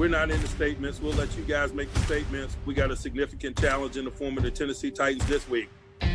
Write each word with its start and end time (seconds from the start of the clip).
We're 0.00 0.08
not 0.08 0.30
in 0.30 0.40
the 0.40 0.48
statements. 0.48 0.98
We'll 0.98 1.12
let 1.12 1.36
you 1.36 1.42
guys 1.42 1.74
make 1.74 1.92
the 1.92 2.00
statements. 2.00 2.56
We 2.64 2.72
got 2.72 2.90
a 2.90 2.96
significant 2.96 3.60
challenge 3.60 3.98
in 3.98 4.06
the 4.06 4.10
form 4.10 4.38
of 4.38 4.44
the 4.44 4.50
Tennessee 4.50 4.90
Titans 4.90 5.26
this 5.26 5.46
week. 5.46 5.68
Five 6.00 6.08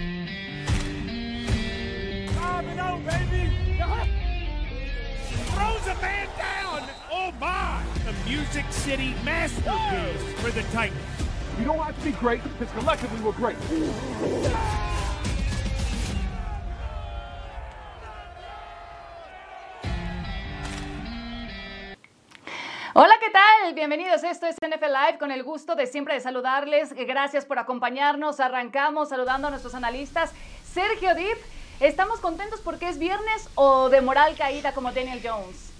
and 2.66 2.79
oh, 2.79 3.00
baby! 3.06 3.79
Uh-huh. 3.79 4.06
Throws 5.54 5.86
a 5.86 6.02
man 6.02 6.28
down! 6.36 6.89
Oh 7.11 7.32
my! 7.39 7.84
A 8.10 8.28
Music 8.28 8.66
City 8.71 9.14
masterpiece 9.24 10.33
for 10.42 10.50
the 10.50 10.64
Titans. 10.71 11.00
You 11.60 11.65
don't 11.65 11.78
have 11.78 11.96
to 12.00 12.06
be 12.06 12.14
great 12.14 12.42
because 12.57 12.71
collectively 12.79 13.21
we're 13.21 13.33
great. 13.33 13.57
Hola, 22.98 23.14
¿qué 23.20 23.30
tal? 23.30 23.74
Bienvenidos. 23.74 24.24
Esto 24.24 24.46
es 24.46 24.56
NFL 24.56 24.86
Live 24.86 25.18
con 25.20 25.30
el 25.30 25.44
gusto 25.44 25.76
de 25.76 25.86
siempre 25.86 26.14
de 26.14 26.22
saludarles. 26.22 26.94
Gracias 26.94 27.44
por 27.44 27.60
acompañarnos. 27.60 28.40
Arrancamos 28.40 29.10
saludando 29.10 29.48
a 29.48 29.50
nuestros 29.50 29.76
analistas. 29.76 30.32
Sergio 30.64 31.14
Dip, 31.14 31.36
¿estamos 31.82 32.22
contentos 32.22 32.62
porque 32.64 32.88
es 32.88 32.98
viernes 32.98 33.50
o 33.56 33.90
de 33.90 34.00
moral 34.00 34.34
caída 34.38 34.72
como 34.72 34.94
Daniel 34.94 35.20
Jones? 35.22 35.73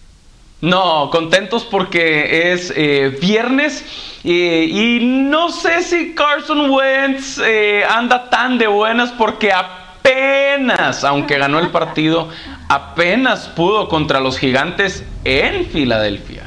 No, 0.60 1.10
contentos 1.10 1.64
porque 1.64 2.52
es 2.52 2.74
eh, 2.76 3.18
viernes 3.22 3.86
eh, 4.26 4.68
y 4.70 5.00
no 5.05 5.54
sé 5.54 5.84
si 5.84 6.16
Carson 6.16 6.70
Wentz 6.70 7.38
eh, 7.38 7.86
anda 7.86 8.30
tan 8.30 8.57
de 8.57 8.68
buenas 8.68 9.13
porque 9.13 9.54
apenas, 9.54 11.05
aunque 11.05 11.38
ganó 11.38 11.60
el 11.60 11.72
partido, 11.72 12.27
apenas 12.68 13.48
pudo 13.48 13.88
contra 13.88 14.20
los 14.20 14.38
gigantes 14.38 15.05
en 15.24 15.66
Filadelfia. 15.68 16.45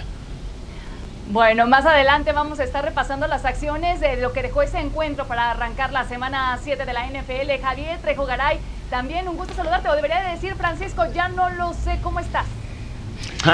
Bueno, 1.31 1.67
más 1.67 1.85
adelante 1.85 2.33
vamos 2.33 2.59
a 2.59 2.65
estar 2.65 2.83
repasando 2.83 3.27
las 3.27 3.45
acciones 3.45 4.01
de 4.01 4.17
lo 4.17 4.33
que 4.33 4.41
dejó 4.43 4.63
ese 4.63 4.79
encuentro 4.81 5.27
para 5.27 5.51
arrancar 5.51 5.93
la 5.93 6.05
semana 6.05 6.57
7 6.57 6.87
de 6.87 6.93
la 6.95 7.07
NFL. 7.07 7.61
Javier 7.61 8.01
Trejo 8.01 8.25
Garay, 8.25 8.63
también 8.89 9.29
un 9.29 9.37
gusto 9.37 9.53
saludarte, 9.53 9.91
o 9.91 9.95
debería 9.95 10.23
de 10.23 10.31
decir 10.31 10.57
Francisco, 10.57 11.05
ya 11.13 11.29
no 11.29 11.51
lo 11.51 11.75
sé, 11.75 12.01
¿cómo 12.01 12.19
estás? 12.19 12.58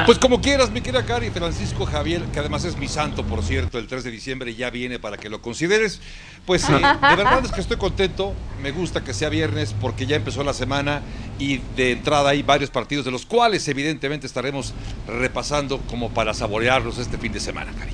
Pues 0.06 0.18
como 0.18 0.40
quieras, 0.40 0.70
mi 0.70 0.80
querida 0.80 1.04
Cari, 1.04 1.30
Francisco 1.30 1.84
Javier, 1.84 2.22
que 2.32 2.40
además 2.40 2.64
es 2.64 2.76
mi 2.76 2.88
santo, 2.88 3.22
por 3.24 3.42
cierto, 3.42 3.78
el 3.78 3.86
3 3.86 4.02
de 4.04 4.10
diciembre 4.10 4.54
ya 4.54 4.70
viene 4.70 4.98
para 4.98 5.18
que 5.18 5.28
lo 5.28 5.42
consideres. 5.42 6.00
Pues 6.46 6.66
de 6.68 6.80
verdad 6.80 7.44
es 7.44 7.52
que 7.52 7.60
estoy 7.60 7.76
contento, 7.76 8.32
me 8.62 8.70
gusta 8.70 9.04
que 9.04 9.12
sea 9.12 9.28
viernes 9.28 9.74
porque 9.80 10.06
ya 10.06 10.16
empezó 10.16 10.42
la 10.42 10.54
semana 10.54 11.02
y 11.38 11.58
de 11.76 11.92
entrada 11.92 12.30
hay 12.30 12.42
varios 12.42 12.70
partidos 12.70 13.04
de 13.04 13.10
los 13.10 13.26
cuales 13.26 13.66
evidentemente 13.68 14.26
estaremos 14.26 14.74
repasando 15.06 15.78
como 15.90 16.10
para 16.10 16.32
saborearlos 16.32 16.98
este 16.98 17.18
fin 17.18 17.32
de 17.32 17.40
semana, 17.40 17.72
Cari. 17.78 17.92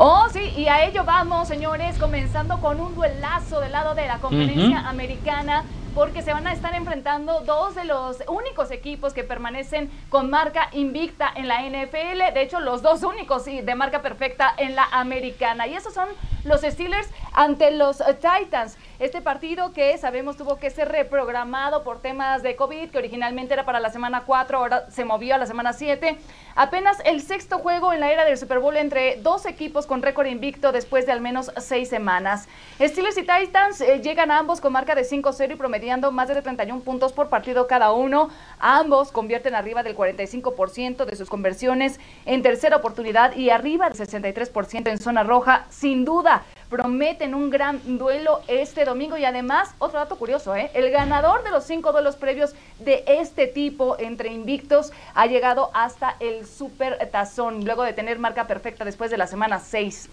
Oh, 0.00 0.28
sí, 0.32 0.52
y 0.56 0.68
a 0.68 0.84
ello 0.84 1.04
vamos, 1.04 1.48
señores, 1.48 1.96
comenzando 1.98 2.60
con 2.60 2.80
un 2.80 2.94
duelazo 2.94 3.60
del 3.60 3.72
lado 3.72 3.96
de 3.96 4.06
la 4.06 4.18
conferencia 4.18 4.88
americana 4.88 5.64
porque 5.98 6.22
se 6.22 6.32
van 6.32 6.46
a 6.46 6.52
estar 6.52 6.76
enfrentando 6.76 7.40
dos 7.40 7.74
de 7.74 7.84
los 7.84 8.18
únicos 8.28 8.70
equipos 8.70 9.12
que 9.12 9.24
permanecen 9.24 9.90
con 10.10 10.30
marca 10.30 10.68
invicta 10.70 11.28
en 11.34 11.48
la 11.48 11.62
NFL, 11.62 12.34
de 12.34 12.40
hecho 12.40 12.60
los 12.60 12.82
dos 12.82 13.02
únicos 13.02 13.46
de 13.46 13.74
marca 13.74 14.00
perfecta 14.00 14.54
en 14.58 14.76
la 14.76 14.84
americana, 14.92 15.66
y 15.66 15.74
esos 15.74 15.92
son 15.92 16.08
los 16.44 16.60
Steelers 16.60 17.08
ante 17.32 17.72
los 17.72 18.00
Titans. 18.20 18.78
Este 18.98 19.22
partido 19.22 19.72
que 19.72 19.96
sabemos 19.96 20.36
tuvo 20.36 20.56
que 20.56 20.70
ser 20.70 20.88
reprogramado 20.88 21.84
por 21.84 22.02
temas 22.02 22.42
de 22.42 22.56
COVID, 22.56 22.90
que 22.90 22.98
originalmente 22.98 23.54
era 23.54 23.64
para 23.64 23.78
la 23.78 23.90
semana 23.90 24.24
4, 24.26 24.58
ahora 24.58 24.90
se 24.90 25.04
movió 25.04 25.36
a 25.36 25.38
la 25.38 25.46
semana 25.46 25.72
7. 25.72 26.18
Apenas 26.56 26.98
el 27.04 27.22
sexto 27.22 27.58
juego 27.58 27.92
en 27.92 28.00
la 28.00 28.10
era 28.10 28.24
del 28.24 28.36
Super 28.36 28.58
Bowl 28.58 28.76
entre 28.76 29.14
dos 29.22 29.46
equipos 29.46 29.86
con 29.86 30.02
récord 30.02 30.26
invicto 30.26 30.72
después 30.72 31.06
de 31.06 31.12
al 31.12 31.20
menos 31.20 31.52
seis 31.58 31.88
semanas. 31.88 32.48
Steelers 32.80 33.16
y 33.18 33.20
Titans 33.20 33.80
eh, 33.80 34.00
llegan 34.02 34.32
ambos 34.32 34.60
con 34.60 34.72
marca 34.72 34.96
de 34.96 35.02
5-0 35.02 35.52
y 35.52 35.54
promediando 35.54 36.10
más 36.10 36.26
de 36.26 36.42
31 36.42 36.80
puntos 36.80 37.12
por 37.12 37.28
partido 37.28 37.68
cada 37.68 37.92
uno. 37.92 38.30
Ambos 38.58 39.12
convierten 39.12 39.54
arriba 39.54 39.84
del 39.84 39.96
45% 39.96 41.04
de 41.04 41.14
sus 41.14 41.30
conversiones 41.30 42.00
en 42.26 42.42
tercera 42.42 42.78
oportunidad 42.78 43.36
y 43.36 43.50
arriba 43.50 43.88
del 43.88 43.96
63% 43.96 44.90
en 44.90 44.98
zona 44.98 45.22
roja. 45.22 45.66
Sin 45.70 46.04
duda, 46.04 46.42
prometen 46.68 47.34
un 47.34 47.50
gran 47.50 47.80
duelo 47.98 48.40
este 48.46 48.84
domingo 48.84 49.16
y 49.16 49.24
además, 49.24 49.74
otro 49.78 49.98
dato 49.98 50.16
curioso, 50.16 50.54
¿eh? 50.54 50.70
el 50.74 50.90
ganador 50.90 51.42
de 51.42 51.50
los 51.50 51.64
cinco 51.64 51.92
duelos 51.92 52.16
previos 52.16 52.54
de 52.78 53.04
este 53.06 53.46
tipo 53.46 53.96
entre 53.98 54.32
invictos 54.32 54.92
ha 55.14 55.26
llegado 55.26 55.70
hasta 55.74 56.16
el 56.20 56.46
super 56.46 56.98
tazón, 57.10 57.64
luego 57.64 57.82
de 57.82 57.92
tener 57.92 58.18
marca 58.18 58.46
perfecta 58.46 58.84
después 58.84 59.10
de 59.10 59.16
la 59.16 59.26
semana 59.26 59.58
6. 59.60 60.08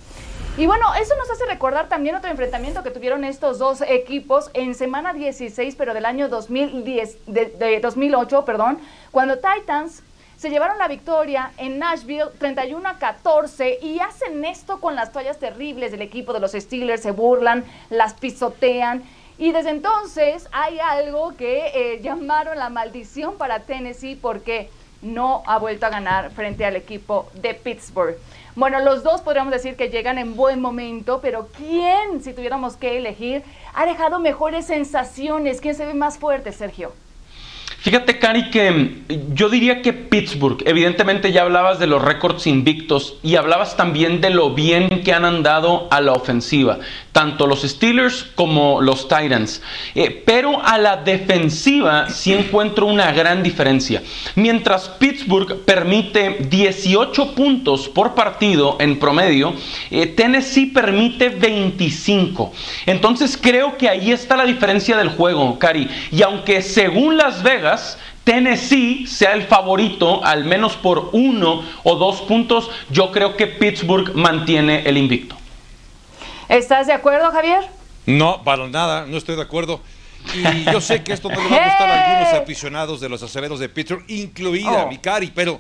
Y 0.58 0.68
bueno, 0.68 0.86
eso 0.96 1.16
nos 1.18 1.30
hace 1.30 1.46
recordar 1.46 1.90
también 1.90 2.16
otro 2.16 2.32
enfrentamiento 2.32 2.82
que 2.82 2.92
tuvieron 2.92 3.26
estos 3.26 3.60
dos 3.60 3.82
equipos 3.82 4.50
en 4.54 4.74
semana 4.74 5.14
16, 5.14 5.76
pero 5.76 5.94
del 5.94 6.06
año 6.06 6.30
2010, 6.30 7.26
de, 7.28 7.46
de 7.48 7.80
2008, 7.82 8.46
perdón, 8.46 8.80
cuando 9.12 9.38
Titans 9.38 10.02
se 10.38 10.50
llevaron 10.50 10.78
la 10.78 10.88
victoria 10.88 11.52
en 11.58 11.80
Nashville 11.80 12.32
31 12.38 12.88
a 12.88 12.98
14 12.98 13.80
y 13.82 14.00
hacen 14.00 14.44
esto 14.46 14.80
con 14.82 14.96
las 14.96 15.12
toallas 15.12 15.40
terribles 15.40 15.92
del 15.92 16.02
equipo 16.02 16.34
de 16.34 16.40
los 16.40 16.52
Steelers, 16.52 17.02
se 17.02 17.12
burlan, 17.12 17.64
las 17.90 18.14
pisotean. 18.14 19.04
Y 19.38 19.52
desde 19.52 19.70
entonces 19.70 20.48
hay 20.52 20.80
algo 20.80 21.36
que 21.36 21.72
eh, 21.74 22.02
llamaron 22.02 22.58
la 22.58 22.70
maldición 22.70 23.38
para 23.38 23.60
Tennessee 23.60 24.16
porque 24.16 24.70
no 25.02 25.44
ha 25.46 25.58
vuelto 25.60 25.86
a 25.86 25.90
ganar 25.90 26.32
frente 26.32 26.66
al 26.66 26.76
equipo 26.76 27.30
de 27.34 27.54
Pittsburgh. 27.54 28.18
Bueno, 28.56 28.80
los 28.80 29.04
dos 29.04 29.22
podríamos 29.22 29.52
decir 29.52 29.76
que 29.76 29.90
llegan 29.90 30.18
en 30.18 30.36
buen 30.36 30.62
momento, 30.62 31.20
pero 31.22 31.50
¿quién, 31.58 32.24
si 32.24 32.34
tuviéramos 32.34 32.78
que 32.78 32.98
elegir, 32.98 33.44
ha 33.74 33.86
dejado 33.86 34.20
mejores 34.20 34.66
sensaciones? 34.68 35.60
¿Quién 35.60 35.76
se 35.76 35.86
ve 35.86 35.94
más 35.94 36.18
fuerte, 36.18 36.54
Sergio? 36.54 36.94
Fíjate, 37.86 38.18
Cari, 38.18 38.50
que 38.50 39.04
yo 39.36 39.48
diría 39.48 39.84
que 39.84 39.94
Pittsburgh, 39.94 40.58
evidentemente 40.66 41.32
ya 41.32 41.44
hablabas 41.44 41.78
de 41.78 41.86
los 41.86 42.02
récords 42.02 42.48
invictos 42.48 43.20
y 43.22 43.36
hablabas 43.36 43.78
también 43.78 44.22
de 44.22 44.32
lo 44.32 44.56
bien 44.56 45.04
que 45.04 45.14
han 45.14 45.24
andado 45.24 45.88
a 45.92 46.02
la 46.02 46.14
ofensiva, 46.14 46.80
tanto 47.16 47.48
los 47.48 47.62
Steelers 47.62 48.26
como 48.36 48.82
los 48.82 49.08
Titans. 49.08 49.62
Eh, 49.96 50.22
pero 50.26 50.62
a 50.62 50.78
la 50.78 50.98
defensiva 50.98 52.10
sí 52.10 52.34
encuentro 52.34 52.88
una 52.88 53.14
gran 53.14 53.42
diferencia. 53.42 54.04
Mientras 54.36 54.90
Pittsburgh 54.90 55.62
permite 55.64 56.40
18 56.50 57.34
puntos 57.34 57.88
por 57.88 58.16
partido 58.16 58.76
en 58.82 59.00
promedio, 59.00 59.54
eh, 59.92 60.08
Tennessee 60.08 60.66
permite 60.66 61.30
25. 61.30 62.52
Entonces 62.86 63.40
creo 63.42 63.78
que 63.78 63.88
ahí 63.88 64.12
está 64.12 64.36
la 64.36 64.44
diferencia 64.44 64.98
del 64.98 65.08
juego, 65.08 65.58
Cari. 65.58 65.88
Y 66.12 66.22
aunque 66.22 66.62
según 66.62 67.16
Las 67.16 67.44
Vegas, 67.44 67.98
Tennessee 68.26 69.08
sea 69.08 69.36
el 69.36 69.44
favorito, 69.44 70.22
al 70.26 70.44
menos 70.44 70.76
por 70.76 71.12
uno 71.14 71.64
o 71.84 71.96
dos 71.96 72.20
puntos, 72.24 72.70
yo 72.90 73.14
creo 73.14 73.38
que 73.38 73.48
Pittsburgh 73.48 74.14
mantiene 74.16 74.84
el 74.86 74.98
invicto. 74.98 75.38
¿Estás 76.50 76.88
de 76.88 76.94
acuerdo, 76.94 77.32
Javier? 77.32 77.62
No, 78.06 78.44
para 78.44 78.68
nada, 78.68 79.06
no 79.06 79.18
estoy 79.18 79.36
de 79.36 79.42
acuerdo. 79.42 79.82
Y 80.34 80.64
yo 80.72 80.82
sé 80.82 81.04
que 81.04 81.14
esto 81.14 81.30
no 81.30 81.36
le 81.42 81.50
va 81.50 81.56
a 81.58 81.66
gustar 81.70 81.90
a 81.90 82.16
algunos 82.18 82.42
aficionados 82.42 83.00
de 83.00 83.10
los 83.10 83.22
aceveros 83.24 83.60
de 83.60 83.70
Pittsburgh, 83.70 84.04
incluida 84.08 84.86
Oh. 84.86 84.88
mi 84.90 84.98
Cari, 84.98 85.32
pero 85.34 85.60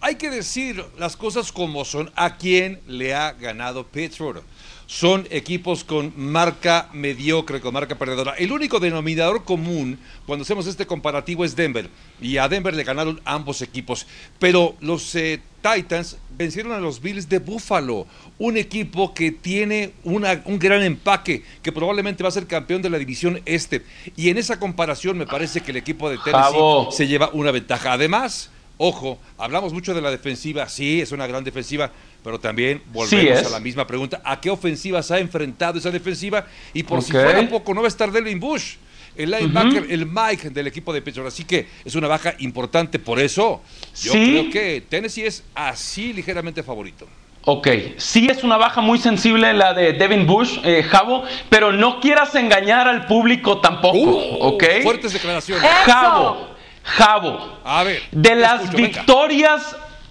hay 0.00 0.16
que 0.16 0.30
decir 0.30 0.84
las 0.98 1.16
cosas 1.16 1.50
como 1.52 1.84
son. 1.84 2.10
¿A 2.16 2.36
quién 2.36 2.80
le 2.86 3.14
ha 3.14 3.32
ganado 3.32 3.84
Pittsburgh? 3.86 4.42
Son 4.86 5.26
equipos 5.30 5.82
con 5.82 6.12
marca 6.16 6.90
mediocre, 6.92 7.60
con 7.60 7.72
marca 7.72 7.96
perdedora. 7.96 8.34
El 8.34 8.52
único 8.52 8.78
denominador 8.80 9.42
común 9.44 9.98
cuando 10.26 10.42
hacemos 10.42 10.66
este 10.66 10.86
comparativo 10.86 11.42
es 11.44 11.56
Denver. 11.56 11.88
Y 12.20 12.36
a 12.36 12.48
Denver 12.48 12.74
le 12.74 12.84
ganaron 12.84 13.18
ambos 13.24 13.62
equipos. 13.62 14.06
Pero 14.38 14.76
los 14.80 15.14
eh, 15.14 15.40
Titans 15.62 16.18
vencieron 16.36 16.72
a 16.72 16.80
los 16.80 17.00
Bills 17.00 17.30
de 17.30 17.38
Buffalo. 17.38 18.06
Un 18.38 18.58
equipo 18.58 19.14
que 19.14 19.30
tiene 19.32 19.92
una- 20.04 20.42
un 20.44 20.58
gran 20.58 20.82
empaque, 20.82 21.42
que 21.62 21.72
probablemente 21.72 22.22
va 22.22 22.28
a 22.28 22.32
ser 22.32 22.46
campeón 22.46 22.82
de 22.82 22.90
la 22.90 22.98
división 22.98 23.40
este. 23.46 23.82
Y 24.16 24.28
en 24.28 24.36
esa 24.36 24.58
comparación 24.60 25.16
me 25.16 25.26
parece 25.26 25.62
que 25.62 25.70
el 25.70 25.78
equipo 25.78 26.10
de 26.10 26.18
Tennessee 26.18 26.52
Javo. 26.52 26.90
se 26.92 27.06
lleva 27.06 27.30
una 27.32 27.50
ventaja. 27.52 27.94
Además, 27.94 28.50
ojo, 28.76 29.18
hablamos 29.38 29.72
mucho 29.72 29.94
de 29.94 30.02
la 30.02 30.10
defensiva. 30.10 30.68
Sí, 30.68 31.00
es 31.00 31.10
una 31.10 31.26
gran 31.26 31.42
defensiva. 31.42 31.90
Pero 32.24 32.40
también 32.40 32.82
volvemos 32.92 33.44
a 33.46 33.50
la 33.50 33.60
misma 33.60 33.86
pregunta. 33.86 34.20
¿A 34.24 34.40
qué 34.40 34.48
ofensiva 34.50 35.02
se 35.02 35.14
ha 35.14 35.18
enfrentado 35.18 35.78
esa 35.78 35.90
defensiva? 35.90 36.46
Y 36.72 36.82
por 36.82 37.02
si 37.02 37.14
Ok. 37.14 37.22
fuera 37.22 37.48
poco, 37.50 37.74
no 37.74 37.82
va 37.82 37.86
a 37.86 37.88
estar 37.88 38.10
Devin 38.10 38.40
Bush, 38.40 38.76
el 39.14 39.30
linebacker, 39.30 39.86
el 39.90 40.06
Mike 40.06 40.48
del 40.50 40.66
equipo 40.66 40.92
de 40.94 41.02
Pittsburgh. 41.02 41.28
Así 41.28 41.44
que 41.44 41.68
es 41.84 41.94
una 41.94 42.08
baja 42.08 42.34
importante. 42.38 42.98
Por 42.98 43.20
eso, 43.20 43.62
yo 44.02 44.12
Sí. 44.12 44.30
creo 44.30 44.50
que 44.50 44.82
Tennessee 44.88 45.26
es 45.26 45.44
así 45.54 46.14
ligeramente 46.14 46.62
favorito. 46.62 47.06
Ok, 47.46 47.68
sí 47.98 48.26
es 48.30 48.42
una 48.42 48.56
baja 48.56 48.80
muy 48.80 48.98
sensible 48.98 49.52
la 49.52 49.74
de 49.74 49.92
Devin 49.92 50.26
Bush, 50.26 50.60
eh, 50.64 50.82
Javo, 50.82 51.24
pero 51.50 51.72
no 51.72 52.00
quieras 52.00 52.34
engañar 52.36 52.88
al 52.88 53.04
público 53.04 53.60
tampoco, 53.60 53.98
Uh, 53.98 54.36
¿ok? 54.40 54.64
Fuertes 54.82 55.12
declaraciones. 55.12 55.62
¡Eso! 55.62 55.92
Javo, 55.92 56.54
Javo, 56.82 57.60
A 57.64 57.82
ver. 57.84 58.00
de 58.12 58.34
las 58.34 58.62
escucho, 58.64 58.82
venga. 58.82 59.04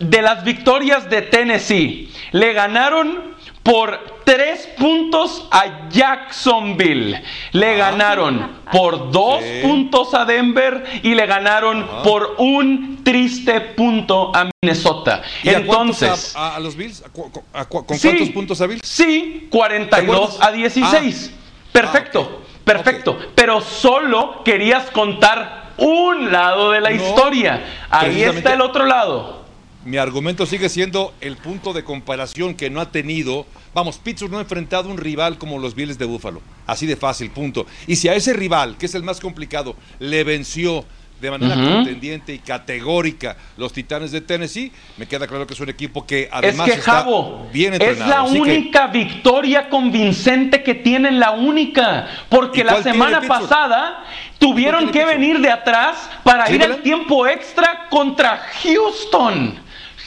De 0.09 0.21
las 0.21 0.43
victorias 0.43 1.09
de 1.09 1.21
Tennessee, 1.23 2.11
le 2.31 2.53
ganaron 2.53 3.33
por 3.63 4.21
tres 4.25 4.67
puntos 4.77 5.47
a 5.51 5.87
Jacksonville. 5.89 7.21
Le 7.53 7.77
ganaron 7.77 8.59
por 8.71 9.11
dos 9.11 9.41
Sí. 9.41 9.59
puntos 9.61 10.13
a 10.13 10.25
Denver 10.25 10.83
y 11.03 11.15
le 11.15 11.25
ganaron 11.25 11.87
por 12.03 12.35
un 12.39 13.03
triste 13.03 13.61
punto 13.61 14.31
a 14.35 14.49
Minnesota. 14.61 15.21
¿Y 15.43 15.49
a 15.49 15.65
cuántos 15.65 16.01
Entonces, 16.01 16.35
a, 16.35 16.49
a- 16.49 16.55
a 16.55 16.59
los 16.59 16.75
Bills? 16.75 17.03
¿A 17.05 17.09
cu- 17.09 17.31
cu- 17.31 17.43
a 17.53 17.65
cu- 17.65 17.85
¿Con 17.85 17.97
sí, 17.97 18.07
cuántos 18.09 18.29
puntos 18.29 18.61
a 18.61 18.67
Bills? 18.67 18.81
Sí, 18.85 19.39
¿Te 19.43 19.49
42 19.57 20.15
acuerdas? 20.35 20.47
a 20.47 20.51
16. 20.51 21.33
Perfecto, 21.71 22.19
Ah, 22.19 22.35
ok. 22.35 22.63
perfecto. 22.65 23.17
Pero 23.35 23.61
solo 23.61 24.41
querías 24.43 24.89
contar 24.91 25.71
un 25.77 26.31
lado 26.31 26.71
de 26.71 26.81
la 26.81 26.89
No, 26.89 26.95
historia. 26.95 27.63
Ahí 27.89 28.23
está 28.23 28.53
el 28.53 28.61
otro 28.61 28.85
lado. 28.85 29.42
Mi 29.85 29.97
argumento 29.97 30.45
sigue 30.45 30.69
siendo 30.69 31.13
el 31.19 31.35
punto 31.37 31.73
de 31.73 31.83
comparación 31.83 32.55
que 32.55 32.69
no 32.69 32.79
ha 32.79 32.91
tenido. 32.91 33.45
Vamos, 33.73 33.97
Pittsburgh 33.97 34.31
no 34.31 34.37
ha 34.37 34.41
enfrentado 34.41 34.89
un 34.89 34.97
rival 34.97 35.37
como 35.37 35.59
los 35.59 35.75
Bills 35.75 35.97
de 35.97 36.05
Buffalo. 36.05 36.41
Así 36.65 36.85
de 36.85 36.95
fácil, 36.95 37.31
punto. 37.31 37.65
Y 37.85 37.97
si 37.97 38.07
a 38.07 38.13
ese 38.15 38.31
rival, 38.33 38.77
que 38.77 38.85
es 38.85 38.95
el 38.95 39.03
más 39.03 39.19
complicado, 39.19 39.75
le 39.99 40.23
venció 40.23 40.85
de 41.19 41.31
manera 41.31 41.55
contendiente 41.55 42.33
y 42.33 42.39
categórica 42.39 43.37
los 43.55 43.71
Titanes 43.71 44.11
de 44.11 44.19
Tennessee, 44.19 44.73
me 44.97 45.05
queda 45.05 45.25
claro 45.25 45.47
que 45.47 45.53
es 45.53 45.59
un 45.61 45.69
equipo 45.69 46.05
que 46.05 46.27
además 46.29 46.67
es 46.67 46.73
que 46.73 46.79
está 46.81 46.91
Javo, 47.03 47.47
bien 47.53 47.73
es 47.81 47.97
la 47.99 48.23
Así 48.23 48.33
que- 48.33 48.39
única 48.41 48.87
victoria 48.87 49.69
convincente 49.69 50.63
que 50.63 50.75
tienen, 50.75 51.19
la 51.21 51.31
única. 51.31 52.07
Porque 52.29 52.59
¿Y 52.61 52.63
la 52.65 52.83
semana 52.83 53.21
pasada 53.21 54.03
tuvieron 54.37 54.87
que 54.87 54.99
Pittsburgh? 54.99 55.17
venir 55.17 55.39
de 55.39 55.49
atrás 55.49 56.09
para 56.23 56.47
¿Sí, 56.47 56.55
ir 56.55 56.63
al 56.63 56.81
tiempo 56.81 57.25
extra 57.27 57.87
contra 57.89 58.41
Houston. 58.61 59.62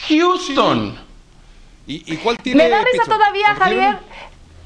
Houston. 0.07 0.97
¿Y, 1.85 2.13
y 2.13 2.17
cuál 2.17 2.37
tiene 2.37 2.63
Me 2.63 2.69
da 2.69 2.79
risa 2.79 2.91
Pittsburgh? 2.91 3.17
todavía. 3.17 3.55
Javier. 3.55 3.99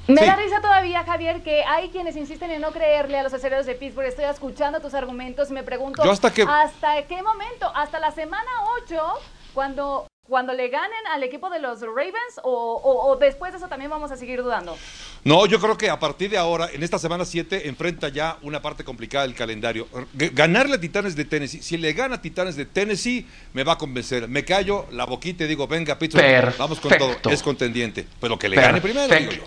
Me 0.08 0.20
Sí. 0.22 0.26
da 0.28 0.36
risa 0.36 0.62
todavía, 0.62 1.04
Javier, 1.04 1.44
que 1.44 1.64
hay 1.64 1.90
quienes 1.90 2.16
insisten 2.18 2.50
en 2.52 2.62
no 2.62 2.72
creerle 2.72 3.20
a 3.20 3.24
los 3.24 3.34
acereros 3.34 3.66
de 3.68 3.76
Pittsburgh. 3.76 4.08
Estoy 4.08 4.26
escuchando 4.26 4.80
tus 4.82 4.94
argumentos 4.96 5.50
y 5.52 5.54
me 5.54 5.64
pregunto, 5.64 6.04
Yo 6.04 6.12
hasta 6.12 6.34
que- 6.34 6.42
¿hasta 6.44 7.04
qué 7.04 7.22
momento? 7.22 7.72
¿Hasta 7.76 8.00
la 8.00 8.12
semana 8.12 8.50
8, 8.84 9.00
cuando, 9.54 10.08
cuando 10.32 10.54
le 10.54 10.70
ganen 10.70 11.06
al 11.14 11.22
equipo 11.24 11.50
de 11.50 11.60
los 11.60 11.82
Ravens? 11.82 12.40
O, 12.44 12.50
o- 12.52 13.12
o 13.12 13.16
después 13.18 13.52
de 13.52 13.58
eso 13.58 13.68
también 13.68 13.92
vamos 13.92 14.12
a 14.12 14.18
seguir 14.18 14.42
dudando? 14.42 14.78
No, 15.26 15.46
yo 15.46 15.60
creo 15.60 15.78
que 15.78 15.90
a 15.90 16.00
partir 16.00 16.30
de 16.32 16.38
ahora, 16.38 16.70
en 16.72 16.82
esta 16.82 16.98
semana 16.98 17.26
7, 17.26 17.68
enfrenta 17.68 18.08
ya 18.10 18.38
una 18.42 18.62
parte 18.62 18.84
complicada 18.86 19.26
del 19.28 19.36
calendario. 19.36 19.88
Ganarle 20.14 20.76
a 20.76 20.80
Titanes 20.80 21.16
de 21.16 21.26
Tennessee, 21.26 21.62
si 21.62 21.78
le 21.78 21.92
gana 21.94 22.16
a 22.16 22.22
Titanes 22.22 22.56
de 22.56 22.66
Tennessee, 22.66 23.28
me 23.54 23.64
va 23.66 23.74
a 23.74 23.78
convencer. 23.78 24.28
Me 24.30 24.46
callo 24.46 24.88
la 24.92 25.06
boquita 25.06 25.44
y 25.44 25.48
digo, 25.48 25.68
venga, 25.68 26.00
Pittsburgh, 26.00 26.26
vamos 26.58 26.80
con 26.80 26.90
todo. 26.98 27.12
Es 27.34 27.44
contendiente. 27.44 28.08
Pero 28.20 28.40
que 28.40 28.48
le 28.50 28.56
gane 28.56 28.82
primero, 28.82 29.14
digo 29.14 29.32
yo. 29.34 29.44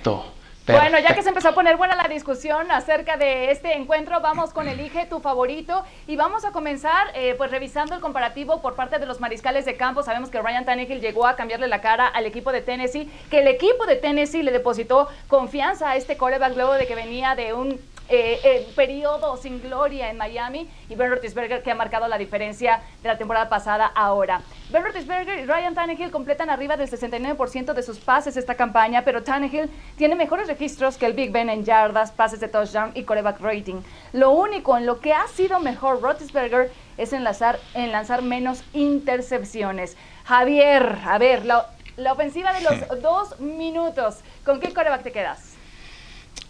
Bueno, 0.67 0.99
ya 0.99 1.15
que 1.15 1.23
se 1.23 1.29
empezó 1.29 1.51
a 1.51 1.53
poner 1.53 1.77
buena 1.77 1.95
la 1.95 2.09
discusión 2.09 2.71
acerca 2.71 3.19
de 3.19 3.51
este 3.51 3.75
encuentro, 3.75 4.23
vamos 4.23 4.55
con 4.55 4.67
Elige 4.67 5.05
tu 5.05 5.21
favorito 5.21 5.85
y 6.07 6.17
vamos 6.17 6.47
a 6.47 6.53
comenzar 6.53 7.09
eh, 7.15 7.35
pues 7.37 7.51
revisando 7.51 7.95
el 7.95 8.01
comparativo 8.01 8.63
por 8.63 8.75
parte 8.75 8.99
de 8.99 9.05
los 9.05 9.21
mariscales 9.21 9.67
de 9.67 9.77
campo. 9.77 10.03
Sabemos 10.03 10.31
que 10.31 10.41
Ryan 10.41 10.65
Tannehill 10.65 11.03
llegó 11.03 11.27
a 11.27 11.37
cambiarle 11.37 11.69
la 11.69 11.83
cara 11.83 12.07
al 12.07 12.25
equipo 12.25 12.51
de 12.51 12.63
Tennessee, 12.63 13.11
que 13.31 13.41
el 13.41 13.49
equipo 13.49 13.85
de 13.85 13.97
Tennessee 13.97 14.43
le 14.43 14.53
depositó 14.53 15.09
confianza 15.29 15.91
a 15.91 15.97
este 15.97 16.17
coreback 16.17 16.57
luego 16.57 16.73
de 16.73 16.87
que 16.87 16.95
venía 16.95 17.35
de 17.35 17.53
un 17.53 17.79
eh, 18.09 18.39
eh, 18.45 18.69
periodo 18.77 19.39
sin 19.39 19.62
gloria 19.62 20.11
en 20.11 20.19
Miami 20.19 20.69
y 20.91 20.95
Ben 20.95 21.09
Roethlisberger 21.09 21.62
que 21.62 21.71
ha 21.71 21.75
marcado 21.75 22.06
la 22.06 22.19
diferencia 22.19 22.83
de 23.03 23.09
la 23.09 23.17
temporada 23.17 23.49
pasada 23.49 23.87
ahora. 23.95 24.43
Ben 24.71 24.83
Roethlisberger 24.83 25.41
y 25.41 25.47
Ryan 25.47 25.75
Tannehill 25.75 26.11
completan 26.11 26.51
arriba 26.51 26.77
del 26.77 26.91
69% 26.91 27.73
de 27.73 27.83
sus 27.83 27.99
pases 27.99 28.37
esta 28.37 28.56
campaña, 28.56 29.05
pero 29.06 29.23
Tannehill 29.23 29.71
tiene 29.97 30.17
mejores 30.17 30.49
registros 30.49 30.99
que 30.99 31.06
el 31.06 31.15
Big 31.15 31.33
Ben 31.33 31.49
en 31.49 31.65
yardas, 31.65 32.12
pases 32.12 32.41
de 32.41 32.49
touchdown 32.49 32.93
y 32.95 33.05
coreback 33.05 33.41
rating. 33.41 33.81
Lo 34.12 34.33
único 34.33 34.77
en 34.77 34.85
lo 34.85 35.01
que 35.01 35.15
ha 35.15 35.27
sido 35.29 35.59
mejor 35.61 36.03
Roethlisberger 36.03 36.71
es 36.99 37.15
en 37.15 37.25
lanzar, 37.25 37.59
en 37.73 37.91
lanzar 37.91 38.21
menos 38.21 38.65
intercepciones. 38.75 39.97
Javier, 40.25 40.99
a 41.06 41.17
ver, 41.17 41.47
la, 41.47 41.71
la 41.97 42.12
ofensiva 42.12 42.53
de 42.53 42.61
los 42.61 43.03
dos 43.03 43.41
minutos, 43.41 44.21
¿con 44.45 44.61
qué 44.61 44.75
coreback 44.75 45.05
te 45.05 45.12
quedas? 45.12 45.54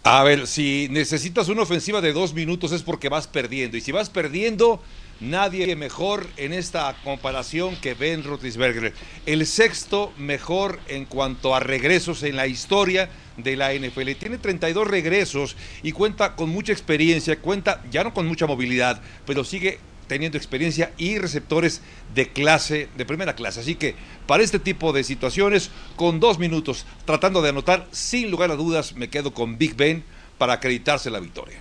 A 0.07 0.23
ver, 0.23 0.45
si 0.45 0.87
necesitas 0.91 1.49
una 1.49 1.63
ofensiva 1.63 1.99
de 1.99 2.13
dos 2.13 2.35
minutos 2.35 2.71
es 2.71 2.83
porque 2.83 3.09
vas 3.09 3.25
perdiendo. 3.25 3.75
Y 3.75 3.81
si 3.81 3.91
vas 3.91 4.11
perdiendo, 4.11 4.79
nadie 5.19 5.75
mejor 5.75 6.27
en 6.37 6.53
esta 6.53 6.95
comparación 7.03 7.75
que 7.77 7.95
Ben 7.95 8.23
Roethlisberger. 8.23 8.93
El 9.25 9.47
sexto 9.47 10.13
mejor 10.15 10.79
en 10.89 11.05
cuanto 11.05 11.55
a 11.55 11.59
regresos 11.59 12.21
en 12.21 12.35
la 12.35 12.45
historia 12.45 13.09
de 13.37 13.55
la 13.55 13.73
NFL. 13.73 14.11
Tiene 14.19 14.37
32 14.37 14.87
regresos 14.87 15.55
y 15.81 15.91
cuenta 15.91 16.35
con 16.35 16.49
mucha 16.49 16.71
experiencia, 16.71 17.41
cuenta 17.41 17.83
ya 17.89 18.03
no 18.03 18.13
con 18.13 18.27
mucha 18.27 18.45
movilidad, 18.45 19.01
pero 19.25 19.43
sigue 19.43 19.79
teniendo 20.07 20.37
experiencia 20.37 20.91
y 20.97 21.17
receptores 21.17 21.81
de 22.13 22.29
clase, 22.29 22.89
de 22.95 23.05
primera 23.05 23.35
clase. 23.35 23.59
Así 23.59 23.75
que 23.75 23.95
para 24.27 24.43
este 24.43 24.59
tipo 24.59 24.93
de 24.93 25.03
situaciones, 25.03 25.71
con 25.95 26.19
dos 26.19 26.39
minutos, 26.39 26.85
tratando 27.05 27.41
de 27.41 27.49
anotar, 27.49 27.87
sin 27.91 28.31
lugar 28.31 28.51
a 28.51 28.55
dudas, 28.55 28.93
me 28.93 29.09
quedo 29.09 29.33
con 29.33 29.57
Big 29.57 29.75
Ben 29.75 30.03
para 30.37 30.53
acreditarse 30.53 31.09
la 31.09 31.19
victoria. 31.19 31.59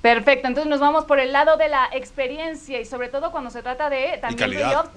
Perfecto, 0.00 0.46
entonces 0.46 0.70
nos 0.70 0.80
vamos 0.80 1.04
por 1.06 1.18
el 1.18 1.32
lado 1.32 1.56
de 1.56 1.68
la 1.68 1.88
experiencia 1.92 2.80
y 2.80 2.84
sobre 2.84 3.08
todo 3.08 3.32
cuando 3.32 3.50
se 3.50 3.62
trata 3.62 3.90
de 3.90 4.18
también 4.20 4.50
playoffs. 4.50 4.90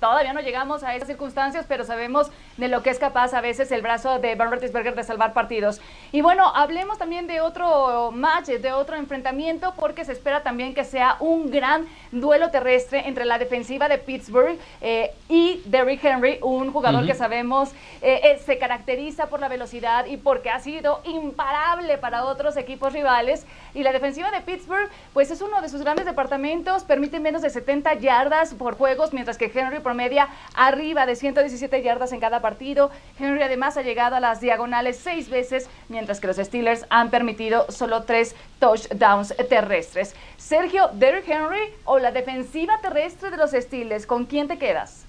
Todavía 0.00 0.34
no 0.34 0.40
llegamos 0.40 0.82
a 0.82 0.94
esas 0.94 1.08
circunstancias, 1.08 1.64
pero 1.66 1.84
sabemos 1.84 2.30
de 2.58 2.68
lo 2.68 2.82
que 2.82 2.90
es 2.90 2.98
capaz 2.98 3.32
a 3.32 3.40
veces 3.40 3.72
el 3.72 3.80
brazo 3.80 4.18
de 4.18 4.34
Ben 4.34 4.50
Roethlisberger 4.50 4.94
de 4.94 5.04
salvar 5.04 5.32
partidos. 5.32 5.80
Y 6.12 6.20
bueno, 6.20 6.52
hablemos 6.54 6.98
también 6.98 7.26
de 7.26 7.40
otro 7.40 8.10
match, 8.12 8.46
de 8.46 8.72
otro 8.72 8.96
enfrentamiento, 8.96 9.72
porque 9.76 10.04
se 10.04 10.12
espera 10.12 10.42
también 10.42 10.74
que 10.74 10.84
sea 10.84 11.16
un 11.20 11.50
gran 11.50 11.86
duelo 12.12 12.50
terrestre 12.50 13.08
entre 13.08 13.24
la 13.24 13.38
defensiva 13.38 13.88
de 13.88 13.98
Pittsburgh 13.98 14.58
eh, 14.80 15.12
y 15.28 15.62
Derrick 15.64 16.04
Henry, 16.04 16.38
un 16.42 16.72
jugador 16.72 17.06
que 17.06 17.14
sabemos 17.14 17.70
eh, 18.02 18.20
eh, 18.22 18.38
se 18.44 18.58
caracteriza 18.58 19.28
por 19.28 19.40
la 19.40 19.48
velocidad 19.48 20.06
y 20.06 20.16
porque 20.18 20.50
ha 20.50 20.60
sido 20.60 21.00
imparable 21.04 21.98
para 21.98 22.24
otros 22.24 22.56
equipos 22.56 22.92
rivales. 22.92 23.46
Y 23.74 23.82
la 23.82 23.92
defensiva 23.92 24.30
de 24.30 24.40
Pittsburgh, 24.40 24.90
pues 25.12 25.30
es 25.30 25.40
uno 25.40 25.60
de 25.62 25.68
sus 25.68 25.82
grandes 25.82 26.04
departamentos, 26.06 26.84
permite 26.84 27.18
menos 27.20 27.42
de 27.42 27.50
70 27.50 27.94
yardas 27.94 28.54
por 28.54 28.76
juegos, 28.76 29.12
mientras 29.12 29.38
que 29.38 29.50
Henry 29.54 29.80
promedia 29.86 30.28
arriba 30.54 31.06
de 31.06 31.14
117 31.14 31.80
yardas 31.80 32.12
en 32.12 32.18
cada 32.18 32.40
partido. 32.40 32.90
Henry 33.20 33.40
además 33.42 33.76
ha 33.76 33.82
llegado 33.82 34.16
a 34.16 34.20
las 34.20 34.40
diagonales 34.40 34.98
seis 35.00 35.30
veces, 35.30 35.70
mientras 35.88 36.18
que 36.18 36.26
los 36.26 36.38
Steelers 36.38 36.86
han 36.90 37.10
permitido 37.10 37.66
solo 37.70 38.02
tres 38.02 38.34
touchdowns 38.58 39.32
terrestres. 39.48 40.16
Sergio, 40.36 40.90
Derrick 40.94 41.28
Henry 41.28 41.72
o 41.84 42.00
la 42.00 42.10
defensiva 42.10 42.80
terrestre 42.82 43.30
de 43.30 43.36
los 43.36 43.52
Steelers, 43.52 44.06
¿con 44.06 44.24
quién 44.24 44.48
te 44.48 44.58
quedas? 44.58 45.06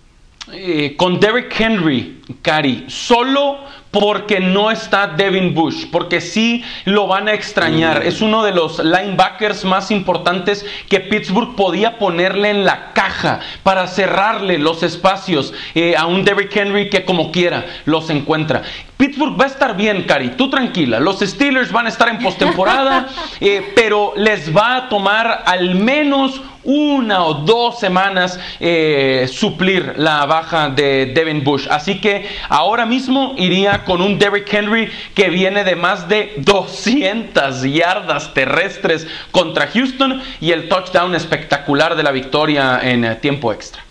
Eh, 0.53 0.95
con 0.95 1.19
Derrick 1.19 1.59
Henry, 1.59 2.21
Cari, 2.43 2.85
solo 2.87 3.57
porque 3.91 4.39
no 4.39 4.69
está 4.71 5.07
Devin 5.07 5.53
Bush, 5.53 5.85
porque 5.91 6.21
sí 6.21 6.63
lo 6.85 7.07
van 7.07 7.27
a 7.27 7.33
extrañar. 7.33 8.05
Es 8.05 8.21
uno 8.21 8.43
de 8.43 8.51
los 8.51 8.83
linebackers 8.83 9.65
más 9.65 9.91
importantes 9.91 10.65
que 10.89 10.99
Pittsburgh 10.99 11.55
podía 11.55 11.97
ponerle 11.97 12.49
en 12.49 12.65
la 12.65 12.93
caja 12.93 13.39
para 13.63 13.87
cerrarle 13.87 14.57
los 14.57 14.83
espacios 14.83 15.53
eh, 15.75 15.95
a 15.95 16.05
un 16.05 16.23
Derrick 16.23 16.55
Henry 16.55 16.89
que 16.89 17.05
como 17.05 17.31
quiera 17.31 17.65
los 17.85 18.09
encuentra. 18.09 18.63
Pittsburgh 18.97 19.39
va 19.39 19.45
a 19.45 19.47
estar 19.47 19.77
bien, 19.77 20.03
Cari, 20.03 20.29
tú 20.29 20.49
tranquila. 20.49 20.99
Los 20.99 21.19
Steelers 21.19 21.71
van 21.71 21.85
a 21.85 21.89
estar 21.89 22.09
en 22.09 22.17
postemporada, 22.17 23.07
eh, 23.39 23.73
pero 23.75 24.13
les 24.15 24.55
va 24.55 24.75
a 24.75 24.89
tomar 24.89 25.43
al 25.45 25.75
menos 25.75 26.41
una 26.67 27.23
o 27.23 27.33
dos 27.33 27.79
semanas 27.79 28.37
eh, 28.59 29.29
suplir 29.31 29.93
la 29.95 30.25
baja 30.25 30.69
de 30.69 31.11
Devin 31.15 31.41
Bush. 31.43 31.65
Así 31.69 31.99
que 31.99 32.27
ahora 32.49 32.85
mismo 32.85 33.35
iría 33.37 33.76
con 33.83 34.01
un 34.01 34.17
Derrick 34.19 34.51
Henry 34.53 34.91
que 35.13 35.29
viene 35.29 35.63
de 35.63 35.75
más 35.75 36.07
de 36.07 36.33
200 36.37 37.63
yardas 37.63 38.33
terrestres 38.33 39.07
contra 39.31 39.67
Houston 39.67 40.21
y 40.39 40.51
el 40.51 40.69
touchdown 40.69 41.15
espectacular 41.15 41.95
de 41.95 42.03
la 42.03 42.11
victoria 42.11 42.79
en 42.81 43.05
eh, 43.05 43.15
tiempo 43.15 43.51
extra. 43.53 43.83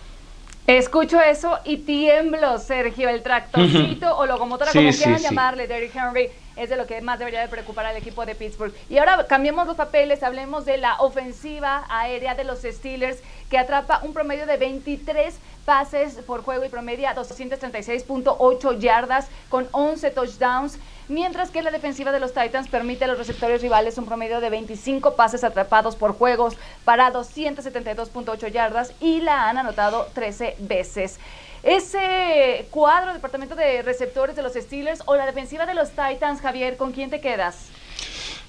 Escucho 0.66 1.20
eso 1.20 1.60
y 1.64 1.76
tiemblo, 1.76 2.58
Sergio, 2.58 3.08
el 3.08 3.22
tractorcito 3.22 4.16
o 4.16 4.26
locomotora, 4.26 4.72
Sí, 4.72 4.78
como 4.78 4.92
sí, 4.92 4.98
quieran 4.98 5.18
sí. 5.20 5.24
llamarle, 5.24 5.68
Derrick 5.68 5.94
Henry, 5.94 6.28
es 6.56 6.70
de 6.70 6.76
lo 6.76 6.86
que 6.88 7.00
más 7.02 7.20
debería 7.20 7.40
de 7.40 7.46
preocupar 7.46 7.86
al 7.86 7.96
equipo 7.96 8.26
de 8.26 8.34
Pittsburgh. 8.34 8.72
Y 8.90 8.98
ahora 8.98 9.26
cambiemos 9.28 9.68
los 9.68 9.76
papeles, 9.76 10.24
hablemos 10.24 10.64
de 10.64 10.78
la 10.78 10.96
ofensiva 10.96 11.84
aérea 11.88 12.34
de 12.34 12.42
los 12.42 12.62
Steelers, 12.62 13.18
que 13.48 13.58
atrapa 13.58 14.00
un 14.02 14.12
promedio 14.12 14.44
de 14.44 14.56
23 14.56 15.38
pases 15.66 16.14
por 16.26 16.42
juego 16.42 16.64
y 16.64 16.70
promedia 16.70 17.14
236.8 17.14 18.78
yardas 18.78 19.26
con 19.50 19.68
11 19.72 20.10
touchdowns, 20.12 20.78
mientras 21.08 21.50
que 21.50 21.60
la 21.60 21.70
defensiva 21.70 22.12
de 22.12 22.20
los 22.20 22.32
Titans 22.32 22.68
permite 22.68 23.04
a 23.04 23.08
los 23.08 23.18
receptores 23.18 23.60
rivales 23.60 23.98
un 23.98 24.06
promedio 24.06 24.40
de 24.40 24.48
25 24.48 25.14
pases 25.16 25.44
atrapados 25.44 25.96
por 25.96 26.16
juegos 26.16 26.54
para 26.84 27.12
272.8 27.12 28.50
yardas 28.50 28.92
y 29.00 29.20
la 29.20 29.50
han 29.50 29.58
anotado 29.58 30.08
13 30.14 30.56
veces. 30.60 31.18
ese 31.62 32.66
cuadro, 32.70 33.12
departamento 33.12 33.56
de 33.56 33.82
receptores 33.82 34.36
de 34.36 34.42
los 34.42 34.54
Steelers 34.54 35.02
o 35.06 35.16
la 35.16 35.26
defensiva 35.26 35.66
de 35.66 35.74
los 35.74 35.90
Titans, 35.90 36.40
Javier, 36.40 36.76
¿con 36.76 36.92
quién 36.92 37.10
te 37.10 37.20
quedas? 37.20 37.66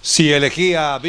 Si 0.02 0.32
elegí 0.32 0.76
a 0.76 1.00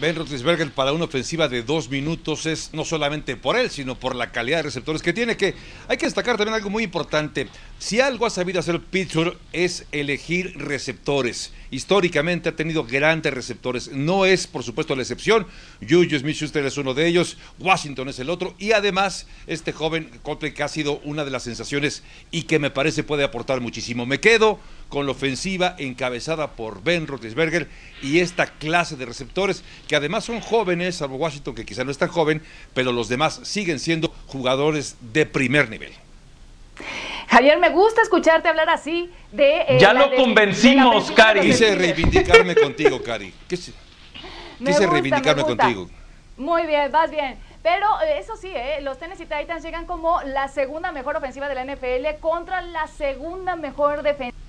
Ben, 0.00 0.16
Roethlisberger 0.16 0.72
para 0.72 0.92
una 0.92 1.04
ofensiva 1.04 1.46
de 1.46 1.62
dos 1.62 1.88
minutos 1.88 2.46
es 2.46 2.70
no 2.72 2.84
solamente 2.84 3.36
por 3.36 3.56
él, 3.56 3.70
sino 3.70 3.94
por 3.94 4.16
la 4.16 4.32
calidad 4.32 4.56
de 4.56 4.64
receptores 4.64 5.02
que 5.02 5.12
tiene, 5.12 5.36
que 5.36 5.54
hay 5.86 5.96
que 5.96 6.06
destacar 6.06 6.36
también 6.36 6.56
algo 6.56 6.68
muy 6.68 6.82
importante. 6.82 7.46
Si 7.78 8.00
algo 8.00 8.26
ha 8.26 8.30
sabido 8.30 8.58
hacer 8.58 8.80
Pittsburgh 8.80 9.38
es 9.52 9.86
elegir 9.92 10.58
receptores. 10.58 11.52
Históricamente 11.70 12.48
ha 12.48 12.56
tenido 12.56 12.84
grandes 12.84 13.32
receptores. 13.32 13.92
No 13.92 14.24
es, 14.26 14.48
por 14.48 14.64
supuesto, 14.64 14.96
la 14.96 15.02
excepción. 15.02 15.46
Juju 15.80 16.18
Smith-Schuster 16.18 16.64
es 16.66 16.76
uno 16.76 16.92
de 16.92 17.06
ellos, 17.06 17.36
Washington 17.60 18.08
es 18.08 18.18
el 18.18 18.30
otro, 18.30 18.54
y 18.58 18.72
además 18.72 19.28
este 19.46 19.72
joven 19.72 20.10
Coldplay 20.22 20.54
que 20.54 20.64
ha 20.64 20.68
sido 20.68 20.98
una 21.04 21.24
de 21.24 21.30
las 21.30 21.44
sensaciones 21.44 22.02
y 22.32 22.42
que 22.42 22.58
me 22.58 22.70
parece 22.70 23.04
puede 23.04 23.22
aportar 23.22 23.60
muchísimo. 23.60 24.06
Me 24.06 24.18
quedo 24.18 24.58
con 24.94 25.06
la 25.06 25.12
ofensiva 25.12 25.74
encabezada 25.78 26.52
por 26.52 26.84
Ben 26.84 27.08
Roethlisberger 27.08 27.68
y 28.00 28.20
esta 28.20 28.46
clase 28.46 28.94
de 28.94 29.04
receptores 29.04 29.64
que 29.88 29.96
además 29.96 30.22
son 30.22 30.40
jóvenes, 30.40 30.94
salvo 30.94 31.16
Washington 31.16 31.56
que 31.56 31.66
quizá 31.66 31.82
no 31.82 31.90
es 31.90 31.98
tan 31.98 32.08
joven, 32.08 32.40
pero 32.74 32.92
los 32.92 33.08
demás 33.08 33.40
siguen 33.42 33.80
siendo 33.80 34.14
jugadores 34.28 34.96
de 35.00 35.26
primer 35.26 35.68
nivel. 35.68 35.92
Javier, 37.26 37.58
me 37.58 37.70
gusta 37.70 38.02
escucharte 38.02 38.48
hablar 38.48 38.70
así 38.70 39.10
de... 39.32 39.62
Eh, 39.62 39.78
ya 39.80 39.92
lo 39.92 40.14
convencimos, 40.14 41.10
Cari. 41.10 41.40
Quise 41.40 41.74
reivindicarme 41.74 42.54
contigo, 42.54 43.02
Cari. 43.02 43.34
Quise, 43.48 43.72
quise 44.64 44.86
reivindicarme 44.86 45.42
contigo. 45.42 45.90
Muy 46.36 46.66
bien, 46.66 46.92
vas 46.92 47.10
bien. 47.10 47.36
Pero 47.64 47.88
eh, 48.02 48.20
eso 48.20 48.36
sí, 48.36 48.52
eh, 48.54 48.78
los 48.80 49.00
Tennessee 49.00 49.26
Titans 49.26 49.64
llegan 49.64 49.86
como 49.86 50.22
la 50.22 50.46
segunda 50.46 50.92
mejor 50.92 51.16
ofensiva 51.16 51.48
de 51.48 51.56
la 51.56 51.64
NFL 51.64 52.20
contra 52.20 52.60
la 52.60 52.86
segunda 52.86 53.56
mejor 53.56 54.04
defensa. 54.04 54.43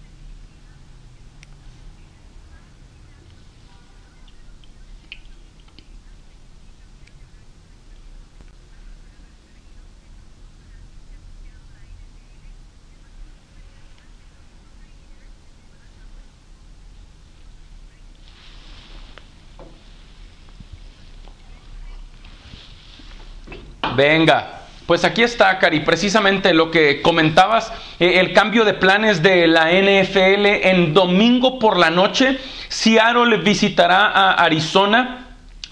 Venga, 23.95 24.55
pues 24.85 25.03
aquí 25.05 25.23
está, 25.23 25.57
Cari, 25.57 25.79
precisamente 25.79 26.53
lo 26.53 26.69
que 26.69 27.01
comentabas, 27.01 27.71
eh, 27.99 28.19
el 28.19 28.33
cambio 28.33 28.65
de 28.65 28.73
planes 28.73 29.23
de 29.23 29.47
la 29.47 29.71
NFL 29.71 30.45
en 30.45 30.93
domingo 30.93 31.57
por 31.57 31.77
la 31.77 31.89
noche. 31.89 32.37
Seattle 32.67 33.37
visitará 33.37 34.07
a 34.07 34.33
Arizona. 34.33 35.21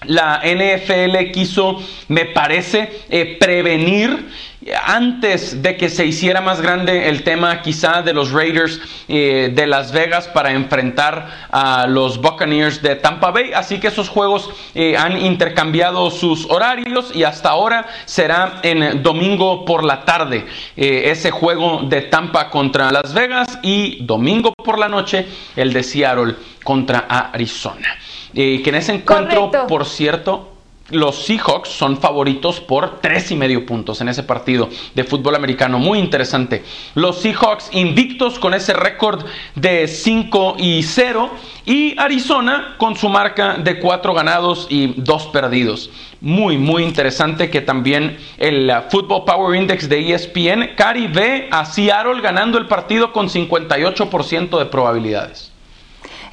La 0.06 0.42
NFL 0.44 1.30
quiso, 1.32 1.82
me 2.08 2.26
parece, 2.26 3.04
eh, 3.08 3.36
prevenir 3.38 4.28
antes 4.72 5.62
de 5.62 5.76
que 5.76 5.88
se 5.88 6.06
hiciera 6.06 6.40
más 6.40 6.60
grande 6.60 7.08
el 7.08 7.22
tema 7.22 7.60
quizá 7.60 8.02
de 8.02 8.14
los 8.14 8.32
Raiders 8.32 8.80
eh, 9.08 9.52
de 9.54 9.66
Las 9.66 9.92
Vegas 9.92 10.28
para 10.28 10.52
enfrentar 10.52 11.48
a 11.50 11.86
los 11.86 12.20
Buccaneers 12.20 12.80
de 12.80 12.96
Tampa 12.96 13.30
Bay. 13.30 13.52
Así 13.54 13.78
que 13.78 13.88
esos 13.88 14.08
juegos 14.08 14.50
eh, 14.74 14.96
han 14.96 15.20
intercambiado 15.20 16.10
sus 16.10 16.46
horarios 16.50 17.14
y 17.14 17.24
hasta 17.24 17.50
ahora 17.50 17.86
será 18.06 18.60
en 18.62 19.02
domingo 19.02 19.64
por 19.64 19.84
la 19.84 20.04
tarde 20.04 20.46
eh, 20.76 21.10
ese 21.10 21.30
juego 21.30 21.82
de 21.82 22.02
Tampa 22.02 22.48
contra 22.48 22.90
Las 22.90 23.12
Vegas 23.12 23.58
y 23.62 24.04
domingo 24.04 24.52
por 24.52 24.78
la 24.78 24.88
noche 24.88 25.26
el 25.56 25.72
de 25.72 25.82
Seattle 25.82 26.36
contra 26.62 27.00
Arizona. 27.00 27.98
que 28.32 28.62
en 28.64 28.74
ese 28.74 28.94
encuentro, 28.94 29.50
por 29.68 29.84
cierto, 29.84 30.53
los 30.90 31.24
Seahawks 31.24 31.70
son 31.70 31.96
favoritos 31.96 32.60
por 32.60 33.00
tres 33.00 33.30
y 33.30 33.36
medio 33.36 33.64
puntos 33.64 34.00
en 34.00 34.08
ese 34.08 34.22
partido 34.22 34.68
de 34.94 35.04
fútbol 35.04 35.34
americano. 35.34 35.78
Muy 35.78 35.98
interesante. 35.98 36.62
Los 36.94 37.20
Seahawks 37.20 37.70
invictos 37.72 38.38
con 38.38 38.52
ese 38.52 38.74
récord 38.74 39.24
de 39.54 39.88
5 39.88 40.56
y 40.58 40.82
0 40.82 41.30
y 41.64 41.98
Arizona 41.98 42.74
con 42.76 42.96
su 42.96 43.08
marca 43.08 43.54
de 43.54 43.80
4 43.80 44.12
ganados 44.12 44.66
y 44.68 44.88
2 44.96 45.26
perdidos. 45.28 45.90
Muy, 46.20 46.58
muy 46.58 46.82
interesante 46.82 47.50
que 47.50 47.62
también 47.62 48.18
el 48.36 48.70
Football 48.90 49.24
Power 49.24 49.56
Index 49.58 49.88
de 49.88 50.12
ESPN, 50.12 50.74
Cari 50.76 51.06
ve 51.06 51.48
a 51.50 51.64
Seattle 51.64 52.20
ganando 52.20 52.58
el 52.58 52.66
partido 52.66 53.12
con 53.12 53.28
58% 53.28 54.58
de 54.58 54.66
probabilidades. 54.66 55.53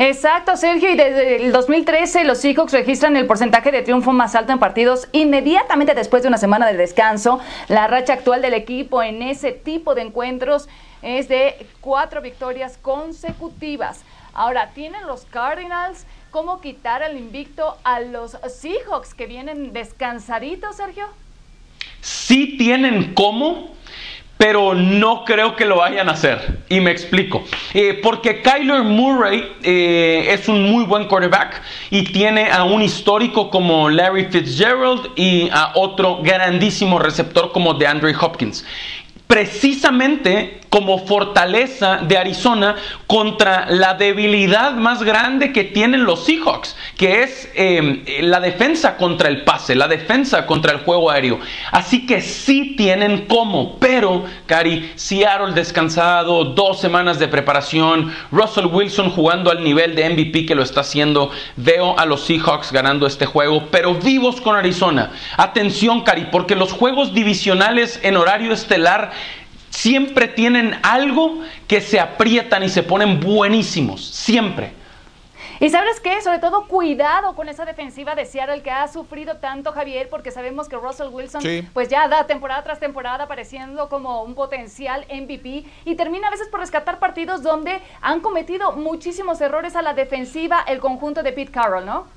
Exacto, 0.03 0.57
Sergio, 0.57 0.89
y 0.89 0.95
desde 0.95 1.45
el 1.45 1.51
2013 1.51 2.23
los 2.23 2.39
Seahawks 2.39 2.73
registran 2.73 3.15
el 3.17 3.27
porcentaje 3.27 3.71
de 3.71 3.83
triunfo 3.83 4.11
más 4.13 4.33
alto 4.33 4.51
en 4.51 4.57
partidos 4.57 5.07
inmediatamente 5.11 5.93
después 5.93 6.23
de 6.23 6.27
una 6.27 6.39
semana 6.39 6.65
de 6.65 6.75
descanso. 6.75 7.39
La 7.67 7.85
racha 7.85 8.13
actual 8.13 8.41
del 8.41 8.55
equipo 8.55 9.03
en 9.03 9.21
ese 9.21 9.51
tipo 9.51 9.93
de 9.93 10.01
encuentros 10.01 10.67
es 11.03 11.27
de 11.27 11.67
cuatro 11.81 12.19
victorias 12.19 12.79
consecutivas. 12.81 14.01
Ahora, 14.33 14.71
¿tienen 14.73 15.05
los 15.05 15.25
Cardinals 15.25 16.07
cómo 16.31 16.61
quitar 16.61 17.03
el 17.03 17.15
invicto 17.15 17.77
a 17.83 17.99
los 17.99 18.31
Seahawks 18.49 19.13
que 19.13 19.27
vienen 19.27 19.71
descansaditos, 19.71 20.77
Sergio? 20.77 21.05
Sí 22.01 22.57
tienen 22.57 23.13
cómo, 23.13 23.70
pero 24.41 24.73
no 24.73 25.23
creo 25.23 25.55
que 25.55 25.65
lo 25.65 25.77
vayan 25.77 26.09
a 26.09 26.13
hacer. 26.13 26.63
Y 26.67 26.79
me 26.79 26.89
explico. 26.89 27.43
Eh, 27.75 27.99
porque 28.01 28.41
Kyler 28.41 28.81
Murray 28.81 29.53
eh, 29.61 30.29
es 30.31 30.47
un 30.47 30.63
muy 30.63 30.83
buen 30.85 31.05
quarterback 31.05 31.61
y 31.91 32.05
tiene 32.05 32.49
a 32.49 32.63
un 32.63 32.81
histórico 32.81 33.51
como 33.51 33.87
Larry 33.87 34.25
Fitzgerald 34.31 35.11
y 35.15 35.47
a 35.51 35.73
otro 35.75 36.23
grandísimo 36.23 36.97
receptor 36.97 37.51
como 37.51 37.75
DeAndre 37.75 38.15
Hopkins 38.19 38.65
precisamente 39.31 40.60
como 40.71 41.05
fortaleza 41.05 41.97
de 41.97 42.17
Arizona 42.17 42.77
contra 43.05 43.65
la 43.69 43.93
debilidad 43.93 44.71
más 44.71 45.03
grande 45.03 45.51
que 45.51 45.65
tienen 45.65 46.05
los 46.05 46.23
Seahawks, 46.23 46.77
que 46.97 47.23
es 47.23 47.51
em, 47.55 48.05
la 48.21 48.39
defensa 48.39 48.95
contra 48.95 49.27
el 49.27 49.43
pase, 49.43 49.75
la 49.75 49.89
defensa 49.89 50.45
contra 50.45 50.71
el 50.71 50.79
juego 50.79 51.11
aéreo. 51.11 51.41
Así 51.73 52.05
que 52.05 52.21
sí 52.21 52.75
tienen 52.77 53.27
como, 53.27 53.77
pero, 53.79 54.23
Cari, 54.45 54.93
Seattle 54.95 55.53
descansado, 55.53 56.45
dos 56.45 56.79
semanas 56.79 57.19
de 57.19 57.27
preparación, 57.27 58.13
Russell 58.31 58.67
Wilson 58.67 59.09
jugando 59.09 59.51
al 59.51 59.65
nivel 59.65 59.93
de 59.93 60.09
MVP 60.09 60.45
que 60.45 60.55
lo 60.55 60.63
está 60.63 60.81
haciendo, 60.81 61.31
veo 61.57 61.99
a 61.99 62.05
los 62.05 62.21
Seahawks 62.21 62.71
ganando 62.71 63.05
este 63.05 63.25
juego, 63.25 63.67
pero 63.71 63.95
vivos 63.95 64.39
con 64.39 64.55
Arizona. 64.55 65.11
Atención, 65.35 65.99
Cari, 66.03 66.29
porque 66.31 66.55
los 66.55 66.71
juegos 66.71 67.13
divisionales 67.13 67.99
en 68.03 68.15
horario 68.15 68.53
estelar 68.53 69.11
siempre 69.71 70.27
tienen 70.27 70.77
algo 70.83 71.39
que 71.67 71.81
se 71.81 71.99
aprietan 71.99 72.61
y 72.61 72.69
se 72.69 72.83
ponen 72.83 73.19
buenísimos, 73.19 74.05
siempre. 74.05 74.73
Y 75.59 75.69
sabes 75.69 75.99
qué, 75.99 76.19
sobre 76.23 76.39
todo 76.39 76.67
cuidado 76.67 77.35
con 77.35 77.47
esa 77.47 77.65
defensiva 77.65 78.15
de 78.15 78.25
Seattle 78.25 78.63
que 78.63 78.71
ha 78.71 78.87
sufrido 78.87 79.37
tanto 79.37 79.71
Javier, 79.71 80.09
porque 80.09 80.31
sabemos 80.31 80.67
que 80.67 80.75
Russell 80.75 81.09
Wilson 81.11 81.43
pues 81.71 81.87
ya 81.87 82.07
da 82.07 82.25
temporada 82.25 82.63
tras 82.63 82.79
temporada 82.79 83.25
apareciendo 83.25 83.87
como 83.87 84.23
un 84.23 84.33
potencial 84.33 85.05
MVP 85.07 85.63
y 85.85 85.95
termina 85.95 86.29
a 86.29 86.31
veces 86.31 86.47
por 86.47 86.61
rescatar 86.61 86.97
partidos 86.97 87.43
donde 87.43 87.79
han 88.01 88.21
cometido 88.21 88.71
muchísimos 88.71 89.39
errores 89.39 89.75
a 89.75 89.83
la 89.83 89.93
defensiva 89.93 90.65
el 90.67 90.79
conjunto 90.79 91.21
de 91.21 91.31
Pete 91.31 91.51
Carroll, 91.51 91.85
¿no? 91.85 92.07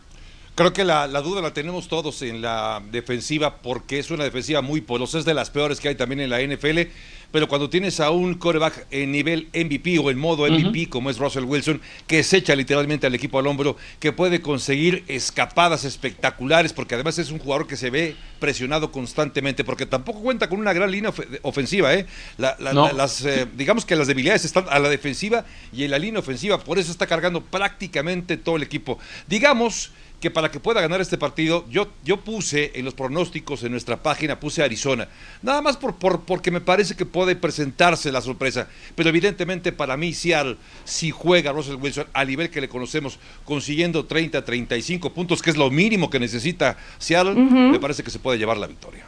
Creo 0.55 0.73
que 0.73 0.85
la, 0.85 1.09
duda 1.09 1.43
la 1.43 1.53
tenemos 1.53 1.89
todos 1.89 2.23
en 2.23 2.41
la 2.41 2.81
defensiva 2.93 3.57
porque 3.57 3.99
es 3.99 4.13
una 4.13 4.23
defensiva 4.23 4.63
muy 4.63 4.81
polosa, 4.81 5.19
es 5.19 5.25
de 5.25 5.35
las 5.35 5.51
peores 5.51 5.81
que 5.81 5.89
hay 5.89 5.97
también 5.97 6.21
en 6.21 6.31
la 6.31 6.41
NFL, 6.41 6.93
pero 7.35 7.49
cuando 7.49 7.69
tienes 7.69 7.99
a 7.99 8.13
un 8.13 8.35
coreback 8.35 8.87
en 8.93 9.11
nivel 9.11 9.49
MVP 9.53 9.99
o 9.99 10.09
en 10.09 10.17
modo 10.17 10.49
MVP 10.49 10.89
como 10.89 11.11
es 11.11 11.19
Russell 11.19 11.43
Wilson, 11.43 11.81
que 12.07 12.23
se 12.23 12.37
echa 12.37 12.55
literalmente 12.55 13.09
al 13.09 13.15
equipo 13.17 13.41
al 13.41 13.49
hombro, 13.49 13.77
que 13.99 14.13
puede 14.13 14.41
conseguir 14.41 15.03
escapadas 15.09 15.85
espectaculares, 15.85 16.73
porque 16.73 16.95
además 16.95 17.19
es 17.19 17.33
un 17.33 17.41
jugador 17.41 17.67
que 17.67 17.77
se 17.77 17.91
ve 17.91 18.15
presionado 18.39 18.93
constantemente, 18.93 19.65
porque 19.65 19.85
tampoco 19.85 20.21
cuenta 20.21 20.49
con 20.49 20.61
una 20.61 20.73
gran 20.73 20.93
línea 20.93 21.13
ofensiva, 21.43 21.93
¿eh? 21.93 22.07
las, 22.39 23.25
eh, 23.25 23.49
digamos 23.57 23.85
que 23.85 23.97
las 23.97 24.07
debilidades 24.07 24.45
están 24.45 24.67
a 24.71 24.79
la 24.79 24.89
defensiva 24.89 25.45
y 25.73 25.83
en 25.83 25.91
la 25.91 25.99
línea 25.99 26.21
ofensiva, 26.21 26.63
por 26.63 26.79
eso 26.79 26.93
está 26.93 27.09
cargando 27.09 27.41
prácticamente 27.41 28.37
todo 28.37 28.55
el 28.55 28.63
equipo. 28.63 28.97
Digamos 29.27 29.91
que 30.25 30.31
para 30.31 30.51
que 30.51 30.59
pueda 30.59 30.81
ganar 30.81 31.03
este 31.03 31.19
partido, 31.19 31.67
yo, 31.69 31.87
yo 32.03 32.17
puse 32.17 32.73
en 32.77 32.87
los 32.87 32.95
pronósticos 32.95 33.63
en 33.63 33.73
nuestra 33.73 34.03
página, 34.03 34.41
puse 34.41 34.63
Arizona. 34.63 35.07
Nada 35.43 35.61
más 35.61 35.77
por, 35.77 35.97
por, 35.97 36.23
porque 36.23 36.51
me 36.51 36.63
parece 36.63 36.97
que 36.97 37.05
puede 37.05 37.37
presentarse 37.37 38.11
la 38.11 38.23
sorpresa. 38.23 38.67
Pero 38.95 39.11
evidentemente 39.11 39.71
para 39.71 39.99
mí, 39.99 40.15
Seattle, 40.15 40.57
si 40.87 41.11
juega 41.11 41.53
Russell 41.53 41.75
Wilson 41.75 42.07
al 42.15 42.27
nivel 42.27 42.49
que 42.49 42.63
le 42.63 42.71
conocemos, 42.71 43.19
consiguiendo 43.45 44.07
30, 44.07 44.43
35 44.43 45.13
puntos, 45.13 45.43
que 45.43 45.51
es 45.51 45.59
lo 45.59 45.71
mínimo 45.71 46.09
que 46.09 46.19
necesita 46.19 46.79
Seattle, 46.97 47.35
me 47.35 47.79
parece 47.79 48.03
que 48.03 48.11
se 48.11 48.19
puede 48.19 48.39
llevar 48.39 48.57
la 48.57 48.67
victoria. 48.67 49.05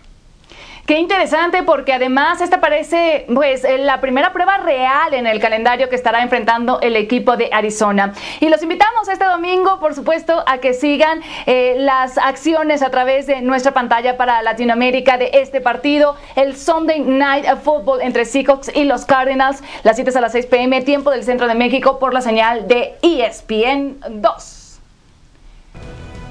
Qué 0.86 1.00
interesante 1.00 1.64
porque 1.64 1.92
además 1.92 2.40
esta 2.40 2.60
parece 2.60 3.26
pues 3.34 3.64
eh, 3.64 3.76
la 3.78 4.00
primera 4.00 4.32
prueba 4.32 4.58
real 4.58 5.14
en 5.14 5.26
el 5.26 5.40
calendario 5.40 5.88
que 5.88 5.96
estará 5.96 6.22
enfrentando 6.22 6.80
el 6.80 6.94
equipo 6.94 7.36
de 7.36 7.50
Arizona. 7.52 8.14
Y 8.38 8.48
los 8.48 8.62
invitamos 8.62 9.08
este 9.08 9.24
domingo, 9.24 9.80
por 9.80 9.96
supuesto, 9.96 10.44
a 10.46 10.58
que 10.58 10.74
sigan 10.74 11.22
eh, 11.46 11.74
las 11.76 12.18
acciones 12.18 12.82
a 12.82 12.90
través 12.90 13.26
de 13.26 13.42
nuestra 13.42 13.72
pantalla 13.72 14.16
para 14.16 14.42
Latinoamérica 14.42 15.18
de 15.18 15.30
este 15.32 15.60
partido, 15.60 16.14
el 16.36 16.56
Sunday 16.56 17.00
Night 17.00 17.46
Football 17.64 18.00
entre 18.02 18.24
Seahawks 18.24 18.70
y 18.72 18.84
los 18.84 19.06
Cardinals, 19.06 19.64
las 19.82 19.96
citas 19.96 20.14
a 20.14 20.20
las 20.20 20.30
6 20.30 20.46
pm, 20.46 20.82
tiempo 20.82 21.10
del 21.10 21.24
centro 21.24 21.48
de 21.48 21.56
México 21.56 21.98
por 21.98 22.14
la 22.14 22.20
señal 22.20 22.68
de 22.68 22.94
ESPN 23.02 23.98
2. 24.08 24.55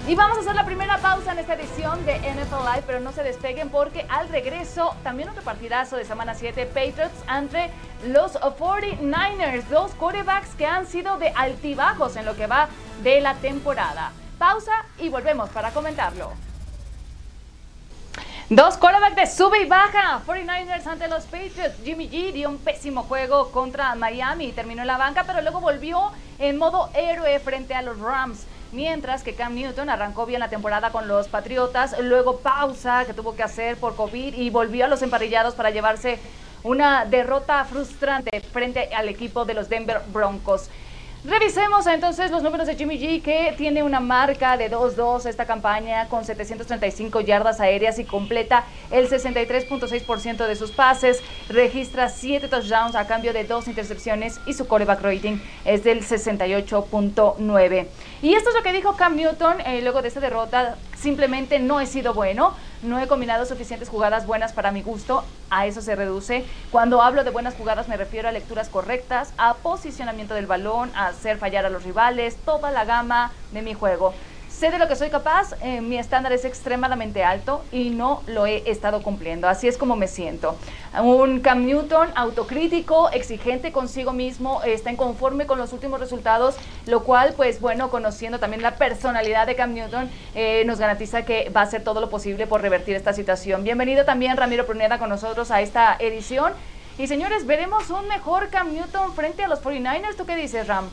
Y 0.07 0.13
vamos 0.13 0.37
a 0.37 0.41
hacer 0.41 0.53
la 0.53 0.67
primera 0.67 0.99
pausa 0.99 1.31
en 1.31 1.39
esta 1.39 1.55
edición 1.55 2.05
de 2.05 2.19
NFL 2.19 2.63
Live, 2.63 2.83
pero 2.85 2.99
no 2.99 3.11
se 3.11 3.23
despeguen 3.23 3.71
porque 3.71 4.05
al 4.07 4.29
regreso 4.29 4.95
también 5.01 5.29
otro 5.29 5.41
partidazo 5.41 5.97
de 5.97 6.05
semana 6.05 6.35
7, 6.35 6.67
Patriots 6.67 7.23
entre 7.27 7.71
los 8.05 8.33
49ers, 8.33 9.63
dos 9.63 9.95
quarterbacks 9.95 10.53
que 10.53 10.67
han 10.67 10.85
sido 10.85 11.17
de 11.17 11.29
altibajos 11.29 12.17
en 12.17 12.25
lo 12.25 12.35
que 12.35 12.45
va 12.45 12.69
de 13.01 13.19
la 13.19 13.33
temporada. 13.33 14.11
Pausa 14.37 14.85
y 14.99 15.09
volvemos 15.09 15.49
para 15.49 15.71
comentarlo. 15.71 16.33
Dos 18.51 18.77
quarterbacks 18.77 19.15
de 19.15 19.25
sube 19.25 19.63
y 19.63 19.65
baja. 19.65 20.21
49ers 20.27 20.85
ante 20.85 21.07
los 21.07 21.23
Patriots. 21.23 21.77
Jimmy 21.83 22.07
G 22.07 22.31
dio 22.31 22.49
un 22.49 22.59
pésimo 22.59 23.01
juego 23.01 23.51
contra 23.51 23.95
Miami 23.95 24.45
y 24.45 24.51
terminó 24.51 24.81
en 24.81 24.87
la 24.87 24.97
banca, 24.97 25.23
pero 25.25 25.41
luego 25.41 25.61
volvió 25.61 26.11
en 26.37 26.59
modo 26.59 26.91
héroe 26.93 27.39
frente 27.39 27.73
a 27.73 27.81
los 27.81 27.97
Rams. 27.97 28.45
Mientras 28.71 29.23
que 29.23 29.35
Cam 29.35 29.55
Newton 29.55 29.89
arrancó 29.89 30.25
bien 30.25 30.39
la 30.39 30.49
temporada 30.49 30.91
con 30.91 31.07
los 31.07 31.27
Patriotas, 31.27 31.95
luego 32.01 32.39
pausa 32.39 33.05
que 33.05 33.13
tuvo 33.13 33.35
que 33.35 33.43
hacer 33.43 33.77
por 33.77 33.95
COVID 33.95 34.33
y 34.33 34.49
volvió 34.49 34.85
a 34.85 34.87
los 34.87 35.01
emparrillados 35.01 35.55
para 35.55 35.69
llevarse 35.69 36.19
una 36.63 37.05
derrota 37.05 37.63
frustrante 37.65 38.41
frente 38.41 38.89
al 38.93 39.07
equipo 39.07 39.45
de 39.45 39.53
los 39.53 39.69
Denver 39.69 40.01
Broncos. 40.11 40.69
Revisemos 41.27 41.87
entonces 41.87 42.29
los 42.29 42.43
números 42.43 42.67
de 42.67 42.75
Jimmy 42.75 42.99
G, 42.99 43.19
que 43.23 43.55
tiene 43.57 43.81
una 43.81 43.99
marca 43.99 44.57
de 44.57 44.69
2-2 44.69 45.25
esta 45.25 45.47
campaña 45.47 46.07
con 46.07 46.23
735 46.23 47.19
yardas 47.21 47.59
aéreas 47.59 47.97
y 47.97 48.03
completa 48.03 48.65
el 48.91 49.09
63.6% 49.09 50.45
de 50.45 50.55
sus 50.55 50.69
pases. 50.69 51.23
Registra 51.49 52.09
7 52.09 52.47
touchdowns 52.47 52.93
a 52.93 53.07
cambio 53.07 53.33
de 53.33 53.43
2 53.43 53.67
intercepciones 53.69 54.39
y 54.45 54.53
su 54.53 54.67
coreback 54.67 55.01
rating 55.01 55.39
es 55.65 55.83
del 55.83 56.05
68.9. 56.05 57.87
Y 58.21 58.35
esto 58.35 58.49
es 58.49 58.55
lo 58.55 58.61
que 58.61 58.71
dijo 58.71 58.95
Cam 58.95 59.15
Newton 59.15 59.61
eh, 59.61 59.81
luego 59.81 60.03
de 60.03 60.09
esta 60.09 60.19
derrota. 60.19 60.75
Simplemente 60.95 61.57
no 61.57 61.81
he 61.81 61.87
sido 61.87 62.13
bueno, 62.13 62.53
no 62.85 62.99
he 62.99 63.07
combinado 63.07 63.45
suficientes 63.45 63.89
jugadas 63.89 64.25
buenas 64.25 64.53
para 64.53 64.71
mi 64.71 64.81
gusto, 64.81 65.23
a 65.49 65.65
eso 65.65 65.81
se 65.81 65.95
reduce. 65.95 66.45
Cuando 66.71 67.01
hablo 67.01 67.23
de 67.23 67.31
buenas 67.31 67.55
jugadas 67.55 67.87
me 67.87 67.97
refiero 67.97 68.29
a 68.29 68.31
lecturas 68.31 68.69
correctas, 68.69 69.33
a 69.37 69.55
posicionamiento 69.55 70.33
del 70.33 70.47
balón, 70.47 70.91
a 70.95 71.07
hacer 71.07 71.37
fallar 71.37 71.65
a 71.65 71.69
los 71.69 71.83
rivales, 71.83 72.37
toda 72.45 72.71
la 72.71 72.85
gama 72.85 73.31
de 73.51 73.61
mi 73.61 73.73
juego. 73.73 74.13
Sé 74.57 74.71
de 74.71 74.79
lo 74.79 74.87
que 74.87 74.95
soy 74.95 75.09
capaz, 75.09 75.53
eh, 75.61 75.81
mi 75.81 75.97
estándar 75.97 76.31
es 76.31 76.45
extremadamente 76.45 77.25
alto 77.25 77.65
y 77.73 77.89
no 77.89 78.23
lo 78.25 78.45
he 78.45 78.63
estado 78.71 79.03
cumpliendo. 79.03 79.49
Así 79.49 79.67
es 79.67 79.77
como 79.77 79.97
me 79.97 80.07
siento. 80.07 80.55
Un 80.97 81.41
Cam 81.41 81.65
Newton 81.65 82.07
autocrítico, 82.15 83.09
exigente 83.09 83.73
consigo 83.73 84.13
mismo, 84.13 84.63
está 84.63 84.89
inconforme 84.89 85.45
con 85.45 85.57
los 85.57 85.73
últimos 85.73 85.99
resultados, 85.99 86.55
lo 86.85 87.03
cual, 87.03 87.33
pues 87.35 87.59
bueno, 87.59 87.89
conociendo 87.89 88.39
también 88.39 88.61
la 88.61 88.77
personalidad 88.77 89.45
de 89.45 89.55
Cam 89.55 89.73
Newton, 89.73 90.09
eh, 90.35 90.63
nos 90.65 90.79
garantiza 90.79 91.25
que 91.25 91.49
va 91.49 91.59
a 91.59 91.65
hacer 91.65 91.83
todo 91.83 91.99
lo 91.99 92.09
posible 92.09 92.47
por 92.47 92.61
revertir 92.61 92.95
esta 92.95 93.11
situación. 93.11 93.65
Bienvenido 93.65 94.05
también 94.05 94.37
Ramiro 94.37 94.65
Pruneda 94.65 94.99
con 94.99 95.09
nosotros 95.09 95.51
a 95.51 95.59
esta 95.59 95.97
edición. 95.99 96.53
Y 96.97 97.07
señores, 97.07 97.45
veremos 97.45 97.89
un 97.89 98.07
mejor 98.07 98.49
Cam 98.51 98.71
Newton 98.71 99.13
frente 99.15 99.43
a 99.43 99.49
los 99.49 99.61
49ers. 99.61 100.15
¿Tú 100.15 100.25
qué 100.25 100.37
dices, 100.37 100.65
Ram? 100.65 100.89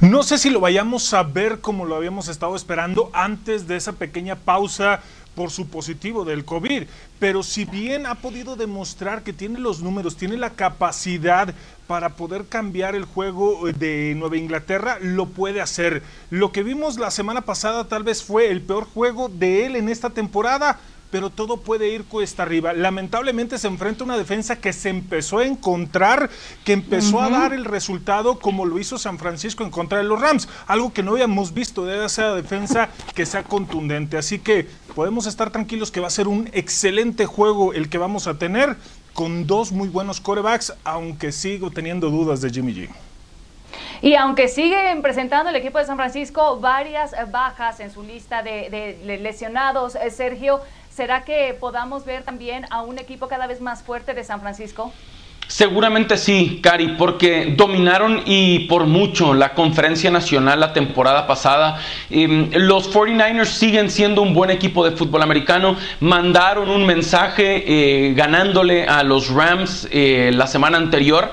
No 0.00 0.22
sé 0.22 0.38
si 0.38 0.50
lo 0.50 0.60
vayamos 0.60 1.12
a 1.14 1.22
ver 1.22 1.60
como 1.60 1.84
lo 1.84 1.96
habíamos 1.96 2.28
estado 2.28 2.56
esperando 2.56 3.10
antes 3.12 3.66
de 3.66 3.76
esa 3.76 3.92
pequeña 3.92 4.36
pausa 4.36 5.00
por 5.36 5.50
su 5.50 5.68
positivo 5.68 6.24
del 6.24 6.46
COVID, 6.46 6.84
pero 7.18 7.42
si 7.42 7.66
bien 7.66 8.06
ha 8.06 8.16
podido 8.16 8.56
demostrar 8.56 9.22
que 9.22 9.34
tiene 9.34 9.58
los 9.58 9.82
números, 9.82 10.16
tiene 10.16 10.38
la 10.38 10.50
capacidad 10.50 11.54
para 11.86 12.16
poder 12.16 12.46
cambiar 12.46 12.94
el 12.94 13.04
juego 13.04 13.60
de 13.78 14.14
Nueva 14.16 14.38
Inglaterra, 14.38 14.98
lo 15.00 15.26
puede 15.26 15.60
hacer. 15.60 16.02
Lo 16.30 16.52
que 16.52 16.62
vimos 16.62 16.98
la 16.98 17.10
semana 17.10 17.42
pasada 17.42 17.84
tal 17.84 18.02
vez 18.02 18.24
fue 18.24 18.50
el 18.50 18.62
peor 18.62 18.84
juego 18.84 19.28
de 19.28 19.66
él 19.66 19.76
en 19.76 19.90
esta 19.90 20.10
temporada, 20.10 20.80
pero 21.10 21.30
todo 21.30 21.58
puede 21.58 21.88
ir 21.88 22.04
cuesta 22.04 22.42
arriba. 22.42 22.72
Lamentablemente 22.72 23.58
se 23.58 23.68
enfrenta 23.68 24.04
a 24.04 24.06
una 24.06 24.18
defensa 24.18 24.56
que 24.56 24.72
se 24.72 24.88
empezó 24.88 25.38
a 25.38 25.46
encontrar, 25.46 26.30
que 26.64 26.72
empezó 26.72 27.20
a 27.20 27.30
dar 27.30 27.52
el 27.52 27.64
resultado 27.64 28.38
como 28.38 28.64
lo 28.64 28.78
hizo 28.78 28.98
San 28.98 29.18
Francisco 29.18 29.64
en 29.64 29.70
contra 29.70 29.98
de 29.98 30.04
los 30.04 30.20
Rams, 30.20 30.48
algo 30.66 30.92
que 30.92 31.02
no 31.02 31.12
habíamos 31.12 31.54
visto 31.54 31.84
de 31.84 32.04
esa 32.04 32.34
defensa 32.34 32.88
que 33.14 33.26
sea 33.26 33.44
contundente. 33.44 34.16
Así 34.16 34.38
que 34.38 34.66
podemos 34.94 35.26
estar 35.26 35.50
tranquilos 35.50 35.90
que 35.90 36.00
va 36.00 36.08
a 36.08 36.10
ser 36.10 36.28
un 36.28 36.48
excelente 36.52 37.26
juego 37.26 37.72
el 37.72 37.88
que 37.88 37.98
vamos 37.98 38.26
a 38.26 38.38
tener 38.38 38.76
con 39.12 39.46
dos 39.46 39.72
muy 39.72 39.88
buenos 39.88 40.20
corebacks, 40.20 40.74
aunque 40.84 41.32
sigo 41.32 41.70
teniendo 41.70 42.10
dudas 42.10 42.40
de 42.42 42.50
Jimmy 42.50 42.74
G. 42.74 42.88
Y 44.02 44.14
aunque 44.14 44.48
siguen 44.48 45.00
presentando 45.00 45.50
el 45.50 45.56
equipo 45.56 45.78
de 45.78 45.86
San 45.86 45.96
Francisco 45.96 46.60
varias 46.60 47.14
bajas 47.30 47.80
en 47.80 47.90
su 47.90 48.02
lista 48.02 48.42
de, 48.42 48.68
de 48.70 49.18
lesionados, 49.18 49.94
eh, 49.94 50.10
Sergio, 50.10 50.60
¿será 50.96 51.24
que 51.24 51.54
podamos 51.60 52.06
ver 52.06 52.22
también 52.22 52.64
a 52.70 52.80
un 52.80 52.98
equipo 52.98 53.28
cada 53.28 53.46
vez 53.46 53.60
más 53.60 53.82
fuerte 53.82 54.14
de 54.14 54.24
San 54.24 54.40
Francisco? 54.40 54.92
Seguramente 55.46 56.16
sí, 56.16 56.58
Cari, 56.60 56.96
porque 56.98 57.54
dominaron 57.56 58.22
y 58.24 58.60
por 58.60 58.86
mucho 58.86 59.32
la 59.32 59.54
conferencia 59.54 60.10
nacional 60.10 60.58
la 60.58 60.72
temporada 60.72 61.26
pasada. 61.28 61.80
Em, 62.10 62.50
los 62.52 62.92
49ers 62.92 63.44
siguen 63.44 63.90
siendo 63.90 64.22
un 64.22 64.34
buen 64.34 64.50
equipo 64.50 64.84
de 64.84 64.96
fútbol 64.96 65.22
americano. 65.22 65.76
Mandaron 66.00 66.68
un 66.68 66.84
mensaje 66.84 67.62
eh, 67.64 68.14
ganándole 68.14 68.86
a 68.86 69.04
los 69.04 69.28
Rams 69.28 69.86
eh, 69.92 70.32
la 70.34 70.48
semana 70.48 70.78
anterior. 70.78 71.30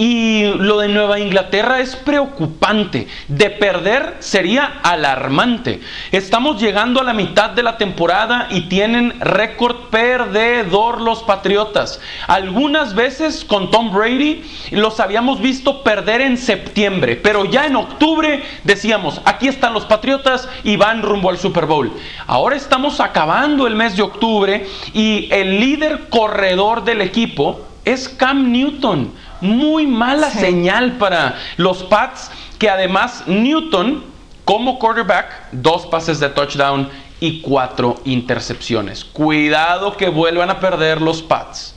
Y 0.00 0.44
lo 0.44 0.78
de 0.78 0.88
Nueva 0.88 1.20
Inglaterra 1.20 1.80
es 1.80 1.94
preocupante. 1.94 3.06
De 3.28 3.50
perder 3.50 4.16
sería 4.20 4.80
alarmante. 4.82 5.82
Estamos 6.10 6.58
llegando 6.58 7.02
a 7.02 7.04
la 7.04 7.12
mitad 7.12 7.50
de 7.50 7.62
la 7.62 7.76
temporada 7.76 8.48
y 8.48 8.62
tienen 8.62 9.20
récord 9.20 9.90
perdedor 9.90 11.02
los 11.02 11.22
Patriotas. 11.22 12.00
Algunas 12.26 12.94
veces 12.94 13.44
con 13.44 13.70
Tom 13.70 13.92
Brady 13.92 14.42
los 14.70 15.00
habíamos 15.00 15.42
visto 15.42 15.82
perder 15.82 16.22
en 16.22 16.38
septiembre, 16.38 17.16
pero 17.16 17.44
ya 17.44 17.66
en 17.66 17.76
octubre 17.76 18.42
decíamos, 18.64 19.20
aquí 19.26 19.48
están 19.48 19.74
los 19.74 19.84
Patriotas 19.84 20.48
y 20.64 20.76
van 20.76 21.02
rumbo 21.02 21.28
al 21.28 21.36
Super 21.36 21.66
Bowl. 21.66 21.92
Ahora 22.26 22.56
estamos 22.56 23.00
acabando 23.00 23.66
el 23.66 23.74
mes 23.74 23.98
de 23.98 24.02
octubre 24.02 24.66
y 24.94 25.28
el 25.30 25.60
líder 25.60 26.08
corredor 26.08 26.84
del 26.84 27.02
equipo 27.02 27.66
es 27.84 28.08
Cam 28.08 28.50
Newton 28.50 29.12
muy 29.40 29.86
mala 29.86 30.30
señal 30.30 30.92
para 30.92 31.36
los 31.56 31.82
Pats, 31.84 32.30
que 32.58 32.68
además 32.68 33.24
Newton, 33.26 34.04
como 34.44 34.78
quarterback, 34.78 35.50
dos 35.52 35.86
pases 35.86 36.20
de 36.20 36.28
touchdown 36.28 36.88
y 37.20 37.40
cuatro 37.40 38.00
intercepciones. 38.04 39.04
Cuidado 39.04 39.96
que 39.96 40.08
vuelvan 40.08 40.50
a 40.50 40.60
perder 40.60 41.00
los 41.00 41.22
Pats. 41.22 41.74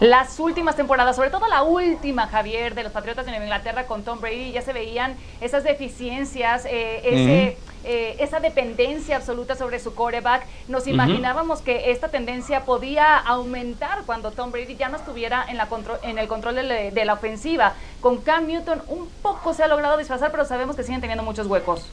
Las 0.00 0.40
últimas 0.40 0.76
temporadas, 0.76 1.14
sobre 1.14 1.28
todo 1.28 1.46
la 1.46 1.62
última, 1.62 2.26
Javier, 2.26 2.74
de 2.74 2.84
los 2.84 2.92
Patriotas 2.92 3.26
de 3.26 3.32
Nueva 3.32 3.44
Inglaterra 3.44 3.84
con 3.84 4.02
Tom 4.02 4.18
Brady, 4.18 4.50
ya 4.50 4.62
se 4.62 4.72
veían 4.72 5.14
esas 5.40 5.62
deficiencias, 5.62 6.64
eh, 6.64 7.00
ese... 7.04 7.58
Eh, 7.82 8.16
esa 8.18 8.40
dependencia 8.40 9.16
absoluta 9.16 9.54
sobre 9.54 9.78
su 9.78 9.94
coreback. 9.94 10.44
Nos 10.68 10.86
imaginábamos 10.86 11.62
que 11.62 11.90
esta 11.90 12.08
tendencia 12.08 12.66
podía 12.66 13.16
aumentar 13.16 14.02
cuando 14.04 14.32
Tom 14.32 14.52
Brady 14.52 14.76
ya 14.76 14.90
no 14.90 14.98
estuviera 14.98 15.46
en, 15.48 15.56
la 15.56 15.66
en 16.02 16.18
el 16.18 16.28
control 16.28 16.56
de, 16.56 16.90
de 16.90 17.04
la 17.06 17.14
ofensiva. 17.14 17.72
Con 18.02 18.18
Cam 18.18 18.46
Newton 18.46 18.82
un 18.88 19.08
poco 19.22 19.54
se 19.54 19.62
ha 19.62 19.66
logrado 19.66 19.96
disfrazar, 19.96 20.30
pero 20.30 20.44
sabemos 20.44 20.76
que 20.76 20.82
siguen 20.82 21.00
teniendo 21.00 21.24
muchos 21.24 21.46
huecos. 21.46 21.90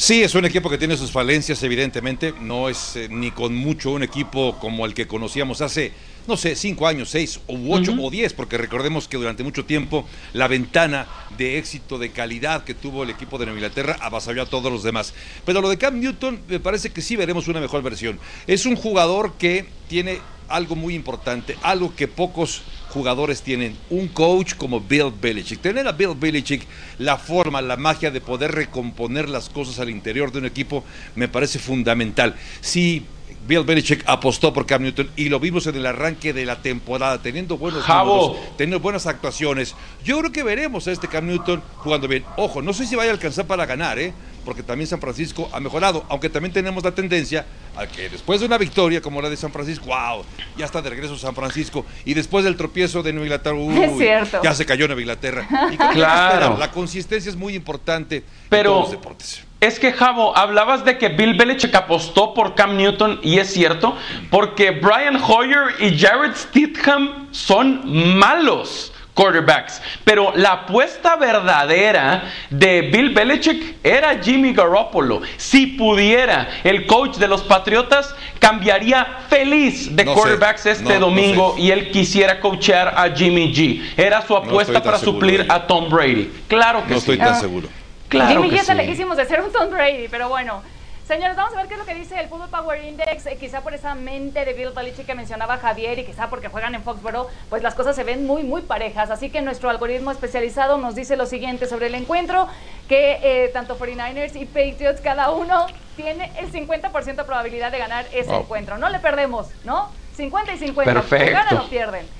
Sí, 0.00 0.22
es 0.22 0.34
un 0.34 0.46
equipo 0.46 0.70
que 0.70 0.78
tiene 0.78 0.96
sus 0.96 1.10
falencias, 1.10 1.62
evidentemente. 1.62 2.32
No 2.40 2.70
es 2.70 2.96
eh, 2.96 3.08
ni 3.10 3.32
con 3.32 3.54
mucho 3.54 3.90
un 3.90 4.02
equipo 4.02 4.58
como 4.58 4.86
el 4.86 4.94
que 4.94 5.06
conocíamos 5.06 5.60
hace, 5.60 5.92
no 6.26 6.38
sé, 6.38 6.56
cinco 6.56 6.86
años, 6.86 7.10
seis, 7.10 7.38
o 7.46 7.58
ocho 7.68 7.92
o 8.00 8.10
diez, 8.10 8.32
porque 8.32 8.56
recordemos 8.56 9.08
que 9.08 9.18
durante 9.18 9.42
mucho 9.42 9.66
tiempo 9.66 10.06
la 10.32 10.48
ventana 10.48 11.06
de 11.36 11.58
éxito, 11.58 11.98
de 11.98 12.12
calidad 12.12 12.64
que 12.64 12.72
tuvo 12.72 13.02
el 13.02 13.10
equipo 13.10 13.36
de 13.36 13.44
Nueva 13.44 13.58
Inglaterra 13.58 13.98
avasalló 14.00 14.40
a 14.40 14.46
todos 14.46 14.72
los 14.72 14.82
demás. 14.82 15.12
Pero 15.44 15.60
lo 15.60 15.68
de 15.68 15.76
Cam 15.76 16.00
Newton 16.00 16.40
me 16.48 16.60
parece 16.60 16.88
que 16.88 17.02
sí 17.02 17.16
veremos 17.16 17.46
una 17.48 17.60
mejor 17.60 17.82
versión. 17.82 18.18
Es 18.46 18.64
un 18.64 18.76
jugador 18.76 19.34
que 19.34 19.66
tiene 19.86 20.20
algo 20.48 20.76
muy 20.76 20.94
importante, 20.94 21.58
algo 21.60 21.94
que 21.94 22.08
pocos 22.08 22.62
jugadores 22.90 23.42
tienen 23.42 23.76
un 23.88 24.08
coach 24.08 24.54
como 24.54 24.80
Bill 24.80 25.12
Belichick. 25.20 25.60
Tener 25.60 25.86
a 25.86 25.92
Bill 25.92 26.14
Belichick 26.14 26.66
la 26.98 27.16
forma, 27.16 27.62
la 27.62 27.76
magia 27.76 28.10
de 28.10 28.20
poder 28.20 28.52
recomponer 28.52 29.28
las 29.28 29.48
cosas 29.48 29.78
al 29.78 29.90
interior 29.90 30.32
de 30.32 30.38
un 30.38 30.46
equipo 30.46 30.84
me 31.14 31.28
parece 31.28 31.58
fundamental. 31.58 32.34
Si 32.60 33.04
Bill 33.46 33.64
Belichick 33.64 34.04
apostó 34.06 34.52
por 34.52 34.66
Cam 34.66 34.82
Newton 34.82 35.10
y 35.16 35.28
lo 35.28 35.40
vimos 35.40 35.66
en 35.66 35.76
el 35.76 35.86
arranque 35.86 36.32
de 36.32 36.44
la 36.44 36.60
temporada, 36.60 37.22
teniendo 37.22 37.56
buenos 37.56 37.88
números, 37.88 38.36
teniendo 38.56 38.80
buenas 38.80 39.06
actuaciones. 39.06 39.74
Yo 40.04 40.18
creo 40.18 40.32
que 40.32 40.42
veremos 40.42 40.86
a 40.86 40.92
este 40.92 41.08
Cam 41.08 41.26
Newton 41.26 41.62
jugando 41.78 42.06
bien. 42.06 42.24
Ojo, 42.36 42.60
no 42.60 42.72
sé 42.72 42.86
si 42.86 42.96
vaya 42.96 43.10
a 43.10 43.14
alcanzar 43.14 43.46
para 43.46 43.66
ganar, 43.66 43.98
¿eh? 43.98 44.12
Porque 44.44 44.62
también 44.62 44.86
San 44.88 45.00
Francisco 45.00 45.48
ha 45.52 45.60
mejorado, 45.60 46.04
aunque 46.08 46.28
también 46.28 46.52
tenemos 46.52 46.82
la 46.84 46.92
tendencia 46.92 47.46
a 47.76 47.86
que 47.86 48.08
después 48.08 48.40
de 48.40 48.46
una 48.46 48.58
victoria 48.58 49.00
como 49.00 49.20
la 49.22 49.28
de 49.30 49.36
San 49.36 49.52
Francisco, 49.52 49.86
wow, 49.86 50.24
ya 50.56 50.64
está 50.66 50.80
de 50.82 50.90
regreso 50.90 51.16
San 51.18 51.34
Francisco, 51.34 51.84
y 52.04 52.14
después 52.14 52.44
del 52.44 52.56
tropiezo 52.56 53.02
de 53.02 53.12
Nueva 53.12 53.26
Inglaterra, 53.26 53.56
uy, 53.58 53.78
Es 53.82 53.96
cierto. 53.98 54.40
ya 54.42 54.54
se 54.54 54.64
cayó 54.66 54.86
Nueva 54.86 55.00
Inglaterra. 55.00 55.46
Y 55.72 55.76
Claro. 55.76 56.56
La 56.58 56.70
consistencia 56.70 57.28
es 57.30 57.36
muy 57.36 57.54
importante 57.54 58.24
Pero- 58.48 58.70
en 58.70 58.74
todos 58.76 58.82
los 58.82 58.90
deportes. 59.00 59.44
Es 59.60 59.78
que, 59.78 59.92
Javo, 59.92 60.34
hablabas 60.38 60.86
de 60.86 60.96
que 60.96 61.10
Bill 61.10 61.34
Belichick 61.36 61.74
apostó 61.74 62.32
por 62.32 62.54
Cam 62.54 62.78
Newton 62.78 63.20
y 63.22 63.38
es 63.40 63.52
cierto, 63.52 63.94
porque 64.30 64.70
Brian 64.70 65.16
Hoyer 65.22 65.74
y 65.80 65.98
Jared 65.98 66.34
Stidham 66.34 67.28
son 67.30 68.16
malos 68.18 68.90
quarterbacks, 69.14 69.82
pero 70.04 70.32
la 70.36 70.52
apuesta 70.52 71.16
verdadera 71.16 72.24
de 72.48 72.82
Bill 72.82 73.10
Belichick 73.12 73.76
era 73.82 74.18
Jimmy 74.22 74.52
Garoppolo. 74.52 75.20
Si 75.36 75.66
pudiera, 75.68 76.48
el 76.64 76.86
coach 76.86 77.16
de 77.16 77.28
los 77.28 77.42
Patriotas 77.42 78.14
cambiaría 78.38 79.04
feliz 79.28 79.94
de 79.94 80.04
No 80.04 80.14
sé, 80.14 80.20
quarterbacks 80.20 80.66
este 80.66 80.84
no, 80.84 81.00
no 81.00 81.06
domingo 81.06 81.54
sé. 81.56 81.60
y 81.62 81.70
él 81.70 81.90
quisiera 81.90 82.40
coachear 82.40 82.94
a 82.96 83.10
Jimmy 83.14 83.52
G. 83.52 83.82
Era 83.96 84.22
su 84.26 84.36
apuesta 84.36 84.82
para 84.82 84.98
suplir 84.98 85.46
a 85.48 85.66
Tom 85.66 85.88
Brady. 85.90 86.30
Claro 86.48 86.82
que 86.84 86.94
No 86.94 87.00
sí. 87.00 87.12
estoy 87.12 87.18
tan 87.18 87.40
seguro. 87.40 87.68
Claro 88.08 88.42
Jimmy 88.42 88.50
G 88.56 88.60
está 88.60 88.72
sí. 88.72 88.78
lejísimos 88.78 89.16
de 89.16 89.24
ser 89.26 89.40
un 89.40 89.52
Tom 89.52 89.70
Brady, 89.70 90.08
pero 90.10 90.28
bueno. 90.28 90.62
Señores, 91.10 91.36
vamos 91.36 91.52
a 91.54 91.56
ver 91.56 91.66
qué 91.66 91.74
es 91.74 91.80
lo 91.80 91.86
que 91.86 91.94
dice 91.96 92.20
el 92.20 92.28
Football 92.28 92.50
Power 92.50 92.84
Index. 92.84 93.26
Eh, 93.26 93.36
quizá 93.36 93.62
por 93.62 93.74
esa 93.74 93.96
mente 93.96 94.44
de 94.44 94.52
Bill 94.52 94.70
Belichick 94.70 95.06
que 95.06 95.16
mencionaba 95.16 95.56
Javier 95.56 95.98
y 95.98 96.04
quizá 96.04 96.30
porque 96.30 96.46
juegan 96.46 96.76
en 96.76 96.84
Foxborough, 96.84 97.26
pues 97.48 97.64
las 97.64 97.74
cosas 97.74 97.96
se 97.96 98.04
ven 98.04 98.28
muy, 98.28 98.44
muy 98.44 98.62
parejas. 98.62 99.10
Así 99.10 99.28
que 99.28 99.42
nuestro 99.42 99.70
algoritmo 99.70 100.12
especializado 100.12 100.78
nos 100.78 100.94
dice 100.94 101.16
lo 101.16 101.26
siguiente 101.26 101.66
sobre 101.66 101.88
el 101.88 101.96
encuentro, 101.96 102.46
que 102.88 103.18
eh, 103.24 103.48
tanto 103.48 103.76
49ers 103.76 104.36
y 104.40 104.46
Patriots, 104.46 105.00
cada 105.00 105.32
uno 105.32 105.66
tiene 105.96 106.30
el 106.38 106.52
50% 106.52 107.16
de 107.16 107.24
probabilidad 107.24 107.72
de 107.72 107.78
ganar 107.78 108.06
ese 108.12 108.30
Wow. 108.30 108.42
encuentro. 108.42 108.78
No 108.78 108.88
le 108.88 109.00
perdemos, 109.00 109.48
¿no? 109.64 109.88
50 110.14 110.54
y 110.54 110.58
50. 110.58 110.94
Perfecto. 110.94 111.32
Ganan 111.32 111.58
o 111.58 111.68
pierden. 111.68 112.19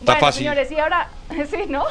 Está 0.00 0.12
bueno, 0.12 0.20
fácil. 0.20 0.42
señores, 0.44 0.72
y 0.72 0.78
ahora, 0.78 1.08
sí, 1.50 1.66
¿no? 1.68 1.84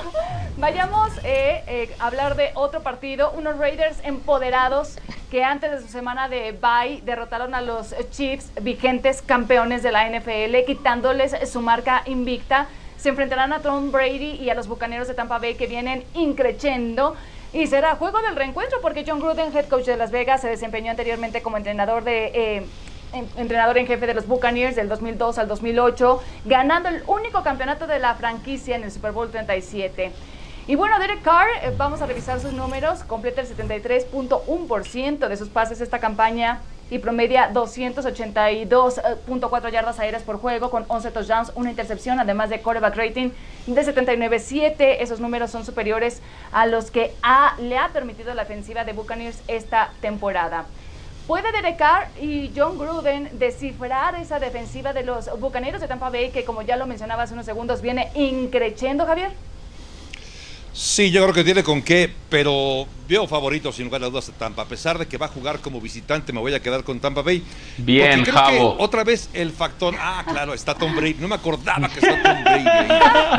Vayamos 0.58 1.12
eh, 1.24 1.64
eh, 1.68 1.96
a 2.00 2.08
hablar 2.08 2.36
de 2.36 2.52
otro 2.56 2.82
partido, 2.82 3.32
unos 3.32 3.58
Raiders 3.58 3.98
empoderados 4.04 4.98
que 5.30 5.44
antes 5.44 5.72
de 5.72 5.82
su 5.82 5.88
semana 5.88 6.28
de 6.28 6.52
bye 6.54 7.02
derrotaron 7.04 7.54
a 7.54 7.62
los 7.62 7.94
Chiefs, 8.10 8.52
vigentes 8.62 9.22
campeones 9.22 9.84
de 9.84 9.92
la 9.92 10.10
NFL, 10.10 10.66
quitándoles 10.66 11.36
su 11.50 11.62
marca 11.62 12.02
invicta. 12.08 12.68
Se 12.98 13.10
enfrentarán 13.10 13.54
a 13.54 13.60
Tom 13.62 13.92
Brady 13.92 14.32
y 14.42 14.50
a 14.50 14.56
los 14.56 14.68
Bucaneros 14.68 15.08
de 15.08 15.14
Tampa 15.14 15.38
Bay 15.38 15.54
que 15.54 15.68
vienen 15.68 16.04
increchendo. 16.16 17.16
Y 17.54 17.68
será 17.68 17.96
juego 17.96 18.22
del 18.22 18.36
reencuentro 18.36 18.80
porque 18.82 19.06
John 19.08 19.20
Gruden, 19.20 19.56
head 19.56 19.68
coach 19.68 19.86
de 19.86 19.98
Las 19.98 20.12
Vegas, 20.12 20.42
se 20.42 20.48
desempeñó 20.48 20.92
anteriormente 20.92 21.42
como 21.42 21.58
entrenador 21.58 22.04
de 22.04 22.32
eh, 22.34 22.66
entrenador 23.14 23.78
en 23.78 23.88
jefe 23.88 24.08
de 24.08 24.14
los 24.14 24.28
Buccaneers 24.28 24.76
del 24.76 24.90
2002 24.90 25.38
al 25.38 25.48
2008, 25.48 26.22
ganando 26.46 26.90
el 26.90 27.04
único 27.08 27.44
campeonato 27.44 27.88
de 27.88 28.00
la 28.00 28.16
franquicia 28.16 28.76
en 28.76 28.84
el 28.84 28.92
Super 28.92 29.12
Bowl 29.12 29.30
37. 29.30 30.12
Y 30.68 30.76
bueno, 30.76 31.00
Derek 31.00 31.24
Carr, 31.24 31.48
eh, 31.64 31.74
vamos 31.76 32.02
a 32.02 32.06
revisar 32.06 32.40
sus 32.40 32.54
números, 32.54 33.04
completa 33.04 33.42
el 33.42 33.48
73.1% 33.48 35.28
de 35.28 35.36
sus 35.36 35.50
pases 35.50 35.82
esta 35.82 35.98
campaña 35.98 36.62
y 36.92 37.00
promedia 37.00 37.52
282.4 37.52 39.72
yardas 39.72 40.00
aéreas 40.00 40.22
por 40.24 40.38
juego 40.38 40.70
con 40.70 40.86
11 40.88 41.12
touchdowns, 41.12 41.52
una 41.56 41.72
intercepción, 41.72 42.20
además 42.20 42.50
de 42.50 42.62
quarterback 42.62 42.96
rating 42.96 43.32
de 43.68 43.82
79.7. 43.82 44.98
Esos 45.00 45.20
números 45.20 45.52
son 45.52 45.66
superiores 45.66 46.22
a 46.52 46.66
los 46.66 46.90
que 46.92 47.14
le 47.60 47.78
ha 47.78 47.90
permitido 47.90 48.34
la 48.34 48.44
ofensiva 48.44 48.86
de 48.86 48.94
Buccaneers 48.94 49.42
esta 49.48 49.92
temporada. 50.02 50.66
¿Puede 51.30 51.52
Derek 51.52 51.78
Carr 51.78 52.08
y 52.20 52.50
John 52.58 52.80
Gruden 52.80 53.30
descifrar 53.34 54.16
esa 54.16 54.40
defensiva 54.40 54.94
de 54.94 55.04
los 55.04 55.30
Bucaneros 55.40 55.80
de 55.80 55.88
Tampa 55.88 56.10
Bay 56.10 56.32
que, 56.32 56.44
como 56.44 56.64
ya 56.64 56.76
lo 56.76 56.88
mencionaba 56.88 57.22
hace 57.22 57.36
unos 57.36 57.46
segundos, 57.46 57.84
viene 57.84 58.08
increchendo, 58.16 59.06
Javier? 59.06 59.30
Sí, 60.74 61.12
yo 61.12 61.22
creo 61.22 61.34
que 61.36 61.44
tiene 61.44 61.62
con 61.64 61.84
qué, 61.84 62.12
pero 62.30 62.88
veo 63.08 63.28
favorito 63.28 63.72
sin 63.72 63.86
lugar 63.86 64.04
a 64.04 64.10
dudas 64.10 64.28
a 64.30 64.32
Tampa. 64.32 64.64
A 64.64 64.66
pesar 64.66 64.98
de 64.98 65.06
que 65.08 65.20
va 65.20 65.28
a 65.28 65.30
jugar 65.30 65.60
como 65.60 65.80
visitante, 65.80 66.34
me 66.34 66.40
voy 66.40 66.56
a 66.56 66.62
quedar 66.64 66.84
con 66.84 67.00
Tampa 67.00 67.22
Bay. 67.22 67.44
Bien, 67.78 68.18
Porque 68.22 68.32
creo 68.32 68.46
que 68.48 68.58
Javo. 68.58 68.76
otra 68.80 69.04
vez 69.04 69.30
el 69.34 69.52
factor. 69.52 69.94
Ah, 70.00 70.24
claro, 70.28 70.56
está 70.56 70.74
Tom 70.74 70.96
Brady. 70.96 71.18
No 71.20 71.28
me 71.28 71.36
acordaba 71.36 71.90
que 71.90 72.00
está 72.00 72.24
Tom 72.24 72.44
Brady 72.44 72.68
ahí. 72.68 72.88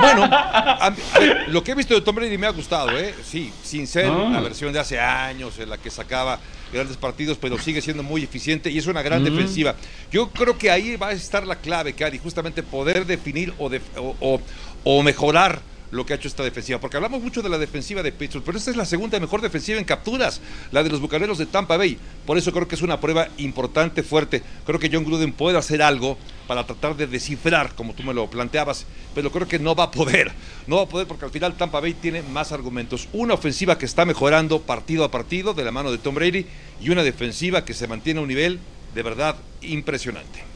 Bueno, 0.00 0.24
a, 0.30 0.86
a 0.86 0.90
ver, 1.18 1.48
lo 1.48 1.64
que 1.64 1.72
he 1.72 1.74
visto 1.74 1.92
de 1.94 2.02
Tom 2.02 2.14
Brady 2.14 2.38
me 2.38 2.46
ha 2.46 2.50
gustado, 2.50 2.96
¿eh? 2.96 3.12
Sí, 3.24 3.52
sin 3.64 3.88
ser 3.88 4.06
Ah. 4.06 4.28
la 4.32 4.40
versión 4.40 4.72
de 4.72 4.78
hace 4.78 5.00
años 5.00 5.58
en 5.58 5.70
la 5.70 5.78
que 5.78 5.90
sacaba 5.90 6.38
grandes 6.72 6.96
partidos, 6.96 7.38
pero 7.40 7.58
sigue 7.58 7.80
siendo 7.80 8.02
muy 8.02 8.22
eficiente 8.22 8.70
y 8.70 8.78
es 8.78 8.86
una 8.86 9.02
gran 9.02 9.22
defensiva. 9.24 9.74
Yo 10.12 10.30
creo 10.30 10.56
que 10.58 10.70
ahí 10.70 10.96
va 10.96 11.08
a 11.08 11.12
estar 11.12 11.46
la 11.46 11.56
clave, 11.56 11.92
Cari, 11.94 12.18
justamente 12.18 12.62
poder 12.62 13.06
definir 13.06 13.52
o, 13.58 13.68
def- 13.68 13.96
o- 13.96 14.16
o- 14.20 14.40
o 14.84 15.02
mejorar 15.02 15.60
lo 15.90 16.06
que 16.06 16.12
ha 16.12 16.16
hecho 16.16 16.28
esta 16.28 16.42
defensiva, 16.42 16.80
porque 16.80 16.96
hablamos 16.96 17.22
mucho 17.22 17.42
de 17.42 17.48
la 17.48 17.58
defensiva 17.58 18.02
de 18.02 18.12
Pittsburgh, 18.12 18.44
pero 18.44 18.58
esta 18.58 18.70
es 18.70 18.76
la 18.76 18.84
segunda 18.84 19.18
mejor 19.18 19.40
defensiva 19.40 19.78
en 19.78 19.84
capturas, 19.84 20.40
la 20.72 20.82
de 20.82 20.90
los 20.90 21.00
Bucaneros 21.00 21.38
de 21.38 21.46
Tampa 21.46 21.76
Bay. 21.76 21.98
Por 22.26 22.38
eso 22.38 22.52
creo 22.52 22.68
que 22.68 22.74
es 22.74 22.82
una 22.82 23.00
prueba 23.00 23.28
importante, 23.38 24.02
fuerte. 24.02 24.42
Creo 24.64 24.78
que 24.78 24.90
John 24.92 25.04
Gruden 25.04 25.32
puede 25.32 25.58
hacer 25.58 25.82
algo 25.82 26.16
para 26.46 26.66
tratar 26.66 26.96
de 26.96 27.06
descifrar, 27.06 27.74
como 27.74 27.94
tú 27.94 28.02
me 28.02 28.14
lo 28.14 28.28
planteabas, 28.28 28.86
pero 29.14 29.30
creo 29.30 29.48
que 29.48 29.58
no 29.58 29.74
va 29.74 29.84
a 29.84 29.90
poder. 29.90 30.32
No 30.66 30.76
va 30.76 30.82
a 30.82 30.88
poder 30.88 31.06
porque 31.06 31.24
al 31.24 31.30
final 31.30 31.54
Tampa 31.56 31.80
Bay 31.80 31.94
tiene 31.94 32.22
más 32.22 32.52
argumentos. 32.52 33.08
Una 33.12 33.34
ofensiva 33.34 33.78
que 33.78 33.86
está 33.86 34.04
mejorando 34.04 34.62
partido 34.62 35.04
a 35.04 35.10
partido 35.10 35.54
de 35.54 35.64
la 35.64 35.72
mano 35.72 35.90
de 35.90 35.98
Tom 35.98 36.14
Brady 36.14 36.46
y 36.80 36.90
una 36.90 37.02
defensiva 37.02 37.64
que 37.64 37.74
se 37.74 37.88
mantiene 37.88 38.20
a 38.20 38.22
un 38.22 38.28
nivel 38.28 38.60
de 38.94 39.02
verdad 39.02 39.36
impresionante. 39.62 40.49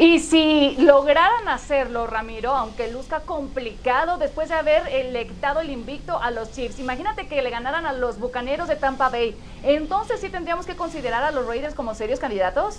Y 0.00 0.20
si 0.20 0.76
lograran 0.78 1.48
hacerlo, 1.48 2.06
Ramiro, 2.06 2.52
aunque 2.54 2.88
luzca 2.88 3.18
complicado 3.18 4.16
después 4.16 4.48
de 4.48 4.54
haber 4.54 4.86
electado 4.86 5.58
el 5.58 5.70
invicto 5.70 6.22
a 6.22 6.30
los 6.30 6.52
Chiefs, 6.52 6.78
imagínate 6.78 7.26
que 7.26 7.42
le 7.42 7.50
ganaran 7.50 7.84
a 7.84 7.92
los 7.92 8.20
Bucaneros 8.20 8.68
de 8.68 8.76
Tampa 8.76 9.08
Bay. 9.08 9.36
Entonces 9.64 10.20
sí 10.20 10.28
tendríamos 10.28 10.66
que 10.66 10.76
considerar 10.76 11.24
a 11.24 11.32
los 11.32 11.48
Raiders 11.48 11.74
como 11.74 11.96
serios 11.96 12.20
candidatos. 12.20 12.78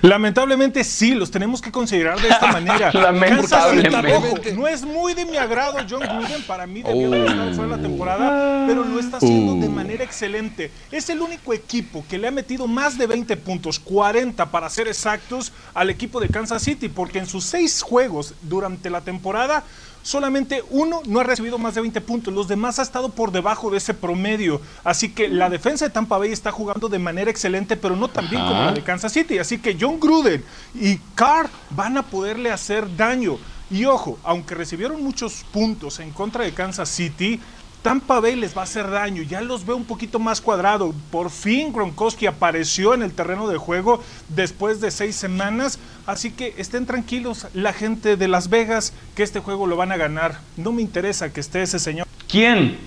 Lamentablemente 0.00 0.84
sí, 0.84 1.14
los 1.14 1.30
tenemos 1.30 1.60
que 1.60 1.70
considerar 1.70 2.20
de 2.20 2.28
esta 2.28 2.46
manera. 2.52 2.90
Lamentablemente. 2.92 4.52
No 4.54 4.66
es 4.66 4.84
muy 4.84 5.14
de 5.14 5.26
mi 5.26 5.36
agrado 5.36 5.78
John 5.88 6.00
Gruden, 6.00 6.42
para 6.46 6.66
mí 6.66 6.82
debió 6.82 7.08
haber 7.08 7.26
estado 7.26 7.54
fuera 7.54 7.76
de 7.76 7.82
la 7.82 7.88
temporada, 7.88 8.64
pero 8.66 8.84
lo 8.84 8.98
está 8.98 9.18
haciendo 9.18 9.54
de 9.54 9.68
manera 9.68 10.04
excelente. 10.04 10.70
Es 10.90 11.10
el 11.10 11.20
único 11.20 11.52
equipo 11.52 12.04
que 12.08 12.18
le 12.18 12.28
ha 12.28 12.30
metido 12.30 12.66
más 12.66 12.96
de 12.98 13.06
20 13.06 13.36
puntos, 13.38 13.78
40 13.78 14.50
para 14.50 14.68
ser 14.70 14.88
exactos, 14.88 15.52
al 15.74 15.90
equipo 15.90 16.20
de 16.20 16.28
Kansas 16.28 16.62
City, 16.62 16.88
porque 16.88 17.18
en 17.18 17.26
sus 17.26 17.44
seis 17.44 17.82
juegos 17.82 18.34
durante 18.42 18.90
la 18.90 19.00
temporada 19.02 19.64
solamente 20.02 20.62
uno 20.70 21.00
no 21.06 21.20
ha 21.20 21.24
recibido 21.24 21.58
más 21.58 21.74
de 21.74 21.80
20 21.80 22.00
puntos, 22.00 22.34
los 22.34 22.48
demás 22.48 22.78
ha 22.78 22.82
estado 22.82 23.10
por 23.10 23.32
debajo 23.32 23.70
de 23.70 23.78
ese 23.78 23.94
promedio. 23.94 24.60
Así 24.84 25.10
que 25.10 25.28
la 25.28 25.48
defensa 25.48 25.86
de 25.86 25.90
Tampa 25.90 26.18
Bay 26.18 26.32
está 26.32 26.52
jugando 26.52 26.88
de 26.88 26.98
manera 26.98 27.30
excelente, 27.30 27.76
pero 27.76 27.96
no 27.96 28.08
tan 28.08 28.28
bien 28.28 28.42
como 28.42 28.64
la 28.64 28.72
de 28.72 28.82
Kansas 28.82 29.12
City. 29.12 29.38
Así 29.38 29.58
que 29.58 29.76
John 29.80 29.98
Gruden 30.00 30.44
y 30.74 30.98
Carr 31.14 31.48
van 31.70 31.96
a 31.96 32.02
poderle 32.02 32.50
hacer 32.50 32.96
daño. 32.96 33.38
Y 33.70 33.86
ojo, 33.86 34.18
aunque 34.22 34.54
recibieron 34.54 35.02
muchos 35.02 35.44
puntos 35.50 35.98
en 36.00 36.10
contra 36.10 36.44
de 36.44 36.52
Kansas 36.52 36.90
City, 36.90 37.40
Tampa 37.82 38.20
Bay 38.20 38.36
les 38.36 38.56
va 38.56 38.60
a 38.60 38.64
hacer 38.64 38.88
daño. 38.88 39.22
Ya 39.22 39.40
los 39.40 39.66
veo 39.66 39.76
un 39.76 39.84
poquito 39.84 40.18
más 40.20 40.40
cuadrado. 40.40 40.94
Por 41.10 41.30
fin 41.30 41.72
Gronkowski 41.72 42.26
apareció 42.26 42.94
en 42.94 43.02
el 43.02 43.12
terreno 43.12 43.48
de 43.48 43.58
juego 43.58 44.02
después 44.28 44.80
de 44.80 44.90
seis 44.92 45.16
semanas. 45.16 45.78
Así 46.06 46.30
que 46.30 46.54
estén 46.58 46.86
tranquilos, 46.86 47.48
la 47.54 47.72
gente 47.72 48.16
de 48.16 48.28
Las 48.28 48.48
Vegas, 48.48 48.92
que 49.16 49.24
este 49.24 49.40
juego 49.40 49.66
lo 49.66 49.76
van 49.76 49.90
a 49.90 49.96
ganar. 49.96 50.38
No 50.56 50.70
me 50.72 50.80
interesa 50.82 51.32
que 51.32 51.40
esté 51.40 51.62
ese 51.62 51.78
señor. 51.80 52.06
¿Quién? 52.28 52.78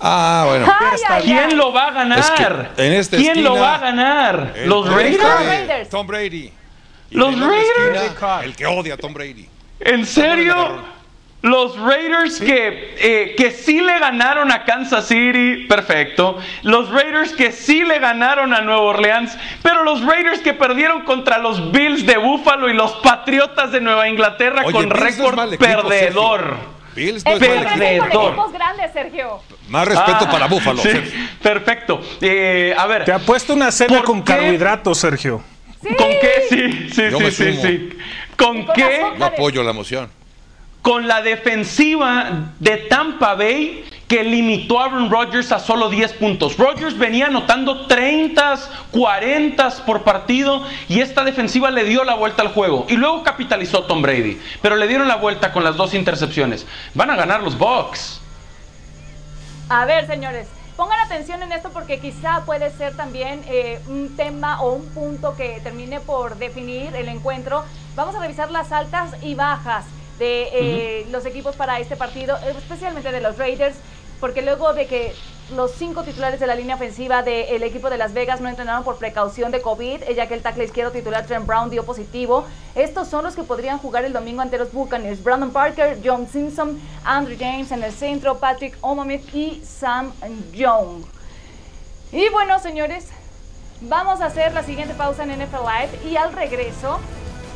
Ah, 0.00 0.44
bueno. 0.48 0.66
Ay, 0.78 0.98
ay, 1.08 1.22
¿Quién 1.22 1.38
ay. 1.38 1.54
lo 1.54 1.72
va 1.72 1.86
a 1.86 1.90
ganar? 1.92 2.18
Es 2.18 2.30
que 2.30 2.44
en 2.84 2.92
esta 2.92 3.16
¿Quién 3.16 3.42
lo 3.42 3.54
va 3.54 3.76
a 3.76 3.78
ganar? 3.78 4.54
¿Los 4.66 4.92
Raiders? 4.92 5.46
Raiders. 5.46 5.88
Tom 5.88 6.06
Brady. 6.06 6.52
Y 7.10 7.16
¿Los 7.16 7.38
Raiders? 7.38 8.02
esquina, 8.02 8.40
El 8.42 8.56
que 8.56 8.66
odia 8.66 8.94
a 8.94 8.96
Tom 8.96 9.14
Brady. 9.14 9.48
¿En 9.80 10.04
serio? 10.04 10.95
Los 11.46 11.78
Raiders 11.78 12.40
que, 12.40 12.94
eh, 12.98 13.34
que 13.36 13.52
sí 13.52 13.80
le 13.80 13.98
ganaron 14.00 14.50
a 14.50 14.64
Kansas 14.64 15.06
City, 15.06 15.66
perfecto. 15.68 16.38
Los 16.62 16.90
Raiders 16.90 17.32
que 17.34 17.52
sí 17.52 17.84
le 17.84 17.98
ganaron 18.00 18.52
a 18.52 18.62
Nueva 18.62 18.80
Orleans, 18.82 19.38
pero 19.62 19.84
los 19.84 20.04
Raiders 20.04 20.40
que 20.40 20.54
perdieron 20.54 21.02
contra 21.02 21.38
los 21.38 21.70
Bills 21.70 22.04
de 22.04 22.16
Buffalo 22.16 22.68
y 22.68 22.72
los 22.72 22.92
Patriotas 22.96 23.70
de 23.70 23.80
Nueva 23.80 24.08
Inglaterra 24.08 24.62
Oye, 24.64 24.72
con 24.72 24.88
no 24.88 24.94
récord 24.96 25.38
equipo, 25.52 25.64
perdedor. 25.64 26.56
Bills 26.96 27.24
no 27.24 27.38
Perdedor. 27.38 28.08
equipos 28.30 28.52
grandes, 28.52 28.92
Sergio. 28.92 29.38
Más 29.68 29.86
respeto 29.86 30.18
Ah, 30.22 30.30
para 30.30 30.46
Buffalo. 30.46 30.82
sí, 30.82 30.90
Sergio. 30.90 31.12
perfecto. 31.42 32.00
Eh, 32.22 32.74
a 32.76 32.86
ver. 32.86 33.04
Te 33.04 33.12
ha 33.12 33.18
puesto 33.20 33.52
una 33.54 33.70
cena 33.70 33.98
¿Por 33.98 34.04
con 34.04 34.24
qué? 34.24 34.32
carbohidratos, 34.32 34.98
Sergio. 34.98 35.42
Sí. 35.80 35.94
¿Con 35.94 36.08
qué? 36.08 36.32
Sí, 36.48 36.88
sí, 36.92 37.02
Yo 37.10 37.18
sí, 37.18 37.24
me 37.24 37.30
sí, 37.30 37.52
sumo. 37.52 37.62
sí. 37.62 37.88
¿Con 38.36 38.62
Con 38.64 38.74
qué? 38.74 39.00
Yo 39.18 39.24
apoyo 39.24 39.62
la 39.62 39.72
moción. 39.72 40.10
Con 40.86 41.08
la 41.08 41.20
defensiva 41.20 42.52
de 42.60 42.76
Tampa 42.76 43.34
Bay 43.34 43.84
que 44.06 44.22
limitó 44.22 44.78
a 44.78 44.84
Aaron 44.84 45.10
Rodgers 45.10 45.50
a 45.50 45.58
solo 45.58 45.90
10 45.90 46.12
puntos. 46.12 46.56
Rodgers 46.56 46.96
venía 46.96 47.26
anotando 47.26 47.88
30, 47.88 48.54
40 48.92 49.70
por 49.84 50.04
partido 50.04 50.62
y 50.88 51.00
esta 51.00 51.24
defensiva 51.24 51.72
le 51.72 51.82
dio 51.82 52.04
la 52.04 52.14
vuelta 52.14 52.42
al 52.42 52.52
juego. 52.52 52.86
Y 52.88 52.94
luego 52.94 53.24
capitalizó 53.24 53.82
Tom 53.82 54.00
Brady, 54.00 54.40
pero 54.62 54.76
le 54.76 54.86
dieron 54.86 55.08
la 55.08 55.16
vuelta 55.16 55.52
con 55.52 55.64
las 55.64 55.76
dos 55.76 55.92
intercepciones. 55.92 56.68
Van 56.94 57.10
a 57.10 57.16
ganar 57.16 57.42
los 57.42 57.58
Bucks. 57.58 58.20
A 59.68 59.86
ver, 59.86 60.06
señores, 60.06 60.46
pongan 60.76 61.00
atención 61.00 61.42
en 61.42 61.50
esto 61.50 61.70
porque 61.70 61.98
quizá 61.98 62.42
puede 62.46 62.70
ser 62.70 62.94
también 62.94 63.42
eh, 63.48 63.80
un 63.88 64.14
tema 64.14 64.62
o 64.62 64.74
un 64.74 64.86
punto 64.90 65.34
que 65.34 65.58
termine 65.64 65.98
por 65.98 66.36
definir 66.36 66.94
el 66.94 67.08
encuentro. 67.08 67.64
Vamos 67.96 68.14
a 68.14 68.20
revisar 68.20 68.52
las 68.52 68.70
altas 68.70 69.16
y 69.20 69.34
bajas 69.34 69.84
de 70.18 70.48
eh, 70.52 71.06
los 71.10 71.26
equipos 71.26 71.56
para 71.56 71.80
este 71.80 71.96
partido, 71.96 72.36
especialmente 72.38 73.12
de 73.12 73.20
los 73.20 73.36
Raiders, 73.38 73.76
porque 74.20 74.42
luego 74.42 74.72
de 74.72 74.86
que 74.86 75.14
los 75.54 75.72
cinco 75.72 76.02
titulares 76.02 76.40
de 76.40 76.46
la 76.46 76.56
línea 76.56 76.74
ofensiva 76.74 77.22
del 77.22 77.62
equipo 77.62 77.88
de 77.88 77.98
Las 77.98 78.12
Vegas 78.12 78.40
no 78.40 78.48
entrenaron 78.48 78.82
por 78.82 78.96
precaución 78.96 79.52
de 79.52 79.60
COVID, 79.60 80.02
eh, 80.02 80.14
ya 80.14 80.26
que 80.26 80.34
el 80.34 80.42
tackle 80.42 80.64
izquierdo 80.64 80.90
titular 80.90 81.24
Trent 81.26 81.46
Brown 81.46 81.70
dio 81.70 81.84
positivo. 81.84 82.44
Estos 82.74 83.08
son 83.08 83.24
los 83.24 83.36
que 83.36 83.42
podrían 83.44 83.78
jugar 83.78 84.04
el 84.04 84.12
domingo 84.12 84.42
ante 84.42 84.58
los 84.58 84.72
Buccaneers. 84.72 85.22
Brandon 85.22 85.52
Parker, 85.52 85.98
John 86.04 86.26
Simpson, 86.28 86.80
Andrew 87.04 87.36
James 87.38 87.70
en 87.70 87.84
el 87.84 87.92
centro, 87.92 88.38
Patrick 88.38 88.76
Omamith 88.80 89.32
y 89.34 89.62
Sam 89.64 90.12
Young. 90.52 91.04
Y 92.10 92.28
bueno, 92.30 92.58
señores, 92.58 93.08
vamos 93.82 94.20
a 94.20 94.26
hacer 94.26 94.52
la 94.52 94.62
siguiente 94.62 94.94
pausa 94.94 95.22
en 95.24 95.30
NFL 95.30 95.56
Live 95.56 96.10
y 96.10 96.16
al 96.16 96.32
regreso 96.32 96.98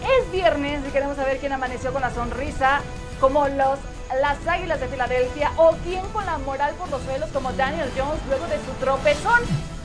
es 0.03 0.33
viernes 0.33 0.81
y 0.87 0.91
queremos 0.91 1.17
saber 1.17 1.39
quién 1.39 1.53
amaneció 1.53 1.93
con 1.93 2.03
la 2.03 2.11
sonrisa 2.11 2.81
como 3.21 3.47
los 3.49 3.79
las 4.21 4.45
Águilas 4.47 4.81
de 4.81 4.89
Filadelfia 4.89 5.53
o 5.57 5.73
quién 5.85 6.05
con 6.09 6.27
la 6.27 6.39
moral 6.39 6.75
por 6.75 6.91
los 6.91 7.03
suelos 7.03 7.31
como 7.31 7.53
Daniel 7.53 7.91
Jones 7.97 8.21
luego 8.27 8.47
de 8.47 8.57
su 8.57 8.73
tropezón. 8.81 9.41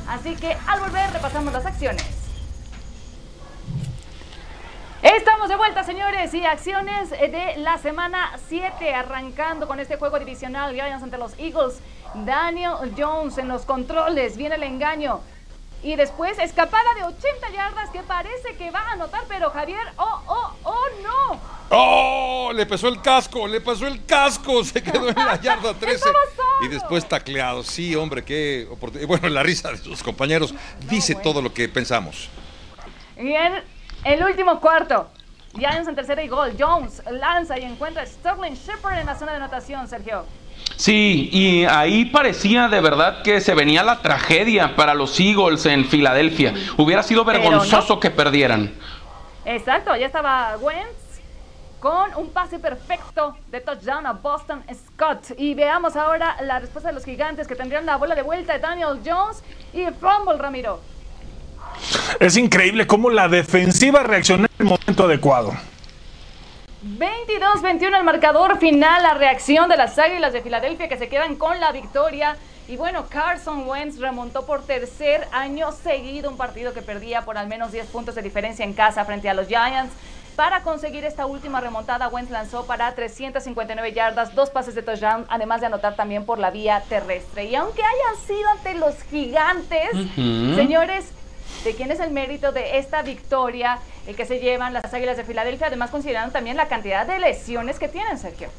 Así 0.07 0.35
que 0.35 0.57
al 0.67 0.79
volver 0.79 1.11
repasamos 1.11 1.53
las 1.53 1.65
acciones. 1.65 2.03
Estamos 5.01 5.49
de 5.49 5.55
vuelta, 5.55 5.83
señores, 5.83 6.33
y 6.33 6.43
acciones 6.43 7.11
de 7.11 7.57
la 7.57 7.77
semana 7.77 8.31
7, 8.47 8.91
arrancando 8.95 9.67
con 9.67 9.79
este 9.79 9.97
juego 9.97 10.17
divisional 10.17 10.73
Giants 10.73 11.03
ante 11.03 11.19
los 11.19 11.37
Eagles. 11.37 11.79
Daniel 12.25 12.93
Jones 12.97 13.37
en 13.37 13.47
los 13.47 13.65
controles, 13.65 14.35
viene 14.35 14.55
el 14.55 14.63
engaño. 14.63 15.21
Y 15.83 15.95
después 15.95 16.39
escapada 16.39 16.93
de 16.95 17.03
80 17.03 17.49
yardas 17.51 17.89
que 17.91 18.01
parece 18.01 18.55
que 18.57 18.71
va 18.71 18.79
a 18.79 18.91
anotar, 18.93 19.23
pero 19.27 19.51
Javier, 19.51 19.87
oh, 19.97 20.21
oh, 20.25 20.51
oh, 20.63 20.85
no. 21.03 21.39
¡Oh! 21.69 22.51
Le 22.53 22.65
pesó 22.65 22.87
el 22.87 23.01
casco, 23.01 23.47
le 23.47 23.61
pasó 23.61 23.85
el 23.85 24.03
casco, 24.05 24.63
se 24.63 24.81
quedó 24.81 25.09
en 25.09 25.15
la 25.15 25.39
yarda 25.39 25.73
13 25.79 25.95
Estaba 25.95 26.13
solo. 26.35 26.65
y 26.65 26.67
después 26.69 27.07
tacleado. 27.07 27.63
Sí, 27.63 27.95
hombre, 27.95 28.23
qué 28.23 28.67
oportunidad. 28.71 29.07
Bueno, 29.07 29.29
la 29.29 29.43
risa 29.43 29.71
de 29.71 29.77
sus 29.77 30.01
compañeros 30.01 30.53
dice 30.89 31.13
bueno. 31.13 31.29
todo 31.29 31.41
lo 31.41 31.53
que 31.53 31.69
pensamos. 31.69 32.29
Y 33.17 33.31
en 33.33 33.63
el 34.03 34.23
último 34.23 34.59
cuarto, 34.59 35.09
Giants 35.57 35.87
en 35.87 35.95
tercera 35.95 36.23
y 36.23 36.27
gol. 36.27 36.55
Jones 36.57 37.01
lanza 37.09 37.57
y 37.59 37.63
encuentra 37.63 38.03
a 38.03 38.05
Sterling 38.05 38.53
Shepard 38.55 38.99
en 38.99 39.05
la 39.05 39.15
zona 39.17 39.31
de 39.31 39.37
anotación, 39.37 39.87
Sergio. 39.87 40.25
Sí, 40.75 41.29
y 41.31 41.65
ahí 41.65 42.05
parecía 42.05 42.67
de 42.67 42.81
verdad 42.81 43.21
que 43.23 43.39
se 43.41 43.53
venía 43.53 43.83
la 43.83 44.01
tragedia 44.01 44.75
para 44.75 44.93
los 44.93 45.19
Eagles 45.19 45.65
en 45.65 45.85
Filadelfia. 45.85 46.53
Hubiera 46.77 47.03
sido 47.03 47.23
vergonzoso 47.23 47.95
no. 47.95 47.99
que 47.99 48.11
perdieran. 48.11 48.73
Exacto, 49.45 49.95
ya 49.95 50.07
estaba 50.07 50.57
Wentz 50.57 51.05
con 51.79 52.15
un 52.15 52.29
pase 52.31 52.57
perfecto 52.57 53.37
de 53.51 53.61
touchdown 53.61 54.05
a 54.07 54.13
Boston 54.13 54.63
Scott. 54.73 55.33
Y 55.37 55.53
veamos 55.53 55.95
ahora 55.95 56.35
la 56.41 56.59
respuesta 56.59 56.89
de 56.89 56.95
los 56.95 57.05
gigantes 57.05 57.47
que 57.47 57.55
tendrían 57.55 57.85
la 57.85 57.97
bola 57.97 58.15
de 58.15 58.23
vuelta 58.23 58.53
de 58.53 58.59
Daniel 58.59 58.99
Jones 59.05 59.43
y 59.71 59.85
fumble, 59.99 60.37
Ramiro. 60.37 60.79
Es 62.19 62.37
increíble 62.37 62.87
cómo 62.87 63.09
la 63.09 63.27
defensiva 63.27 64.03
reaccionó 64.03 64.45
en 64.45 64.51
el 64.59 64.65
momento 64.65 65.03
adecuado. 65.03 65.53
22-21 66.85 67.97
el 67.97 68.03
marcador 68.03 68.59
final, 68.59 69.01
la 69.01 69.15
reacción 69.15 69.67
de 69.69 69.75
las 69.75 69.97
Águilas 69.97 70.33
de 70.33 70.43
Filadelfia 70.43 70.87
que 70.87 70.97
se 70.97 71.09
quedan 71.09 71.35
con 71.35 71.59
la 71.59 71.71
victoria. 71.71 72.37
Y 72.67 72.77
bueno, 72.77 73.07
Carson 73.09 73.67
Wentz 73.67 73.97
remontó 73.97 74.45
por 74.45 74.61
tercer 74.61 75.27
año 75.31 75.71
seguido 75.71 76.29
un 76.29 76.37
partido 76.37 76.73
que 76.73 76.83
perdía 76.83 77.23
por 77.23 77.39
al 77.39 77.47
menos 77.47 77.71
10 77.71 77.87
puntos 77.87 78.13
de 78.13 78.21
diferencia 78.21 78.63
en 78.63 78.73
casa 78.73 79.03
frente 79.03 79.27
a 79.27 79.33
los 79.33 79.47
Giants. 79.47 79.91
Para 80.35 80.61
conseguir 80.61 81.05
esta 81.05 81.25
última 81.25 81.59
remontada, 81.59 82.07
Wentz 82.07 82.29
lanzó 82.29 82.67
para 82.67 82.93
359 82.93 83.91
yardas, 83.93 84.35
dos 84.35 84.51
pases 84.51 84.75
de 84.75 84.83
touchdown, 84.83 85.25
además 85.27 85.61
de 85.61 85.67
anotar 85.67 85.95
también 85.95 86.23
por 86.23 86.37
la 86.37 86.51
vía 86.51 86.83
terrestre. 86.87 87.45
Y 87.45 87.55
aunque 87.55 87.81
hayan 87.81 88.27
sido 88.27 88.47
ante 88.49 88.75
los 88.75 89.01
gigantes, 89.09 89.89
señores, 90.13 91.11
¿de 91.65 91.73
quién 91.73 91.91
es 91.91 91.99
el 91.99 92.11
mérito 92.11 92.51
de 92.51 92.77
esta 92.77 93.01
victoria 93.01 93.79
el 94.07 94.15
que 94.15 94.25
se 94.25 94.39
llevan 94.39 94.71
las 94.71 94.93
Águilas 94.93 95.17
de 95.17 95.25
Filadelfia? 95.25 95.67
Además, 95.67 95.89
considerando 95.89 96.31
también 96.31 96.55
la 96.55 96.67
cantidad 96.67 97.05
de 97.05 97.19
lesiones 97.19 97.79
que 97.79 97.87
tienen, 97.87 98.17
Sergio. 98.19 98.49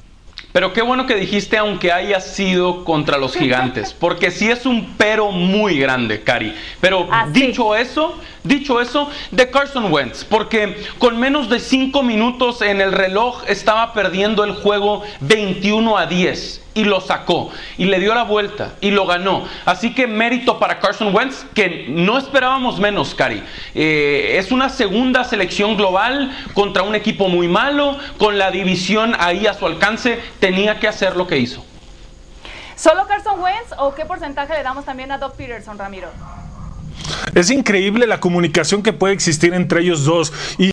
Pero 0.53 0.73
qué 0.73 0.83
bueno 0.83 1.07
que 1.07 1.15
dijiste 1.15 1.57
aunque 1.57 1.93
haya 1.93 2.21
sido 2.21 2.85
contra 2.85 3.17
los 3.17 3.35
gigantes, 3.37 3.93
porque 4.01 4.31
sí 4.31 4.51
es 4.51 4.67
un 4.67 4.95
pero 4.97 5.31
muy 5.31 5.79
grande, 5.79 6.23
Cari. 6.23 6.55
Pero 6.81 7.07
Así. 7.11 7.33
dicho 7.33 7.77
eso, 7.77 8.19
dicho 8.43 8.81
eso, 8.81 9.09
de 9.31 9.51
Carson 9.51 9.93
Wentz, 9.93 10.25
porque 10.25 10.77
con 10.99 11.19
menos 11.19 11.49
de 11.49 11.61
cinco 11.61 12.03
minutos 12.03 12.61
en 12.61 12.81
el 12.81 12.93
reloj 12.93 13.45
estaba 13.47 13.93
perdiendo 13.93 14.45
el 14.45 14.55
juego 14.55 15.03
21 15.21 15.97
a 15.97 16.07
10 16.07 16.66
y 16.77 16.85
lo 16.85 17.01
sacó 17.01 17.51
y 17.79 17.87
le 17.87 17.99
dio 17.99 18.15
la 18.15 18.23
vuelta 18.23 18.75
y 18.81 18.91
lo 18.91 19.07
ganó. 19.07 19.45
Así 19.65 19.95
que 19.95 20.07
mérito 20.07 20.61
para 20.61 20.79
Carson 20.79 21.13
Wentz, 21.13 21.47
que 21.55 21.87
no 21.89 22.19
esperábamos 22.19 22.79
menos, 22.79 23.15
Cari. 23.15 23.43
Eh, 23.75 24.37
es 24.39 24.53
una 24.53 24.69
segunda 24.69 25.25
selección 25.25 25.77
global 25.77 26.31
contra 26.53 26.83
un 26.83 26.95
equipo 26.95 27.29
muy 27.29 27.49
malo, 27.49 27.99
con 28.19 28.39
la 28.39 28.51
división 28.51 29.17
ahí 29.19 29.47
a 29.47 29.55
su 29.55 29.67
alcance, 29.67 30.21
tenía 30.39 30.79
que 30.79 30.87
hacer 30.87 31.17
lo 31.17 31.27
que 31.27 31.39
hizo. 31.39 31.65
¿Solo 32.77 33.07
Carson 33.07 33.41
Wentz 33.41 33.73
o 33.79 33.95
qué 33.95 34.05
porcentaje 34.05 34.53
le 34.53 34.63
damos 34.63 34.85
también 34.85 35.11
a 35.11 35.17
Doc 35.17 35.35
Peterson, 35.35 35.79
Ramiro? 35.79 36.11
Es 37.35 37.51
increíble 37.51 38.07
la 38.07 38.21
comunicación 38.21 38.83
que 38.83 38.93
puede 38.93 39.15
existir 39.15 39.55
entre 39.55 39.81
ellos 39.81 40.05
dos. 40.05 40.31
Y 40.59 40.73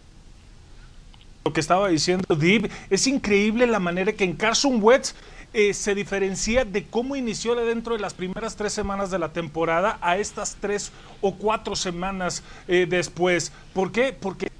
lo 1.46 1.54
que 1.54 1.62
estaba 1.62 1.88
diciendo 1.88 2.36
Dib, 2.36 2.70
es 2.90 3.08
increíble 3.08 3.68
la 3.68 3.80
manera 3.80 4.12
que 4.12 4.26
en 4.26 4.34
Carson 4.34 4.80
Wentz 4.82 5.16
eh, 5.54 5.74
se 5.74 5.96
diferencia 5.96 6.66
de 6.66 6.86
cómo 6.86 7.16
inició 7.16 7.56
dentro 7.56 7.94
de 7.94 8.00
las 8.00 8.14
primeras 8.14 8.56
tres 8.56 8.74
semanas 8.74 9.12
de 9.12 9.20
la 9.20 9.34
temporada 9.34 9.98
a 10.02 10.18
estas 10.18 10.58
tres 10.60 10.92
o 11.22 11.36
cuatro 11.36 11.76
semanas 11.76 12.44
eh, 12.68 12.86
después. 12.90 13.52
¿Por 13.74 13.92
qué? 13.92 14.14
Porque 14.14 14.52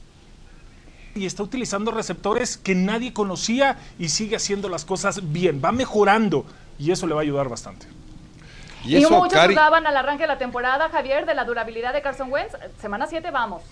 y 1.16 1.26
está 1.26 1.44
utilizando 1.44 1.92
receptores 1.92 2.58
que 2.58 2.76
nadie 2.76 3.14
conocía 3.14 3.78
y 4.00 4.10
sigue 4.10 4.36
haciendo 4.36 4.70
las 4.70 4.86
cosas 4.86 5.32
bien. 5.32 5.62
Va 5.64 5.72
mejorando 5.72 6.46
y 6.80 6.92
eso 6.92 7.08
le 7.08 7.14
va 7.14 7.22
a 7.22 7.24
ayudar 7.24 7.50
bastante. 7.50 7.88
Y 8.84 8.98
muchos 9.06 9.34
Cari, 9.34 9.54
dudaban 9.54 9.88
al 9.88 9.96
arranque 9.96 10.24
de 10.24 10.28
la 10.28 10.38
temporada, 10.38 10.90
Javier, 10.90 11.26
de 11.26 11.36
la 11.36 11.46
durabilidad 11.46 11.94
de 11.94 12.02
Carson 12.02 12.32
Wentz. 12.32 12.54
Semana 12.82 13.08
7, 13.08 13.32
vamos. 13.32 13.64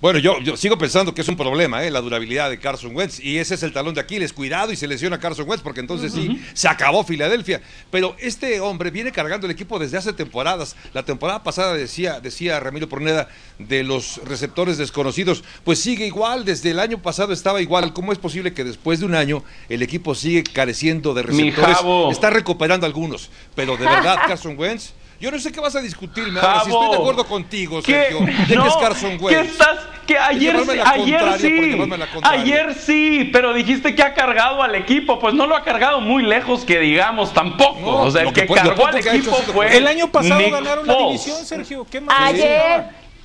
Bueno, 0.00 0.20
yo, 0.20 0.38
yo 0.38 0.56
sigo 0.56 0.78
pensando 0.78 1.12
que 1.12 1.22
es 1.22 1.28
un 1.28 1.36
problema, 1.36 1.82
¿eh? 1.82 1.90
la 1.90 2.00
durabilidad 2.00 2.50
de 2.50 2.60
Carson 2.60 2.94
Wentz. 2.94 3.18
Y 3.18 3.38
ese 3.38 3.56
es 3.56 3.64
el 3.64 3.72
talón 3.72 3.94
de 3.94 4.00
Aquiles. 4.00 4.32
Cuidado 4.32 4.72
y 4.72 4.76
se 4.76 4.86
lesiona 4.86 5.18
Carson 5.18 5.48
Wentz, 5.48 5.60
porque 5.60 5.80
entonces 5.80 6.12
sí, 6.12 6.40
se 6.54 6.68
acabó 6.68 7.02
Filadelfia. 7.02 7.60
Pero 7.90 8.14
este 8.20 8.60
hombre 8.60 8.92
viene 8.92 9.10
cargando 9.10 9.48
el 9.48 9.50
equipo 9.50 9.76
desde 9.80 9.98
hace 9.98 10.12
temporadas. 10.12 10.76
La 10.94 11.02
temporada 11.02 11.42
pasada 11.42 11.74
decía, 11.74 12.20
decía 12.20 12.60
Ramiro 12.60 12.88
Porneda 12.88 13.28
de 13.58 13.82
los 13.82 14.20
receptores 14.24 14.78
desconocidos. 14.78 15.42
Pues 15.64 15.80
sigue 15.80 16.06
igual, 16.06 16.44
desde 16.44 16.70
el 16.70 16.78
año 16.78 17.02
pasado 17.02 17.32
estaba 17.32 17.60
igual. 17.60 17.92
¿Cómo 17.92 18.12
es 18.12 18.18
posible 18.18 18.54
que 18.54 18.62
después 18.62 19.00
de 19.00 19.06
un 19.06 19.16
año 19.16 19.42
el 19.68 19.82
equipo 19.82 20.14
sigue 20.14 20.44
careciendo 20.44 21.12
de 21.12 21.24
receptores? 21.24 21.76
Está 22.12 22.30
recuperando 22.30 22.86
algunos. 22.86 23.30
Pero 23.56 23.76
de 23.76 23.84
verdad, 23.84 24.16
Carson 24.28 24.56
Wentz. 24.56 24.92
Yo 25.20 25.32
no 25.32 25.38
sé 25.40 25.50
qué 25.50 25.58
vas 25.58 25.74
a 25.74 25.80
discutirme 25.80 26.38
ahora, 26.38 26.60
si 26.60 26.70
estoy 26.70 26.90
de 26.90 26.94
acuerdo 26.96 27.24
contigo, 27.26 27.82
¿Qué? 27.82 27.92
Sergio, 27.92 28.20
de 28.20 28.46
que 28.62 28.68
es 28.68 28.76
Carson 28.76 29.18
¿qué 29.18 29.24
Wentz. 29.24 29.50
estás? 29.50 29.78
Que 30.06 30.16
ayer, 30.16 30.54
la 30.54 30.90
ayer 30.90 31.38
sí, 31.38 31.76
la 31.76 32.30
ayer 32.30 32.74
sí, 32.74 33.28
pero 33.32 33.52
dijiste 33.52 33.94
que 33.94 34.02
ha 34.02 34.14
cargado 34.14 34.62
al 34.62 34.74
equipo, 34.76 35.18
pues 35.18 35.34
no 35.34 35.46
lo 35.46 35.56
ha 35.56 35.64
cargado 35.64 36.00
muy 36.00 36.22
lejos 36.22 36.64
que 36.64 36.78
digamos 36.78 37.34
tampoco. 37.34 37.80
No, 37.80 38.02
o 38.02 38.10
sea, 38.10 38.22
el 38.22 38.32
que 38.32 38.46
cargó 38.46 38.86
al 38.86 38.96
hecho 38.96 39.10
equipo 39.10 39.32
fue 39.52 39.76
El 39.76 39.86
año 39.86 40.10
pasado 40.10 40.40
Nick 40.40 40.52
ganaron 40.52 40.86
la 40.86 40.96
división, 40.96 41.44
Sergio. 41.44 41.86
¿Qué 41.90 42.00
más? 42.00 42.16
Ayer. 42.20 42.84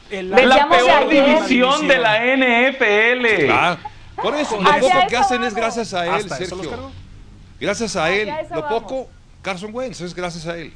El 0.09 0.29
La 0.29 0.37
año 0.37 0.69
peor 0.69 1.09
división 1.09 1.87
de 1.87 1.97
la 1.97 2.17
NFL. 2.35 3.51
Ah, 3.51 3.77
por 4.15 4.35
eso, 4.35 4.59
lo 4.59 4.79
poco 4.79 5.07
que 5.07 5.17
hacen 5.17 5.43
es 5.43 5.53
gracias 5.53 5.93
a 5.93 6.17
él, 6.17 6.29
Sergio. 6.29 6.91
Gracias 7.59 7.95
a 7.95 8.11
él. 8.11 8.33
Lo 8.49 8.61
vamos. 8.61 8.81
poco, 8.81 9.09
Carson 9.41 9.69
Wentz, 9.73 10.01
es 10.01 10.13
gracias 10.13 10.47
a 10.47 10.57
él. 10.57 10.73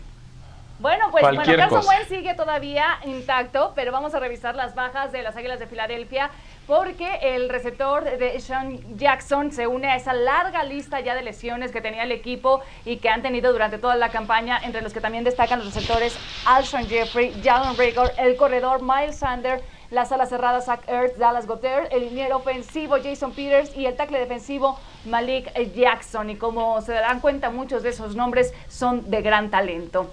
Bueno, 0.79 1.09
pues 1.09 1.23
bueno, 1.23 1.37
Cualquier 1.37 1.57
Carson 1.57 1.79
cosa. 1.79 1.89
Wentz 1.89 2.09
sigue 2.09 2.35
todavía 2.35 2.99
intacto, 3.05 3.73
pero 3.75 3.91
vamos 3.91 4.13
a 4.13 4.19
revisar 4.19 4.55
las 4.55 4.75
bajas 4.75 5.11
de 5.11 5.23
las 5.23 5.35
Águilas 5.35 5.57
de 5.57 5.65
Filadelfia 5.65 6.29
porque 6.67 7.17
el 7.21 7.49
receptor 7.49 8.03
de 8.03 8.39
Sean 8.39 8.97
Jackson 8.97 9.51
se 9.51 9.65
une 9.65 9.87
a 9.87 9.95
esa 9.95 10.13
larga 10.13 10.63
lista 10.63 10.99
ya 10.99 11.15
de 11.15 11.23
lesiones 11.23 11.71
que 11.71 11.81
tenía 11.81 12.03
el 12.03 12.11
equipo 12.11 12.61
y 12.85 12.97
que 12.97 13.09
han 13.09 13.23
tenido 13.23 13.51
durante 13.53 13.79
toda 13.79 13.95
la 13.95 14.09
campaña, 14.09 14.59
entre 14.63 14.81
los 14.81 14.93
que 14.93 15.01
también 15.01 15.23
destacan 15.23 15.59
los 15.59 15.73
receptores 15.73 16.15
Alshon 16.45 16.85
Jeffrey, 16.87 17.33
Jalen 17.43 17.75
Rager, 17.75 18.13
el 18.17 18.35
corredor 18.35 18.81
Miles 18.83 19.17
Sander, 19.17 19.63
las 19.89 20.11
alas 20.11 20.29
cerradas 20.29 20.65
Zach 20.65 20.81
Ertz, 20.87 21.17
Dallas 21.17 21.47
Goddard, 21.47 21.87
el 21.91 22.01
liniero 22.01 22.37
ofensivo 22.37 22.97
Jason 23.01 23.31
Peters 23.31 23.75
y 23.75 23.85
el 23.85 23.95
tackle 23.95 24.19
defensivo 24.19 24.77
Malik 25.05 25.51
Jackson. 25.73 26.29
Y 26.29 26.35
como 26.35 26.81
se 26.81 26.93
dan 26.93 27.19
cuenta, 27.21 27.49
muchos 27.49 27.81
de 27.81 27.89
esos 27.89 28.15
nombres 28.15 28.53
son 28.67 29.09
de 29.09 29.21
gran 29.21 29.49
talento. 29.49 30.11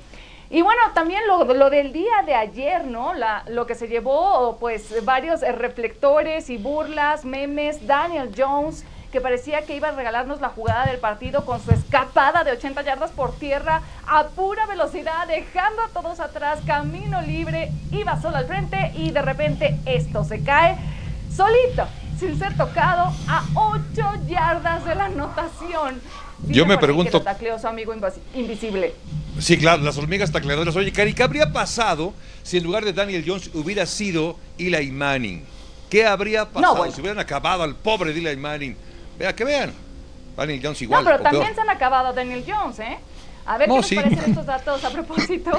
Y 0.51 0.63
bueno, 0.63 0.81
también 0.95 1.23
lo, 1.27 1.45
lo 1.45 1.71
del 1.71 1.93
día 1.93 2.23
de 2.27 2.35
ayer, 2.35 2.85
¿no? 2.87 3.15
La, 3.15 3.45
lo 3.49 3.67
que 3.67 3.75
se 3.75 3.89
llevó, 3.89 4.57
pues, 4.61 5.05
varios 5.05 5.43
eh, 5.43 5.53
reflectores 5.53 6.51
y 6.51 6.59
burlas, 6.59 7.25
memes, 7.25 7.87
Daniel 7.87 8.31
Jones, 8.37 8.85
que 9.11 9.21
parecía 9.21 9.63
que 9.63 9.77
iba 9.77 9.89
a 9.89 9.93
regalarnos 9.93 10.41
la 10.41 10.49
jugada 10.51 10.87
del 10.87 10.99
partido 10.99 11.45
con 11.45 11.61
su 11.63 11.71
escapada 11.71 12.45
de 12.45 12.53
80 12.53 12.83
yardas 12.83 13.11
por 13.13 13.33
tierra 13.37 13.81
a 14.07 14.25
pura 14.25 14.67
velocidad, 14.67 15.27
dejando 15.29 15.83
a 15.83 15.89
todos 15.89 16.21
atrás, 16.21 16.59
camino 16.67 17.23
libre, 17.23 17.71
iba 17.93 18.21
solo 18.21 18.37
al 18.37 18.47
frente 18.47 18.93
y 18.97 19.11
de 19.13 19.23
repente 19.23 19.79
esto 19.87 20.25
se 20.25 20.43
cae 20.43 20.77
solito, 21.35 21.87
sin 22.19 22.39
ser 22.39 22.57
tocado, 22.57 23.13
a 23.29 23.45
8 23.55 23.81
yardas 24.27 24.85
de 24.85 24.95
la 24.97 25.05
anotación. 25.07 26.01
Yo 26.47 26.67
me 26.67 26.75
que 26.75 26.81
pregunto- 26.81 27.19
lo 27.19 27.25
tacleó 27.25 27.59
su 27.59 27.67
amigo 27.69 27.95
invisible. 28.35 28.95
Sí, 29.39 29.59
claro, 29.59 29.83
las 29.83 29.97
hormigas 29.99 30.31
tacleadoras. 30.31 30.75
Oye, 30.77 30.93
Cari, 30.93 31.13
¿qué 31.13 31.23
habría 31.23 31.53
pasado 31.53 32.15
si 32.43 32.59
en 32.59 32.65
lugar 32.65 32.85
de 32.85 32.93
Daniel 32.93 33.25
Jones 33.27 33.51
hubiera 33.55 33.85
sido 33.87 34.37
Eli 34.59 34.91
Manning? 34.91 35.45
¿Qué 35.91 36.07
habría 36.07 36.47
pasado 36.49 36.77
bueno. 36.77 36.93
si 36.93 37.01
hubieran 37.01 37.19
acabado 37.19 37.63
al 37.63 37.75
pobre 37.75 38.13
de 38.13 38.21
Eli 38.21 38.37
Manning? 38.41 38.77
Vea, 39.19 39.35
que 39.35 39.45
vean. 39.45 39.73
Daniel 40.37 40.61
Jones 40.63 40.83
igual. 40.83 41.05
no, 41.05 41.11
pero 41.11 41.23
también 41.23 41.45
peor. 41.45 41.55
se 41.55 41.61
han 41.61 41.71
acabado 41.71 42.09
a 42.09 42.13
Daniel 42.13 42.45
Jones, 42.47 42.79
¿eh? 42.81 42.99
A 43.47 43.59
ver 43.59 43.69
No, 43.69 43.75
qué 43.75 43.79
nos 43.81 43.87
sí. 43.89 43.95
parecen 43.97 44.31
estos 44.31 44.47
datos 44.55 44.85
a 44.85 44.91
propósito 44.91 45.51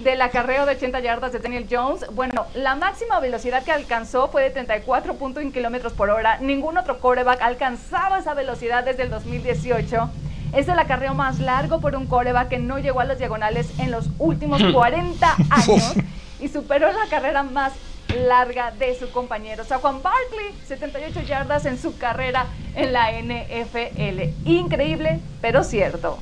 del 0.00 0.20
acarreo 0.20 0.66
de 0.66 0.72
80 0.76 1.00
yardas 1.00 1.32
de 1.32 1.38
Daniel 1.38 1.66
Jones. 1.70 2.04
Bueno, 2.12 2.46
la 2.54 2.74
máxima 2.76 3.18
velocidad 3.20 3.64
que 3.64 3.72
alcanzó 3.72 4.28
fue 4.28 4.42
de 4.50 4.54
34.1 4.66 5.52
kilómetros 5.52 5.92
por 5.94 6.10
hora. 6.10 6.38
Ningún 6.38 6.76
otro 6.78 6.98
quarterback 7.00 7.40
alcanzaba 7.42 8.18
esa 8.18 8.34
velocidad 8.34 8.84
desde 8.84 9.04
el 9.04 9.10
2018. 9.10 10.10
Es 10.54 10.68
el 10.68 10.78
acarreo 10.78 11.14
más 11.14 11.40
largo 11.40 11.80
por 11.80 11.96
un 11.96 12.06
quarterback 12.06 12.48
que 12.48 12.58
no 12.58 12.78
llegó 12.78 13.00
a 13.00 13.04
las 13.04 13.18
diagonales 13.18 13.78
en 13.78 13.90
los 13.90 14.08
últimos 14.18 14.62
40 14.72 15.36
años 15.50 15.94
y 16.40 16.48
superó 16.48 16.92
la 16.92 17.06
carrera 17.10 17.42
más 17.42 17.72
larga 18.14 18.70
de 18.70 18.96
su 18.98 19.10
compañero. 19.10 19.64
Saquon 19.64 20.02
Barkley, 20.02 20.54
78 20.66 21.22
yardas 21.22 21.66
en 21.66 21.78
su 21.78 21.96
carrera 21.98 22.46
en 22.74 22.92
la 22.92 23.10
NFL. 23.10 24.48
Increíble, 24.48 25.20
pero 25.40 25.64
cierto. 25.64 26.18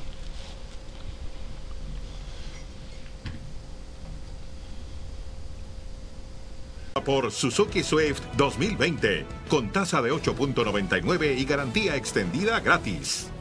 por 7.03 7.31
Suzuki 7.31 7.83
Swift 7.83 8.21
2020, 8.37 9.25
con 9.49 9.73
tasa 9.73 10.01
de 10.01 10.13
8.99 10.13 11.37
y 11.37 11.43
garantía 11.43 11.97
extendida 11.97 12.61
gratis. 12.61 13.32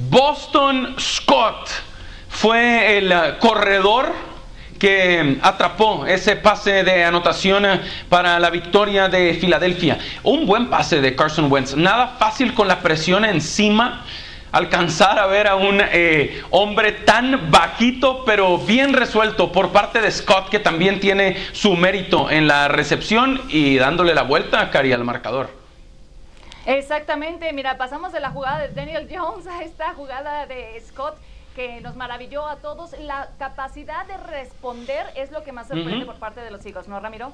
Boston 0.00 0.94
Scott 0.96 1.68
fue 2.28 2.98
el 2.98 3.10
eh, 3.10 3.34
corredor 3.40 4.12
que 4.78 5.38
atrapó 5.42 6.06
ese 6.06 6.36
pase 6.36 6.84
de 6.84 7.02
anotación 7.02 7.66
eh, 7.66 7.80
para 8.08 8.38
la 8.38 8.48
victoria 8.48 9.08
de 9.08 9.34
Filadelfia. 9.34 9.98
Un 10.22 10.46
buen 10.46 10.70
pase 10.70 11.00
de 11.00 11.16
Carson 11.16 11.50
Wentz. 11.50 11.74
Nada 11.74 12.14
fácil 12.16 12.54
con 12.54 12.68
la 12.68 12.78
presión 12.78 13.24
encima. 13.24 14.04
Alcanzar 14.52 15.18
a 15.18 15.26
ver 15.26 15.48
a 15.48 15.56
un 15.56 15.80
eh, 15.80 16.42
hombre 16.50 16.92
tan 16.92 17.50
bajito 17.50 18.22
pero 18.24 18.56
bien 18.56 18.92
resuelto 18.92 19.50
por 19.50 19.72
parte 19.72 20.00
de 20.00 20.12
Scott 20.12 20.48
que 20.48 20.60
también 20.60 21.00
tiene 21.00 21.36
su 21.52 21.74
mérito 21.74 22.30
en 22.30 22.46
la 22.46 22.68
recepción 22.68 23.42
y 23.48 23.76
dándole 23.78 24.14
la 24.14 24.22
vuelta 24.22 24.60
a 24.60 24.70
Cari 24.70 24.92
al 24.92 25.02
marcador. 25.02 25.57
Exactamente, 26.68 27.50
mira, 27.54 27.78
pasamos 27.78 28.12
de 28.12 28.20
la 28.20 28.28
jugada 28.28 28.58
de 28.58 28.68
Daniel 28.68 29.08
Jones 29.10 29.46
a 29.46 29.62
esta 29.62 29.94
jugada 29.94 30.44
de 30.44 30.78
Scott 30.86 31.16
que 31.56 31.80
nos 31.80 31.96
maravilló 31.96 32.46
a 32.46 32.56
todos. 32.56 32.90
La 33.00 33.30
capacidad 33.38 34.06
de 34.06 34.18
responder 34.18 35.06
es 35.16 35.30
lo 35.30 35.42
que 35.42 35.52
más 35.52 35.68
sorprende 35.68 36.04
por 36.04 36.16
parte 36.16 36.42
de 36.42 36.50
los 36.50 36.66
hijos, 36.66 36.86
¿no, 36.86 37.00
Ramiro? 37.00 37.32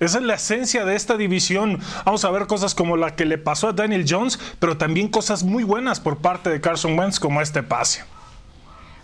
Esa 0.00 0.16
es 0.16 0.24
la 0.24 0.34
esencia 0.34 0.86
de 0.86 0.96
esta 0.96 1.18
división. 1.18 1.78
Vamos 2.06 2.24
a 2.24 2.30
ver 2.30 2.46
cosas 2.46 2.74
como 2.74 2.96
la 2.96 3.14
que 3.14 3.26
le 3.26 3.36
pasó 3.36 3.68
a 3.68 3.72
Daniel 3.74 4.06
Jones, 4.08 4.38
pero 4.60 4.78
también 4.78 5.08
cosas 5.08 5.44
muy 5.44 5.62
buenas 5.62 6.00
por 6.00 6.16
parte 6.16 6.48
de 6.48 6.58
Carson 6.58 6.98
Wentz, 6.98 7.20
como 7.20 7.42
este 7.42 7.62
pase. 7.62 8.02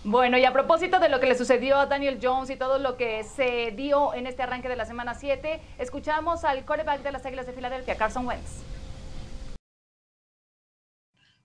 Bueno, 0.03 0.39
y 0.39 0.45
a 0.45 0.53
propósito 0.53 0.97
de 0.97 1.09
lo 1.09 1.19
que 1.19 1.27
le 1.27 1.37
sucedió 1.37 1.77
a 1.77 1.85
Daniel 1.85 2.17
Jones 2.19 2.49
y 2.49 2.55
todo 2.55 2.79
lo 2.79 2.97
que 2.97 3.23
se 3.23 3.73
dio 3.77 4.15
en 4.15 4.25
este 4.25 4.41
arranque 4.41 4.69
de 4.69 4.75
la 4.75 4.85
semana 4.85 5.13
7, 5.13 5.61
escuchamos 5.77 6.43
al 6.45 6.65
quarterback 6.65 7.03
de 7.03 7.11
las 7.11 7.23
Águilas 7.27 7.45
de 7.45 7.53
Filadelfia, 7.53 7.95
Carson 7.95 8.25
Wentz. 8.25 8.72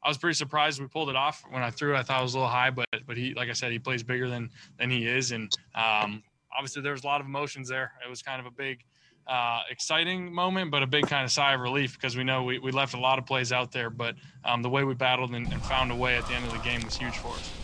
I 0.03 0.09
was 0.09 0.19
pretty 0.19 0.35
surprised 0.35 0.81
we 0.81 0.87
pulled 0.87 1.11
it 1.11 1.17
off. 1.17 1.43
When 1.51 1.63
I 1.63 1.71
threw, 1.71 1.95
It. 1.95 1.99
I 1.99 2.03
thought 2.03 2.21
it 2.21 2.23
was 2.23 2.35
a 2.35 2.39
little 2.39 2.51
high, 2.51 2.71
but 2.71 2.87
but 3.07 3.17
he, 3.17 3.35
like 3.35 3.49
I 3.49 3.53
said, 3.53 3.73
he 3.73 3.79
plays 3.79 4.03
bigger 4.03 4.29
than 4.29 4.51
than 4.79 4.91
he 4.91 5.07
is, 5.07 5.33
and 5.33 5.53
um, 5.75 6.23
obviously 6.57 6.83
there 6.83 6.93
was 6.93 7.05
a 7.05 7.07
lot 7.07 7.21
of 7.21 7.27
emotions 7.27 7.69
there. 7.69 7.93
It 8.05 8.09
was 8.09 8.23
kind 8.23 8.41
of 8.41 8.47
a 8.47 8.51
big, 8.51 8.85
uh, 9.27 9.63
exciting 9.71 10.33
moment, 10.33 10.71
but 10.71 10.83
a 10.83 10.87
big 10.87 11.07
kind 11.07 11.25
of 11.25 11.31
sigh 11.31 11.55
of 11.55 11.61
relief 11.61 11.95
because 11.95 12.17
we 12.17 12.25
know 12.25 12.45
we, 12.45 12.59
we 12.59 12.71
left 12.71 12.95
a 12.95 13.01
lot 13.01 13.19
of 13.19 13.27
plays 13.27 13.53
out 13.53 13.73
there, 13.73 13.91
but 13.91 14.15
um, 14.45 14.63
the 14.63 14.71
way 14.71 14.85
we 14.85 14.95
battled 14.95 15.35
and, 15.35 15.53
and 15.53 15.65
found 15.65 15.91
a 15.91 15.97
way 15.97 16.17
at 16.17 16.27
the 16.27 16.35
end 16.35 16.47
of 16.47 16.53
the 16.53 16.59
game 16.59 16.85
was 16.85 16.97
huge 16.97 17.19
for 17.19 17.39
us. 17.39 17.55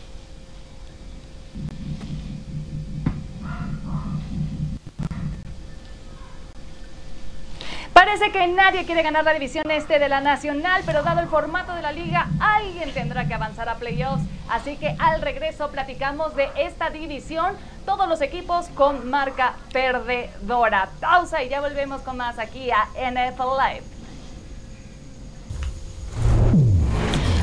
Parece 7.95 8.33
que 8.33 8.49
nadie 8.49 8.85
quiere 8.87 9.03
ganar 9.03 9.23
la 9.23 9.33
división 9.33 9.71
este 9.71 10.01
de 10.01 10.09
la 10.09 10.21
Nacional, 10.21 10.83
pero 10.85 11.05
dado 11.05 11.21
el 11.21 11.29
formato 11.29 11.73
de 11.75 11.81
la 11.81 11.93
liga, 11.93 12.27
alguien 12.41 12.93
tendrá 12.93 13.29
que 13.29 13.35
avanzar 13.35 13.69
a 13.69 13.77
playoffs. 13.77 14.25
Así 14.49 14.77
que 14.77 14.97
al 14.99 15.23
regreso 15.23 15.71
platicamos 15.71 16.35
de 16.35 16.49
esta 16.57 16.91
división, 16.91 17.57
todos 17.87 18.09
los 18.09 18.21
equipos 18.21 18.67
con 18.75 19.09
marca 19.09 19.55
perdedora. 19.73 20.91
Pausa 21.01 21.45
y 21.45 21.49
ya 21.49 21.61
volvemos 21.61 22.03
con 22.03 22.17
más 22.17 22.41
aquí 22.41 22.69
a 22.73 22.89
NFL 22.97 23.57
Live. 23.61 23.94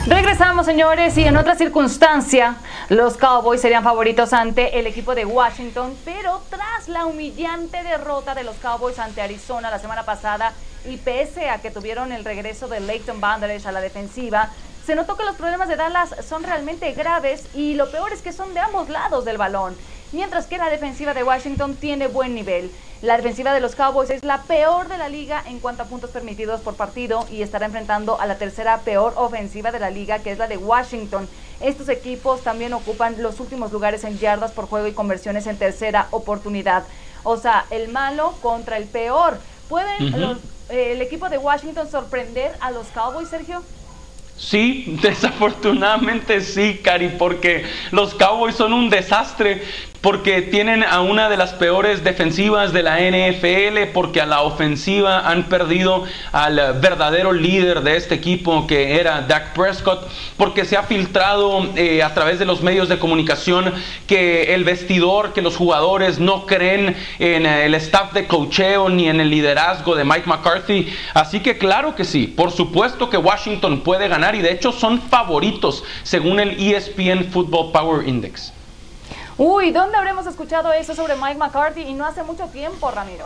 Regresamos, 0.08 0.66
señores, 0.66 1.16
y 1.20 1.26
en 1.26 1.38
otra 1.38 1.56
circunstancia, 1.56 2.56
los 2.90 3.18
Cowboys 3.18 3.62
serían 3.62 3.84
favoritos 3.84 4.34
ante 4.34 4.80
el 4.80 4.88
equipo 4.88 5.14
de 5.14 5.26
Washington, 5.26 5.96
pero 6.04 6.42
tras 6.50 6.88
la 6.88 7.06
humillante 7.06 7.84
derrota 7.84 8.34
de 8.34 8.44
los 8.44 8.56
Cowboys 8.56 8.98
ante 8.98 9.22
Arizona 9.22 9.70
la 9.70 9.78
semana 9.78 10.04
pasada, 10.04 10.54
y 10.86 10.98
pese 10.98 11.52
a 11.52 11.60
que 11.60 11.70
tuvieron 11.70 12.12
el 12.12 12.26
regreso 12.26 12.68
de 12.68 12.80
Leighton 12.80 13.22
Banderas 13.22 13.68
a 13.68 13.72
la 13.72 13.80
defensiva, 13.80 14.50
se 14.84 14.96
notó 14.96 15.16
que 15.16 15.24
los 15.24 15.36
problemas 15.36 15.68
de 15.68 15.76
Dallas 15.76 16.16
son 16.28 16.44
realmente 16.44 16.92
graves 16.94 17.46
y 17.54 17.76
lo 17.76 17.92
peor 17.92 18.12
es 18.12 18.24
que 18.24 18.34
son 18.34 18.56
de 18.56 18.60
ambos 18.60 18.90
lados 18.90 19.24
del 19.24 19.38
balón. 19.38 19.76
Mientras 20.12 20.46
que 20.48 20.58
la 20.58 20.70
defensiva 20.70 21.14
de 21.14 21.24
Washington 21.24 21.76
tiene 21.76 22.08
buen 22.08 22.36
nivel. 22.36 22.70
La 23.02 23.16
defensiva 23.18 23.54
de 23.54 23.62
los 23.62 23.76
Cowboys 23.76 24.10
es 24.10 24.24
la 24.24 24.44
peor 24.44 24.88
de 24.90 24.98
la 24.98 25.10
liga 25.10 25.42
en 25.48 25.60
cuanto 25.60 25.84
a 25.84 25.86
puntos 25.88 26.10
permitidos 26.12 26.62
por 26.62 26.76
partido 26.76 27.26
y 27.32 27.42
estará 27.42 27.66
enfrentando 27.66 28.20
a 28.20 28.26
la 28.28 28.38
tercera 28.38 28.80
peor 28.80 29.14
ofensiva 29.16 29.72
de 29.72 29.80
la 29.80 29.90
liga, 29.90 30.20
que 30.20 30.32
es 30.32 30.38
la 30.38 30.48
de 30.48 30.58
Washington. 30.58 31.28
Estos 31.62 31.90
equipos 31.90 32.42
también 32.44 32.74
ocupan 32.74 33.16
los 33.24 33.40
últimos 33.40 33.72
lugares 33.72 34.04
en 34.04 34.20
yardas 34.20 34.52
por 34.52 34.68
juego 34.68 34.88
y 34.88 34.92
conversiones 34.94 35.48
en 35.48 35.58
tercera 35.58 36.08
oportunidad. 36.12 36.84
O 37.24 37.38
sea, 37.38 37.66
el 37.72 37.88
malo 37.88 38.34
contra 38.42 38.78
el 38.78 38.84
peor. 38.86 39.40
¿Pueden 39.70 40.20
los- 40.20 40.38
eh, 40.70 40.92
el 40.94 41.02
equipo 41.02 41.30
de 41.30 41.38
Washington 41.38 41.90
sorprender 41.90 42.54
a 42.60 42.70
los 42.72 42.88
Cowboys, 42.88 43.30
Sergio? 43.30 43.64
Sí, 44.38 45.00
desafortunadamente 45.02 46.42
sí, 46.42 46.82
Cari, 46.84 47.10
porque 47.10 47.66
los 47.92 48.14
Cowboys 48.14 48.56
son 48.56 48.74
un 48.74 48.90
desastre. 48.90 49.62
Porque 50.02 50.42
tienen 50.42 50.84
a 50.84 51.02
una 51.02 51.30
de 51.30 51.38
las 51.38 51.54
peores 51.54 52.04
defensivas 52.04 52.74
de 52.74 52.82
la 52.82 52.98
NFL, 53.00 53.92
porque 53.94 54.20
a 54.20 54.26
la 54.26 54.42
ofensiva 54.42 55.30
han 55.30 55.44
perdido 55.44 56.06
al 56.32 56.80
verdadero 56.82 57.34
líder 57.34 57.82
de 57.82 57.98
este 57.98 58.16
equipo 58.16 58.66
que 58.66 59.00
era 59.00 59.22
Dak 59.22 59.54
Prescott, 59.54 60.10
porque 60.38 60.66
se 60.66 60.76
ha 60.76 60.84
filtrado 60.84 61.70
eh, 61.76 62.02
a 62.02 62.14
través 62.16 62.40
de 62.40 62.46
los 62.46 62.62
medios 62.64 62.90
de 62.90 62.98
comunicación 62.98 63.74
que 64.08 64.56
el 64.56 64.64
vestidor, 64.64 65.34
que 65.34 65.44
los 65.44 65.56
jugadores 65.56 66.20
no 66.20 66.48
creen 66.48 66.96
en 67.20 67.46
el 67.46 67.76
staff 67.76 68.12
de 68.14 68.26
cocheo 68.26 68.90
ni 68.90 69.08
en 69.08 69.22
el 69.22 69.30
liderazgo 69.30 69.96
de 69.96 70.04
Mike 70.04 70.28
McCarthy. 70.28 70.92
Así 71.14 71.42
que 71.42 71.60
claro 71.60 71.96
que 71.96 72.06
sí, 72.06 72.26
por 72.26 72.52
supuesto 72.52 73.10
que 73.10 73.18
Washington 73.18 73.82
puede 73.82 74.08
ganar 74.08 74.34
y 74.34 74.42
de 74.42 74.52
hecho 74.52 74.72
son 74.72 75.00
favoritos 75.00 75.84
según 76.02 76.40
el 76.40 76.60
ESPN 76.60 77.26
Football 77.26 77.72
Power 77.72 78.08
Index. 78.08 78.54
Uy, 79.44 79.72
¿dónde 79.72 79.98
habremos 79.98 80.28
escuchado 80.28 80.72
eso 80.72 80.94
sobre 80.94 81.16
Mike 81.16 81.40
McCarthy? 81.40 81.82
Y 81.82 81.94
no 81.94 82.06
hace 82.06 82.22
mucho 82.22 82.46
tiempo, 82.50 82.92
Ramiro. 82.92 83.26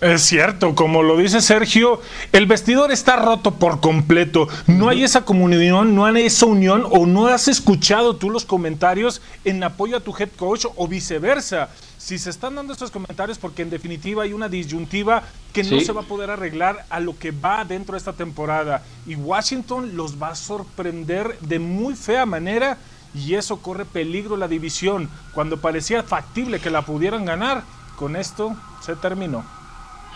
Es 0.00 0.22
cierto, 0.22 0.74
como 0.74 1.04
lo 1.04 1.16
dice 1.16 1.40
Sergio, 1.40 2.00
el 2.32 2.46
vestidor 2.46 2.90
está 2.90 3.14
roto 3.14 3.52
por 3.52 3.78
completo. 3.78 4.48
No 4.66 4.88
hay 4.88 5.04
esa 5.04 5.24
comunión, 5.24 5.94
no 5.94 6.06
hay 6.06 6.26
esa 6.26 6.46
unión 6.46 6.84
o 6.90 7.06
no 7.06 7.28
has 7.28 7.46
escuchado 7.46 8.16
tú 8.16 8.30
los 8.30 8.44
comentarios 8.44 9.22
en 9.44 9.62
apoyo 9.62 9.96
a 9.96 10.00
tu 10.00 10.12
head 10.18 10.30
coach 10.36 10.66
o 10.74 10.88
viceversa. 10.88 11.68
Si 11.96 12.18
se 12.18 12.30
están 12.30 12.56
dando 12.56 12.72
estos 12.72 12.90
comentarios 12.90 13.38
porque 13.38 13.62
en 13.62 13.70
definitiva 13.70 14.24
hay 14.24 14.32
una 14.32 14.48
disyuntiva 14.48 15.22
que 15.52 15.62
no 15.62 15.78
se 15.78 15.92
va 15.92 16.00
a 16.00 16.04
poder 16.04 16.30
arreglar 16.30 16.84
a 16.90 16.98
lo 16.98 17.16
que 17.16 17.30
va 17.30 17.64
dentro 17.64 17.92
de 17.92 17.98
esta 17.98 18.14
temporada. 18.14 18.82
Y 19.06 19.14
Washington 19.14 19.94
los 19.94 20.20
va 20.20 20.30
a 20.30 20.34
sorprender 20.34 21.38
de 21.38 21.60
muy 21.60 21.94
fea 21.94 22.26
manera 22.26 22.76
y 23.14 23.34
eso 23.34 23.60
corre 23.62 23.84
peligro 23.84 24.36
la 24.36 24.48
división. 24.48 25.08
Cuando 25.32 25.58
parecía 25.58 26.02
factible 26.02 26.60
que 26.60 26.70
la 26.70 26.82
pudieran 26.82 27.24
ganar, 27.24 27.62
con 27.96 28.16
esto 28.16 28.54
se 28.80 28.96
terminó. 28.96 29.44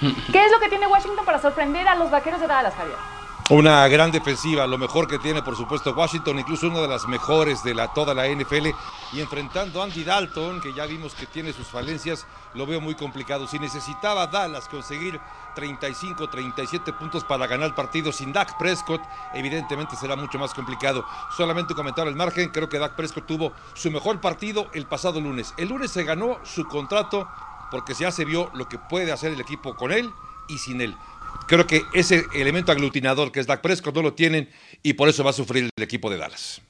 ¿Qué 0.00 0.44
es 0.44 0.52
lo 0.52 0.58
que 0.60 0.68
tiene 0.68 0.86
Washington 0.86 1.24
para 1.24 1.40
sorprender 1.40 1.86
a 1.86 1.94
los 1.94 2.10
vaqueros 2.10 2.40
de 2.40 2.46
Dallas, 2.46 2.74
Javier? 2.74 2.96
Una 3.50 3.86
gran 3.88 4.10
defensiva, 4.10 4.66
lo 4.66 4.78
mejor 4.78 5.06
que 5.06 5.18
tiene 5.18 5.42
por 5.42 5.54
supuesto 5.54 5.92
Washington, 5.92 6.38
incluso 6.38 6.66
una 6.66 6.80
de 6.80 6.88
las 6.88 7.06
mejores 7.06 7.62
de 7.62 7.74
toda 7.94 8.14
la 8.14 8.26
NFL. 8.26 8.68
Y 9.12 9.20
enfrentando 9.20 9.82
a 9.82 9.84
Andy 9.84 10.02
Dalton, 10.02 10.62
que 10.62 10.72
ya 10.72 10.86
vimos 10.86 11.12
que 11.12 11.26
tiene 11.26 11.52
sus 11.52 11.66
falencias, 11.66 12.26
lo 12.54 12.64
veo 12.64 12.80
muy 12.80 12.94
complicado. 12.94 13.46
Si 13.46 13.58
necesitaba 13.58 14.28
Dallas 14.28 14.66
conseguir 14.66 15.20
35, 15.56 16.30
37 16.30 16.94
puntos 16.94 17.22
para 17.22 17.46
ganar 17.46 17.66
el 17.66 17.74
partido 17.74 18.12
sin 18.12 18.32
Dak 18.32 18.56
Prescott, 18.56 19.02
evidentemente 19.34 19.94
será 19.94 20.16
mucho 20.16 20.38
más 20.38 20.54
complicado. 20.54 21.04
Solamente 21.36 21.74
comentar 21.74 22.08
el 22.08 22.16
margen, 22.16 22.48
creo 22.48 22.70
que 22.70 22.78
Dak 22.78 22.96
Prescott 22.96 23.26
tuvo 23.26 23.52
su 23.74 23.90
mejor 23.90 24.22
partido 24.22 24.68
el 24.72 24.86
pasado 24.86 25.20
lunes. 25.20 25.52
El 25.58 25.68
lunes 25.68 25.90
se 25.90 26.04
ganó 26.04 26.38
su 26.44 26.66
contrato 26.66 27.28
porque 27.70 27.92
ya 27.92 28.10
se 28.10 28.24
vio 28.24 28.50
lo 28.54 28.70
que 28.70 28.78
puede 28.78 29.12
hacer 29.12 29.32
el 29.32 29.40
equipo 29.42 29.76
con 29.76 29.92
él 29.92 30.14
y 30.48 30.58
sin 30.58 30.80
él. 30.80 30.96
Creo 31.46 31.66
que 31.66 31.82
ese 31.92 32.24
elemento 32.34 32.72
aglutinador 32.72 33.30
que 33.30 33.40
es 33.40 33.46
Dak 33.46 33.60
Prescott 33.60 33.94
no 33.94 34.02
lo 34.02 34.14
tienen 34.14 34.48
y 34.82 34.94
por 34.94 35.08
eso 35.08 35.22
va 35.22 35.30
a 35.30 35.34
sufrir 35.34 35.68
el 35.76 35.82
equipo 35.82 36.10
de 36.10 36.16
Dallas. 36.16 36.62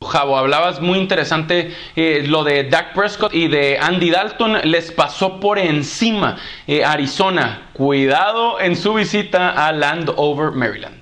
Javo, 0.00 0.38
hablabas 0.38 0.80
muy 0.80 0.98
interesante 0.98 1.74
eh, 1.96 2.24
lo 2.26 2.44
de 2.44 2.64
Dak 2.64 2.94
Prescott 2.94 3.34
y 3.34 3.48
de 3.48 3.78
Andy 3.78 4.10
Dalton. 4.10 4.58
Les 4.64 4.90
pasó 4.92 5.38
por 5.38 5.58
encima 5.58 6.38
eh, 6.66 6.84
Arizona. 6.84 7.70
Cuidado 7.74 8.60
en 8.60 8.76
su 8.76 8.94
visita 8.94 9.66
a 9.66 9.72
Landover, 9.72 10.52
Maryland. 10.52 10.97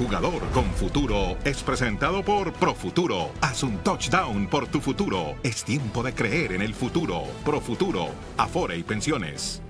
Jugador 0.00 0.40
con 0.54 0.64
futuro 0.72 1.36
es 1.44 1.62
presentado 1.62 2.22
por 2.22 2.54
Profuturo. 2.54 3.32
Haz 3.42 3.62
un 3.62 3.76
touchdown 3.84 4.46
por 4.46 4.66
tu 4.66 4.80
futuro. 4.80 5.34
Es 5.42 5.62
tiempo 5.62 6.02
de 6.02 6.14
creer 6.14 6.52
en 6.52 6.62
el 6.62 6.72
futuro. 6.72 7.24
Profuturo, 7.44 8.08
Afore 8.38 8.78
y 8.78 8.82
Pensiones. 8.82 9.60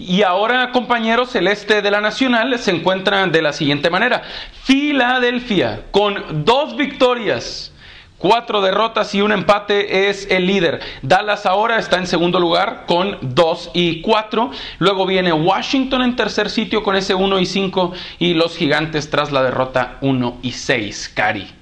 Y 0.00 0.22
ahora, 0.22 0.72
compañeros, 0.72 1.36
el 1.36 1.46
este 1.46 1.80
de 1.80 1.90
la 1.92 2.00
Nacional 2.00 2.58
se 2.58 2.72
encuentra 2.72 3.24
de 3.28 3.42
la 3.42 3.52
siguiente 3.52 3.88
manera. 3.88 4.24
Filadelfia, 4.64 5.84
con 5.92 6.44
dos 6.44 6.76
victorias, 6.76 7.72
cuatro 8.18 8.60
derrotas 8.60 9.14
y 9.14 9.20
un 9.20 9.32
empate, 9.32 10.08
es 10.08 10.26
el 10.30 10.46
líder. 10.46 10.80
Dallas 11.02 11.46
ahora 11.46 11.78
está 11.78 11.98
en 11.98 12.06
segundo 12.06 12.40
lugar 12.40 12.84
con 12.86 13.18
dos 13.20 13.70
y 13.74 14.02
cuatro. 14.02 14.50
Luego 14.78 15.06
viene 15.06 15.32
Washington 15.32 16.02
en 16.02 16.16
tercer 16.16 16.50
sitio 16.50 16.82
con 16.82 16.96
ese 16.96 17.14
uno 17.14 17.38
y 17.38 17.46
cinco. 17.46 17.92
Y 18.18 18.34
los 18.34 18.56
gigantes 18.56 19.10
tras 19.10 19.32
la 19.32 19.42
derrota 19.42 19.96
uno 20.00 20.38
y 20.42 20.52
seis. 20.52 21.10
Cari. 21.12 21.52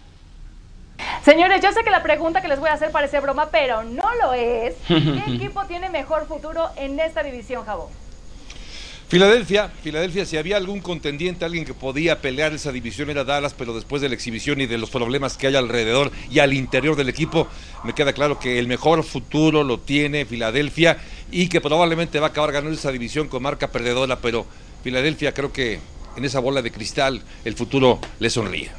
Señores, 1.22 1.60
yo 1.62 1.72
sé 1.72 1.82
que 1.82 1.90
la 1.90 2.02
pregunta 2.02 2.40
que 2.40 2.48
les 2.48 2.60
voy 2.60 2.68
a 2.68 2.74
hacer 2.74 2.90
parece 2.90 3.20
broma, 3.20 3.48
pero 3.50 3.82
no 3.82 4.14
lo 4.22 4.32
es. 4.32 4.76
¿Qué 4.88 5.34
equipo 5.34 5.64
tiene 5.66 5.90
mejor 5.90 6.26
futuro 6.26 6.70
en 6.76 6.98
esta 7.00 7.22
división, 7.22 7.64
Jabón? 7.64 8.03
Filadelfia, 9.08 9.68
Filadelfia, 9.82 10.24
si 10.24 10.38
había 10.38 10.56
algún 10.56 10.80
contendiente, 10.80 11.44
alguien 11.44 11.66
que 11.66 11.74
podía 11.74 12.20
pelear 12.20 12.54
esa 12.54 12.72
división 12.72 13.10
era 13.10 13.22
Dallas, 13.22 13.54
pero 13.54 13.74
después 13.74 14.00
de 14.00 14.08
la 14.08 14.14
exhibición 14.14 14.60
y 14.62 14.66
de 14.66 14.78
los 14.78 14.88
problemas 14.88 15.36
que 15.36 15.46
hay 15.46 15.56
alrededor 15.56 16.10
y 16.30 16.38
al 16.38 16.54
interior 16.54 16.96
del 16.96 17.10
equipo, 17.10 17.46
me 17.84 17.92
queda 17.92 18.14
claro 18.14 18.38
que 18.38 18.58
el 18.58 18.66
mejor 18.66 19.04
futuro 19.04 19.62
lo 19.62 19.78
tiene 19.78 20.24
Filadelfia 20.24 20.98
y 21.30 21.48
que 21.48 21.60
probablemente 21.60 22.18
va 22.18 22.28
a 22.28 22.30
acabar 22.30 22.52
ganando 22.52 22.76
esa 22.76 22.92
división 22.92 23.28
con 23.28 23.42
marca 23.42 23.68
perdedora, 23.68 24.18
pero 24.20 24.46
Filadelfia 24.82 25.34
creo 25.34 25.52
que 25.52 25.80
en 26.16 26.24
esa 26.24 26.40
bola 26.40 26.62
de 26.62 26.72
cristal 26.72 27.22
el 27.44 27.54
futuro 27.54 28.00
le 28.18 28.30
sonríe. 28.30 28.70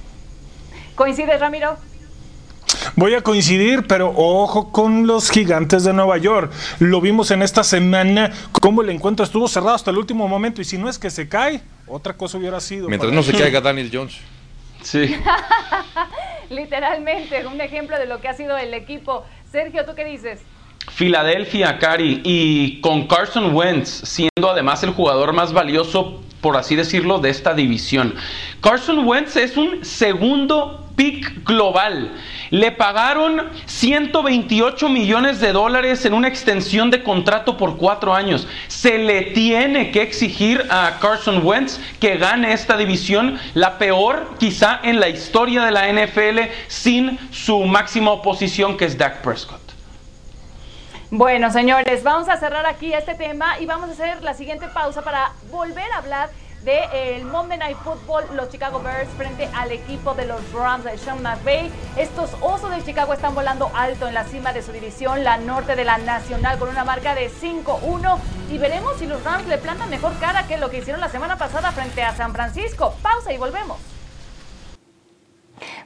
¿Coincides, 0.95 1.39
Ramiro? 1.39 1.77
Voy 2.95 3.13
a 3.13 3.21
coincidir, 3.21 3.87
pero 3.87 4.13
ojo 4.15 4.71
con 4.71 5.07
los 5.07 5.29
gigantes 5.29 5.83
de 5.83 5.93
Nueva 5.93 6.17
York. 6.17 6.51
Lo 6.79 7.01
vimos 7.01 7.31
en 7.31 7.41
esta 7.41 7.63
semana, 7.63 8.31
cómo 8.51 8.81
el 8.81 8.89
encuentro 8.89 9.25
estuvo 9.25 9.47
cerrado 9.47 9.75
hasta 9.75 9.91
el 9.91 9.97
último 9.97 10.27
momento. 10.27 10.61
Y 10.61 10.65
si 10.65 10.77
no 10.77 10.89
es 10.89 10.99
que 10.99 11.09
se 11.09 11.27
cae, 11.27 11.61
otra 11.87 12.13
cosa 12.13 12.37
hubiera 12.37 12.59
sido. 12.59 12.87
Mientras 12.87 13.11
no 13.11 13.23
se 13.23 13.33
caiga 13.33 13.61
Daniel 13.61 13.89
Jones. 13.91 14.17
Sí. 14.81 15.15
Literalmente, 16.49 17.45
un 17.47 17.59
ejemplo 17.59 17.97
de 17.97 18.05
lo 18.05 18.21
que 18.21 18.27
ha 18.27 18.33
sido 18.33 18.57
el 18.57 18.73
equipo. 18.73 19.25
Sergio, 19.51 19.85
¿tú 19.85 19.95
qué 19.95 20.05
dices? 20.05 20.41
Filadelfia, 20.91 21.79
Cari, 21.79 22.21
y 22.23 22.79
con 22.81 23.07
Carson 23.07 23.55
Wentz 23.55 23.89
siendo 23.89 24.51
además 24.51 24.83
el 24.83 24.91
jugador 24.91 25.33
más 25.33 25.51
valioso, 25.51 26.21
por 26.41 26.55
así 26.55 26.75
decirlo, 26.75 27.19
de 27.19 27.31
esta 27.31 27.53
división. 27.53 28.13
Carson 28.61 29.05
Wentz 29.05 29.35
es 29.35 29.57
un 29.57 29.83
segundo 29.83 30.84
pick 30.95 31.43
global. 31.43 32.11
Le 32.49 32.71
pagaron 32.71 33.49
128 33.65 34.89
millones 34.89 35.39
de 35.39 35.51
dólares 35.51 36.05
en 36.05 36.13
una 36.13 36.27
extensión 36.27 36.91
de 36.91 37.03
contrato 37.03 37.57
por 37.57 37.77
cuatro 37.77 38.13
años. 38.13 38.47
Se 38.67 38.97
le 38.97 39.23
tiene 39.33 39.91
que 39.91 40.01
exigir 40.01 40.65
a 40.69 40.97
Carson 40.99 41.45
Wentz 41.45 41.79
que 41.99 42.17
gane 42.17 42.53
esta 42.53 42.77
división, 42.77 43.39
la 43.53 43.77
peor 43.77 44.35
quizá 44.39 44.79
en 44.83 44.99
la 44.99 45.09
historia 45.09 45.63
de 45.65 45.71
la 45.71 45.91
NFL, 45.91 46.51
sin 46.67 47.19
su 47.31 47.63
máxima 47.63 48.11
oposición 48.11 48.77
que 48.77 48.85
es 48.85 48.97
Dak 48.97 49.21
Prescott. 49.21 49.65
Bueno, 51.11 51.51
señores, 51.51 52.03
vamos 52.03 52.27
a 52.29 52.37
cerrar 52.37 52.65
aquí 52.65 52.93
este 52.93 53.15
tema 53.15 53.59
y 53.59 53.65
vamos 53.65 53.89
a 53.89 53.93
hacer 53.93 54.23
la 54.23 54.33
siguiente 54.33 54.67
pausa 54.67 55.01
para 55.03 55.31
volver 55.51 55.89
a 55.93 55.99
hablar 55.99 56.29
del 56.65 57.25
Monday 57.25 57.59
Night 57.59 57.77
Football, 57.83 58.25
los 58.33 58.49
Chicago 58.49 58.81
Bears 58.81 59.07
frente 59.15 59.47
al 59.55 59.71
equipo 59.71 60.15
de 60.15 60.25
los 60.25 60.51
Rams 60.51 60.83
de 60.83 60.97
Sean 60.97 61.21
McVay. 61.21 61.71
Estos 61.95 62.31
osos 62.41 62.71
de 62.71 62.83
Chicago 62.83 63.13
están 63.13 63.35
volando 63.35 63.69
alto 63.75 64.07
en 64.07 64.15
la 64.15 64.23
cima 64.23 64.51
de 64.51 64.63
su 64.63 64.71
división, 64.71 65.23
la 65.23 65.37
norte 65.37 65.75
de 65.75 65.85
la 65.85 65.99
Nacional, 65.99 66.57
con 66.57 66.69
una 66.69 66.83
marca 66.83 67.13
de 67.13 67.29
5-1. 67.29 68.17
Y 68.49 68.57
veremos 68.57 68.97
si 68.97 69.05
los 69.05 69.23
Rams 69.23 69.47
le 69.47 69.59
plantan 69.59 69.91
mejor 69.91 70.17
cara 70.19 70.47
que 70.47 70.57
lo 70.57 70.71
que 70.71 70.79
hicieron 70.79 70.99
la 70.99 71.09
semana 71.09 71.37
pasada 71.37 71.71
frente 71.71 72.01
a 72.01 72.15
San 72.15 72.33
Francisco. 72.33 72.95
Pausa 73.03 73.31
y 73.31 73.37
volvemos. 73.37 73.94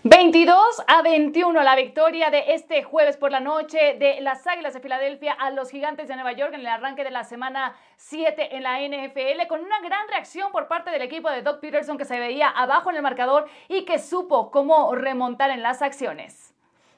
22 0.04 0.58
a 0.88 1.02
21 1.02 1.62
la 1.62 1.76
victoria 1.76 2.30
de 2.30 2.54
este 2.54 2.84
jueves 2.84 3.18
por 3.18 3.32
la 3.32 3.40
noche 3.40 3.96
de 4.00 4.22
las 4.22 4.46
Águilas 4.48 4.74
de 4.74 4.80
Filadelfia 4.80 5.34
a 5.34 5.52
los 5.52 5.70
Gigantes 5.70 6.08
de 6.08 6.16
Nueva 6.16 6.32
York 6.34 6.54
en 6.54 6.62
el 6.62 6.68
arranque 6.68 7.04
de 7.04 7.12
la 7.12 7.24
semana 7.24 7.76
7 7.98 8.56
en 8.56 8.64
la 8.64 8.80
NFL 8.80 9.48
con 9.48 9.62
una 9.62 9.80
gran 9.82 10.08
reacción 10.08 10.52
por 10.52 10.68
parte 10.68 10.90
del 10.90 11.02
equipo 11.02 11.30
de 11.30 11.42
Doug 11.42 11.60
Peterson 11.60 11.98
que 11.98 12.06
se 12.06 12.20
veía 12.20 12.50
abajo 12.50 12.90
en 12.90 12.96
el 12.96 13.02
marcador 13.02 13.48
y 13.68 13.86
que 13.86 14.00
supo 14.00 14.52
cómo 14.52 14.96
remontar 14.96 15.52
en 15.52 15.62
las 15.62 15.82
acciones. 15.82 16.54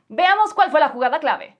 Veamos 0.07 0.53
cuál 0.53 0.71
fue 0.71 0.79
la 0.79 0.89
jugada 0.89 1.19
clave. 1.19 1.57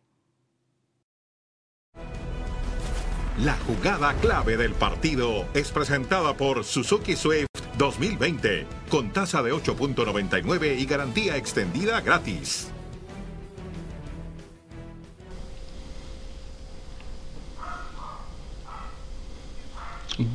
La 3.40 3.54
jugada 3.66 4.14
clave 4.22 4.56
del 4.56 4.74
partido 4.74 5.46
es 5.54 5.72
presentada 5.72 6.36
por 6.36 6.64
Suzuki 6.64 7.16
Swift 7.16 7.51
2020, 7.82 8.68
con 8.90 9.10
tasa 9.10 9.42
de 9.42 9.52
8.99 9.52 10.78
y 10.78 10.86
garantía 10.86 11.36
extendida 11.36 12.00
gratis. 12.02 12.72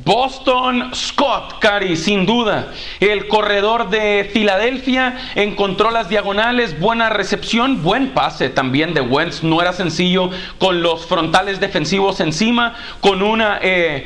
Boston 0.03 0.93
Scott 0.93 1.59
Cary, 1.61 1.95
sin 1.95 2.25
duda. 2.25 2.73
El 2.99 3.29
corredor 3.29 3.89
de 3.89 4.29
Filadelfia 4.33 5.17
encontró 5.35 5.89
las 5.89 6.09
diagonales, 6.09 6.77
buena 6.77 7.09
recepción, 7.09 7.81
buen 7.81 8.09
pase 8.09 8.49
también 8.49 8.93
de 8.93 8.99
Wentz. 8.99 9.43
No 9.43 9.61
era 9.61 9.71
sencillo 9.71 10.31
con 10.59 10.81
los 10.81 11.05
frontales 11.05 11.61
defensivos 11.61 12.19
encima, 12.19 12.75
con 12.99 13.21
un 13.21 13.41
eh, 13.61 14.05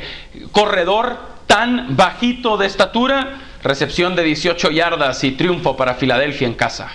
corredor 0.52 1.31
tan 1.52 1.98
bajito 1.98 2.56
de 2.56 2.64
estatura. 2.64 3.38
Recepción 3.62 4.16
de 4.16 4.22
18 4.22 4.70
yardas 4.70 5.22
y 5.22 5.32
triunfo 5.32 5.76
para 5.76 5.92
Filadelfia 5.92 6.48
en 6.48 6.54
casa. 6.54 6.90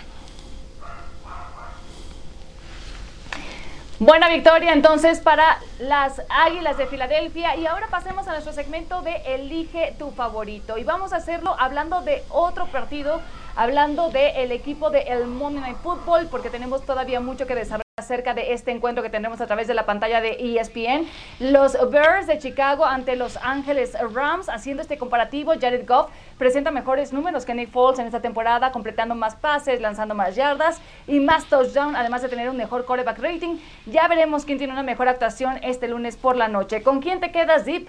Buena 4.00 4.30
victoria 4.30 4.74
entonces 4.74 5.20
para 5.20 5.60
las 5.78 6.24
Águilas 6.30 6.76
de 6.80 6.88
Filadelfia 6.88 7.56
y 7.56 7.68
ahora 7.68 7.88
pasemos 7.92 8.28
a 8.28 8.32
nuestro 8.32 8.52
segmento 8.52 9.04
de 9.04 9.18
Elige 9.28 9.96
tu 10.00 10.10
favorito 10.10 10.80
y 10.80 10.84
vamos 10.84 11.14
a 11.14 11.18
hacerlo 11.18 11.56
hablando 11.60 12.02
de 12.02 12.24
otro 12.30 12.66
partido, 12.66 13.22
hablando 13.56 14.10
del 14.10 14.52
equipo 14.52 14.90
de 14.90 15.02
el 15.02 15.28
Monday 15.28 15.62
Night 15.62 15.78
Football 15.84 16.30
porque 16.32 16.50
tenemos 16.50 16.84
todavía 16.84 17.20
mucho 17.20 17.46
que 17.46 17.54
desarrollar 17.54 17.87
acerca 18.00 18.36
de 18.36 18.54
este 18.54 18.70
encuentro 18.70 19.02
que 19.02 19.10
tendremos 19.10 19.42
a 19.42 19.48
través 19.48 19.66
de 19.66 19.74
la 19.74 19.88
pantalla 19.88 20.22
de 20.22 20.38
ESPN. 20.40 21.08
Los 21.40 21.76
Bears 21.90 22.28
de 22.28 22.38
Chicago 22.38 22.86
ante 22.86 23.16
los 23.16 23.38
Ángeles 23.38 23.98
Rams, 24.14 24.50
haciendo 24.50 24.84
este 24.84 25.00
comparativo, 25.00 25.54
Jared 25.60 25.88
Goff 25.88 26.12
presenta 26.38 26.70
mejores 26.70 27.12
números 27.12 27.44
que 27.44 27.56
Nick 27.56 27.72
Foles 27.72 27.98
en 27.98 28.06
esta 28.06 28.22
temporada, 28.22 28.72
completando 28.72 29.16
más 29.16 29.36
pases, 29.36 29.82
lanzando 29.82 30.14
más 30.14 30.36
yardas 30.36 30.80
y 31.08 31.20
más 31.20 31.46
touchdown, 31.46 31.96
además 31.96 32.22
de 32.22 32.30
tener 32.30 32.52
un 32.52 32.58
mejor 32.58 32.86
quarterback 32.86 33.18
rating. 33.18 33.58
Ya 33.88 34.08
veremos 34.08 34.46
quién 34.46 34.60
tiene 34.60 34.74
una 34.74 34.84
mejor 34.84 35.08
actuación 35.08 35.58
este 35.64 35.88
lunes 35.88 36.18
por 36.18 36.36
la 36.36 36.48
noche. 36.48 36.84
¿Con 36.84 37.02
quién 37.02 37.20
te 37.20 37.32
quedas, 37.32 37.66
Deep? 37.66 37.88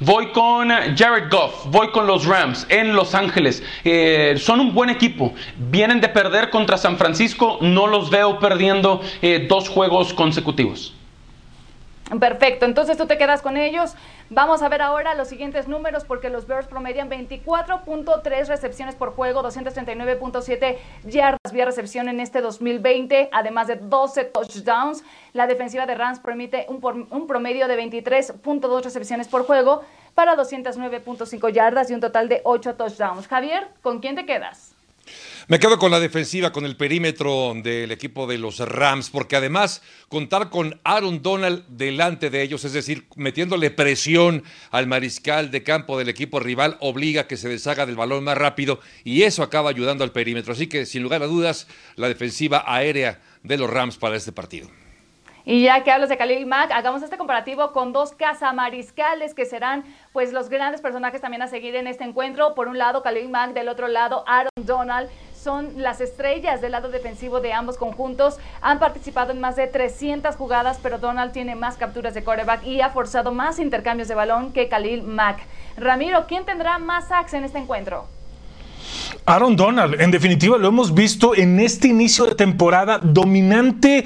Voy 0.00 0.32
con 0.32 0.70
Jared 0.70 1.30
Goff, 1.30 1.66
voy 1.66 1.90
con 1.92 2.08
los 2.08 2.26
Rams 2.26 2.66
en 2.68 2.96
Los 2.96 3.14
Ángeles. 3.14 3.62
Eh, 3.84 4.34
son 4.38 4.58
un 4.58 4.74
buen 4.74 4.90
equipo. 4.90 5.32
Vienen 5.56 6.00
de 6.00 6.08
perder 6.08 6.50
contra 6.50 6.76
San 6.76 6.96
Francisco. 6.96 7.58
No 7.60 7.86
los 7.86 8.10
veo 8.10 8.40
perdiendo 8.40 9.00
eh, 9.22 9.46
dos 9.48 9.68
juegos 9.68 10.12
consecutivos. 10.12 10.94
Perfecto, 12.20 12.66
entonces 12.66 12.98
tú 12.98 13.06
te 13.06 13.16
quedas 13.16 13.40
con 13.40 13.56
ellos. 13.56 13.94
Vamos 14.28 14.62
a 14.62 14.68
ver 14.68 14.82
ahora 14.82 15.14
los 15.14 15.28
siguientes 15.28 15.68
números 15.68 16.04
porque 16.04 16.28
los 16.28 16.46
Bears 16.46 16.66
promedian 16.66 17.10
24.3 17.10 18.46
recepciones 18.46 18.94
por 18.94 19.14
juego, 19.14 19.42
239.7 19.42 20.76
yardas 21.04 21.52
vía 21.52 21.64
recepción 21.64 22.08
en 22.08 22.20
este 22.20 22.42
2020, 22.42 23.30
además 23.32 23.68
de 23.68 23.76
12 23.76 24.24
touchdowns. 24.24 25.02
La 25.32 25.46
defensiva 25.46 25.86
de 25.86 25.94
Rams 25.94 26.20
permite 26.20 26.66
un, 26.68 27.08
un 27.10 27.26
promedio 27.26 27.68
de 27.68 27.78
23.2 27.78 28.82
recepciones 28.82 29.28
por 29.28 29.46
juego 29.46 29.82
para 30.14 30.36
209.5 30.36 31.52
yardas 31.52 31.90
y 31.90 31.94
un 31.94 32.00
total 32.00 32.28
de 32.28 32.42
8 32.44 32.74
touchdowns. 32.74 33.26
Javier, 33.28 33.68
¿con 33.82 34.00
quién 34.00 34.14
te 34.14 34.26
quedas? 34.26 34.73
Me 35.46 35.58
quedo 35.58 35.78
con 35.78 35.90
la 35.90 36.00
defensiva, 36.00 36.52
con 36.52 36.64
el 36.64 36.74
perímetro 36.74 37.52
del 37.54 37.92
equipo 37.92 38.26
de 38.26 38.38
los 38.38 38.60
Rams, 38.60 39.10
porque 39.10 39.36
además 39.36 39.82
contar 40.08 40.48
con 40.48 40.80
Aaron 40.84 41.20
Donald 41.20 41.66
delante 41.68 42.30
de 42.30 42.40
ellos, 42.40 42.64
es 42.64 42.72
decir, 42.72 43.06
metiéndole 43.14 43.70
presión 43.70 44.42
al 44.70 44.86
mariscal 44.86 45.50
de 45.50 45.62
campo 45.62 45.98
del 45.98 46.08
equipo 46.08 46.40
rival, 46.40 46.78
obliga 46.80 47.22
a 47.22 47.26
que 47.26 47.36
se 47.36 47.50
deshaga 47.50 47.84
del 47.84 47.94
balón 47.94 48.24
más 48.24 48.38
rápido 48.38 48.80
y 49.04 49.24
eso 49.24 49.42
acaba 49.42 49.68
ayudando 49.68 50.02
al 50.02 50.12
perímetro. 50.12 50.54
Así 50.54 50.66
que, 50.66 50.86
sin 50.86 51.02
lugar 51.02 51.22
a 51.22 51.26
dudas, 51.26 51.68
la 51.96 52.08
defensiva 52.08 52.64
aérea 52.66 53.20
de 53.42 53.58
los 53.58 53.68
Rams 53.68 53.98
para 53.98 54.16
este 54.16 54.32
partido. 54.32 54.70
Y 55.46 55.64
ya 55.64 55.84
que 55.84 55.90
hablas 55.90 56.08
de 56.08 56.16
Khalil 56.16 56.46
Mack, 56.46 56.70
hagamos 56.70 57.02
este 57.02 57.18
comparativo 57.18 57.72
con 57.72 57.92
dos 57.92 58.12
cazamariscales 58.12 59.34
que 59.34 59.44
serán 59.44 59.84
pues 60.14 60.32
los 60.32 60.48
grandes 60.48 60.80
personajes 60.80 61.20
también 61.20 61.42
a 61.42 61.48
seguir 61.48 61.76
en 61.76 61.86
este 61.86 62.04
encuentro. 62.04 62.54
Por 62.54 62.66
un 62.68 62.78
lado, 62.78 63.02
Khalil 63.02 63.28
Mack, 63.28 63.52
del 63.52 63.68
otro 63.68 63.88
lado, 63.88 64.24
Aaron 64.26 64.50
Donald 64.62 65.10
son 65.44 65.74
las 65.76 66.00
estrellas 66.00 66.62
del 66.62 66.72
lado 66.72 66.88
defensivo 66.88 67.40
de 67.40 67.52
ambos 67.52 67.76
conjuntos. 67.76 68.38
Han 68.62 68.78
participado 68.78 69.32
en 69.32 69.40
más 69.40 69.56
de 69.56 69.66
300 69.66 70.34
jugadas, 70.36 70.80
pero 70.82 70.98
Donald 70.98 71.32
tiene 71.32 71.54
más 71.54 71.76
capturas 71.76 72.14
de 72.14 72.24
quarterback 72.24 72.64
y 72.64 72.80
ha 72.80 72.88
forzado 72.88 73.30
más 73.30 73.58
intercambios 73.58 74.08
de 74.08 74.14
balón 74.14 74.52
que 74.52 74.68
Khalil 74.68 75.02
Mack. 75.02 75.40
Ramiro, 75.76 76.26
¿quién 76.26 76.46
tendrá 76.46 76.78
más 76.78 77.08
sacks 77.08 77.34
en 77.34 77.44
este 77.44 77.58
encuentro? 77.58 78.06
Aaron 79.26 79.56
Donald, 79.56 80.00
en 80.00 80.10
definitiva 80.10 80.58
lo 80.58 80.68
hemos 80.68 80.94
visto 80.94 81.34
en 81.34 81.60
este 81.60 81.88
inicio 81.88 82.26
de 82.26 82.34
temporada 82.34 82.98
dominante, 82.98 84.04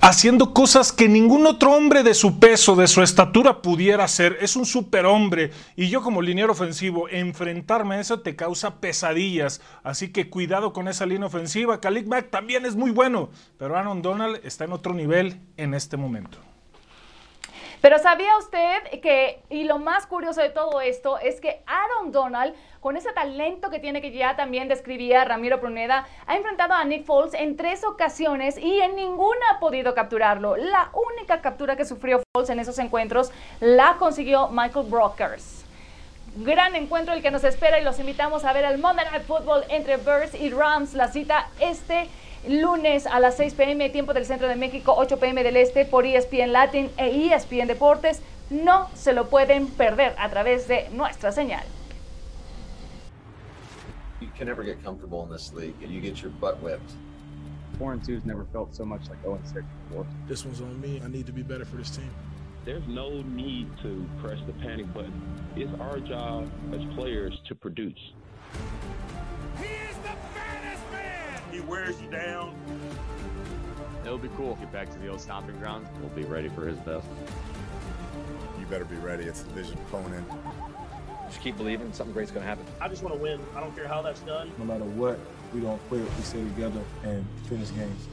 haciendo 0.00 0.52
cosas 0.52 0.92
que 0.92 1.08
ningún 1.08 1.46
otro 1.46 1.72
hombre 1.72 2.02
de 2.02 2.14
su 2.14 2.38
peso, 2.38 2.76
de 2.76 2.86
su 2.86 3.02
estatura 3.02 3.62
pudiera 3.62 4.04
hacer. 4.04 4.38
Es 4.40 4.56
un 4.56 4.66
superhombre 4.66 5.52
y 5.76 5.88
yo 5.88 6.02
como 6.02 6.22
liniero 6.22 6.52
ofensivo, 6.52 7.08
enfrentarme 7.08 7.96
a 7.96 8.00
eso 8.00 8.20
te 8.20 8.36
causa 8.36 8.80
pesadillas. 8.80 9.60
Así 9.82 10.08
que 10.08 10.28
cuidado 10.28 10.72
con 10.72 10.88
esa 10.88 11.06
línea 11.06 11.26
ofensiva. 11.26 11.80
Khalid 11.80 12.06
Mack 12.06 12.30
también 12.30 12.66
es 12.66 12.76
muy 12.76 12.90
bueno, 12.90 13.30
pero 13.58 13.76
Aaron 13.76 14.02
Donald 14.02 14.40
está 14.44 14.64
en 14.64 14.72
otro 14.72 14.94
nivel 14.94 15.40
en 15.56 15.74
este 15.74 15.96
momento. 15.96 16.47
Pero 17.80 17.98
¿sabía 17.98 18.36
usted 18.38 19.00
que, 19.00 19.40
y 19.50 19.64
lo 19.64 19.78
más 19.78 20.06
curioso 20.06 20.40
de 20.42 20.50
todo 20.50 20.80
esto, 20.80 21.18
es 21.18 21.40
que 21.40 21.62
Aaron 21.66 22.10
Donald, 22.10 22.54
con 22.80 22.96
ese 22.96 23.12
talento 23.12 23.70
que 23.70 23.78
tiene 23.78 24.00
que 24.00 24.10
ya 24.10 24.34
también 24.34 24.68
describía 24.68 25.24
Ramiro 25.24 25.60
Pruneda, 25.60 26.06
ha 26.26 26.36
enfrentado 26.36 26.74
a 26.74 26.84
Nick 26.84 27.04
Foles 27.04 27.34
en 27.34 27.56
tres 27.56 27.84
ocasiones 27.84 28.58
y 28.58 28.80
en 28.80 28.96
ninguna 28.96 29.40
ha 29.52 29.60
podido 29.60 29.94
capturarlo. 29.94 30.56
La 30.56 30.90
única 30.92 31.40
captura 31.40 31.76
que 31.76 31.84
sufrió 31.84 32.20
Foles 32.34 32.50
en 32.50 32.58
esos 32.58 32.78
encuentros 32.78 33.30
la 33.60 33.96
consiguió 33.98 34.48
Michael 34.48 34.86
Brokers. 34.88 35.64
Gran 36.36 36.74
encuentro 36.74 37.14
el 37.14 37.22
que 37.22 37.30
nos 37.30 37.42
espera 37.44 37.80
y 37.80 37.84
los 37.84 37.98
invitamos 37.98 38.44
a 38.44 38.52
ver 38.52 38.64
el 38.64 38.78
Monday 38.78 39.06
Night 39.06 39.24
Football 39.24 39.64
entre 39.68 39.96
Bears 39.96 40.34
y 40.34 40.50
Rams. 40.50 40.94
La 40.94 41.08
cita 41.08 41.48
este 41.58 42.08
lunes 42.48 43.06
a 43.06 43.20
las 43.20 43.36
6 43.36 43.54
pm, 43.54 43.90
tiempo 43.90 44.14
del 44.14 44.24
centro 44.24 44.48
de 44.48 44.56
México, 44.56 44.94
8 44.96 45.18
pm 45.18 45.42
del 45.42 45.56
este, 45.56 45.84
por 45.84 46.06
ESPN 46.06 46.52
Latin 46.52 46.90
e 46.96 47.30
ESPN 47.30 47.66
Deportes. 47.66 48.22
No 48.50 48.88
se 48.94 49.12
lo 49.12 49.28
pueden 49.28 49.66
perder 49.68 50.14
a 50.18 50.30
través 50.30 50.66
de 50.66 50.88
nuestra 50.90 51.32
señal. 51.32 51.64
You 54.20 54.28
can 54.36 54.46
never 54.46 54.64
get 54.64 54.82
comfortable 54.82 55.22
in 55.22 55.30
this 55.30 55.52
league, 55.52 55.76
and 55.82 55.92
you 55.92 56.00
get 56.00 56.22
your 56.22 56.32
butt 56.40 56.60
whipped. 56.62 56.92
Four 57.78 57.92
and 57.92 58.04
two's 58.04 58.24
never 58.24 58.44
felt 58.52 58.74
so 58.74 58.84
much 58.84 59.08
like 59.08 59.20
0 59.22 59.34
and 59.34 59.46
6 59.46 59.64
before. 59.88 60.06
This 60.26 60.44
one's 60.44 60.60
on 60.60 60.80
me. 60.80 61.00
I 61.04 61.08
need 61.08 61.26
to 61.26 61.32
be 61.32 61.42
better 61.42 61.64
for 61.64 61.76
this 61.76 61.90
team. 61.90 62.10
There's 62.64 62.86
no 62.88 63.22
need 63.22 63.68
to 63.82 64.04
press 64.20 64.38
the 64.46 64.52
panic 64.54 64.92
button. 64.92 65.12
It's 65.54 65.70
our 65.80 66.00
job 66.00 66.50
as 66.72 66.80
players 66.96 67.40
to 67.46 67.54
produce. 67.54 68.12
He 71.50 71.60
wears 71.60 72.00
you 72.00 72.08
down. 72.10 72.54
It'll 74.04 74.18
be 74.18 74.28
cool. 74.36 74.54
Get 74.56 74.72
back 74.72 74.90
to 74.92 74.98
the 74.98 75.08
old 75.08 75.20
stomping 75.20 75.58
ground. 75.58 75.86
We'll 76.00 76.08
be 76.10 76.24
ready 76.24 76.48
for 76.48 76.66
his 76.66 76.78
best. 76.78 77.06
You 78.58 78.66
better 78.66 78.84
be 78.84 78.96
ready. 78.96 79.24
It's 79.24 79.42
the 79.42 79.48
division 79.50 79.78
opponent. 79.88 80.26
Just 81.28 81.40
keep 81.40 81.56
believing 81.56 81.92
something 81.92 82.14
great's 82.14 82.30
going 82.30 82.42
to 82.42 82.48
happen. 82.48 82.64
I 82.80 82.88
just 82.88 83.02
want 83.02 83.14
to 83.14 83.20
win. 83.20 83.40
I 83.54 83.60
don't 83.60 83.74
care 83.74 83.86
how 83.86 84.00
that's 84.02 84.20
done. 84.20 84.50
No 84.58 84.64
matter 84.64 84.84
what, 84.84 85.18
we 85.52 85.60
don't 85.60 85.80
quit. 85.88 86.02
We 86.02 86.22
stay 86.22 86.42
together 86.42 86.80
and 87.04 87.24
finish 87.48 87.70
games. 87.74 88.08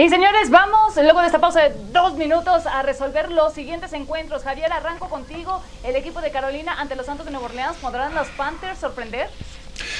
Y 0.00 0.08
señores, 0.08 0.48
vamos 0.48 0.96
luego 0.96 1.20
de 1.20 1.26
esta 1.26 1.40
pausa 1.40 1.60
de 1.60 1.74
dos 1.92 2.14
minutos 2.14 2.64
a 2.64 2.80
resolver 2.80 3.30
los 3.30 3.52
siguientes 3.52 3.92
encuentros. 3.92 4.42
Javier, 4.42 4.72
arranco 4.72 5.10
contigo. 5.10 5.62
El 5.84 5.94
equipo 5.94 6.22
de 6.22 6.30
Carolina 6.30 6.72
ante 6.80 6.96
los 6.96 7.04
Santos 7.04 7.26
de 7.26 7.32
Nueva 7.32 7.48
Orleans. 7.48 7.76
¿Podrán 7.76 8.14
los 8.14 8.26
Panthers 8.28 8.78
sorprender? 8.78 9.28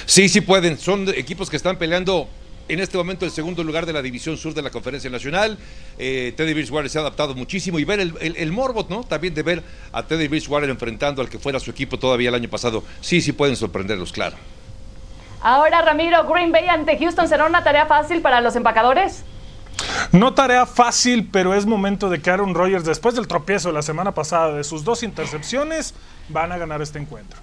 Sí, 0.06 0.30
sí 0.30 0.40
pueden. 0.40 0.78
Son 0.78 1.06
equipos 1.10 1.50
que 1.50 1.56
están 1.56 1.76
peleando 1.76 2.28
en 2.68 2.80
este 2.80 2.96
momento 2.96 3.26
el 3.26 3.30
segundo 3.30 3.62
lugar 3.62 3.84
de 3.84 3.92
la 3.92 4.00
División 4.00 4.38
Sur 4.38 4.54
de 4.54 4.62
la 4.62 4.70
Conferencia 4.70 5.10
Nacional. 5.10 5.58
Eh, 5.98 6.32
Teddy 6.34 6.54
Bridgewater 6.54 6.88
se 6.88 6.96
ha 6.96 7.02
adaptado 7.02 7.34
muchísimo 7.34 7.78
y 7.78 7.84
ver 7.84 8.00
el, 8.00 8.14
el, 8.22 8.36
el, 8.38 8.52
Morbot, 8.52 8.88
¿no? 8.88 9.04
También 9.04 9.34
de 9.34 9.42
ver 9.42 9.62
a 9.92 10.02
Teddy 10.02 10.28
Bridgewater 10.28 10.70
enfrentando 10.70 11.20
al 11.20 11.28
que 11.28 11.38
fuera 11.38 11.60
su 11.60 11.70
equipo 11.70 11.98
todavía 11.98 12.30
el 12.30 12.36
año 12.36 12.48
pasado. 12.48 12.82
Sí, 13.02 13.20
sí 13.20 13.32
pueden 13.32 13.54
sorprenderlos, 13.54 14.12
claro. 14.12 14.38
Ahora, 15.42 15.82
Ramiro, 15.82 16.26
Green 16.26 16.52
Bay 16.52 16.68
ante 16.68 16.96
Houston, 16.96 17.28
¿será 17.28 17.44
una 17.44 17.62
tarea 17.62 17.84
fácil 17.84 18.22
para 18.22 18.40
los 18.40 18.56
empacadores? 18.56 19.24
No 20.12 20.34
tarea 20.34 20.66
fácil, 20.66 21.28
pero 21.30 21.54
es 21.54 21.66
momento 21.66 22.10
de 22.10 22.20
que 22.20 22.30
Aaron 22.30 22.54
Rodgers, 22.54 22.84
después 22.84 23.14
del 23.14 23.28
tropiezo 23.28 23.72
la 23.72 23.82
semana 23.82 24.12
pasada 24.12 24.54
de 24.54 24.64
sus 24.64 24.84
dos 24.84 25.02
intercepciones, 25.02 25.94
van 26.28 26.52
a 26.52 26.58
ganar 26.58 26.82
este 26.82 26.98
encuentro. 26.98 27.40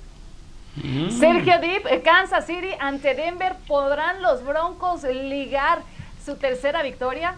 Mm. 0.75 1.09
Sergio 1.09 1.59
Deep, 1.59 2.03
Kansas 2.03 2.45
City 2.45 2.69
ante 2.79 3.15
Denver, 3.15 3.55
¿podrán 3.67 4.21
los 4.21 4.45
Broncos 4.45 5.03
ligar 5.03 5.81
su 6.23 6.35
tercera 6.35 6.83
victoria? 6.83 7.35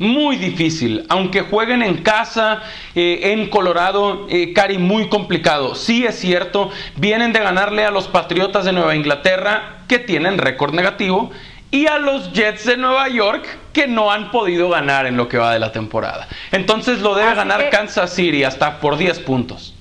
Muy 0.00 0.36
difícil, 0.36 1.06
aunque 1.08 1.42
jueguen 1.42 1.80
en 1.80 2.02
casa, 2.02 2.62
eh, 2.96 3.32
en 3.32 3.48
Colorado, 3.48 4.26
eh, 4.28 4.52
Cari, 4.52 4.78
muy 4.78 5.08
complicado. 5.08 5.76
Sí 5.76 6.04
es 6.04 6.18
cierto, 6.18 6.70
vienen 6.96 7.32
de 7.32 7.38
ganarle 7.38 7.84
a 7.84 7.92
los 7.92 8.08
Patriotas 8.08 8.64
de 8.64 8.72
Nueva 8.72 8.96
Inglaterra, 8.96 9.84
que 9.86 10.00
tienen 10.00 10.38
récord 10.38 10.74
negativo, 10.74 11.30
y 11.74 11.88
a 11.88 11.98
los 11.98 12.32
Jets 12.32 12.64
de 12.66 12.76
Nueva 12.76 13.08
York 13.08 13.44
que 13.72 13.88
no 13.88 14.12
han 14.12 14.30
podido 14.30 14.68
ganar 14.68 15.06
en 15.06 15.16
lo 15.16 15.26
que 15.28 15.38
va 15.38 15.52
de 15.52 15.58
la 15.58 15.72
temporada. 15.72 16.28
Entonces 16.52 17.00
lo 17.00 17.16
debe 17.16 17.30
Así 17.30 17.36
ganar 17.38 17.64
que- 17.64 17.70
Kansas 17.70 18.12
City 18.14 18.44
hasta 18.44 18.78
por 18.78 18.96
10 18.96 19.18
puntos. 19.18 19.74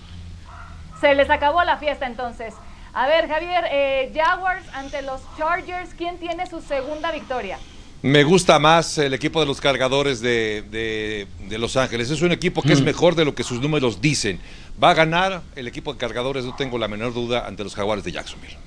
Se 1.00 1.14
les 1.14 1.30
acabó 1.30 1.64
la 1.64 1.78
fiesta 1.78 2.08
entonces. 2.08 2.56
A 2.96 3.08
ver, 3.08 3.28
Javier, 3.28 3.66
eh, 3.72 4.12
Jaguars 4.16 4.66
ante 4.74 5.04
los 5.04 5.22
Chargers, 5.38 5.91
¿quién 5.96 6.18
tiene 6.18 6.48
su 6.48 6.62
segunda 6.62 7.12
victoria? 7.12 7.60
Me 8.02 8.24
gusta 8.24 8.58
más 8.58 8.98
el 8.98 9.14
equipo 9.14 9.39
de 9.39 9.46
los 9.46 9.62
cargadores 9.62 10.20
de, 10.20 10.64
de- 10.72 11.28
de 11.48 11.58
Los 11.60 11.78
Ángeles. 11.78 12.10
Es 12.10 12.24
un 12.24 12.32
equipo 12.32 12.64
que 12.64 12.74
es 12.74 12.82
mejor 12.82 13.14
de 13.14 13.24
lo 13.24 13.36
que 13.36 13.44
sus 13.44 13.62
números 13.62 14.02
dicen. 14.02 14.39
Va 14.84 14.89
a 14.89 14.94
ganar 14.96 15.41
el 15.56 15.68
equipo 15.68 15.94
de 15.94 16.00
cargadores, 16.00 16.44
no 16.44 16.56
tengo 16.56 16.80
la 16.80 16.88
menor 16.88 17.14
duda, 17.14 17.46
ante 17.48 17.64
los 17.64 17.76
jaguares 17.76 18.04
de 18.04 18.12
Jacksonville. 18.12 18.58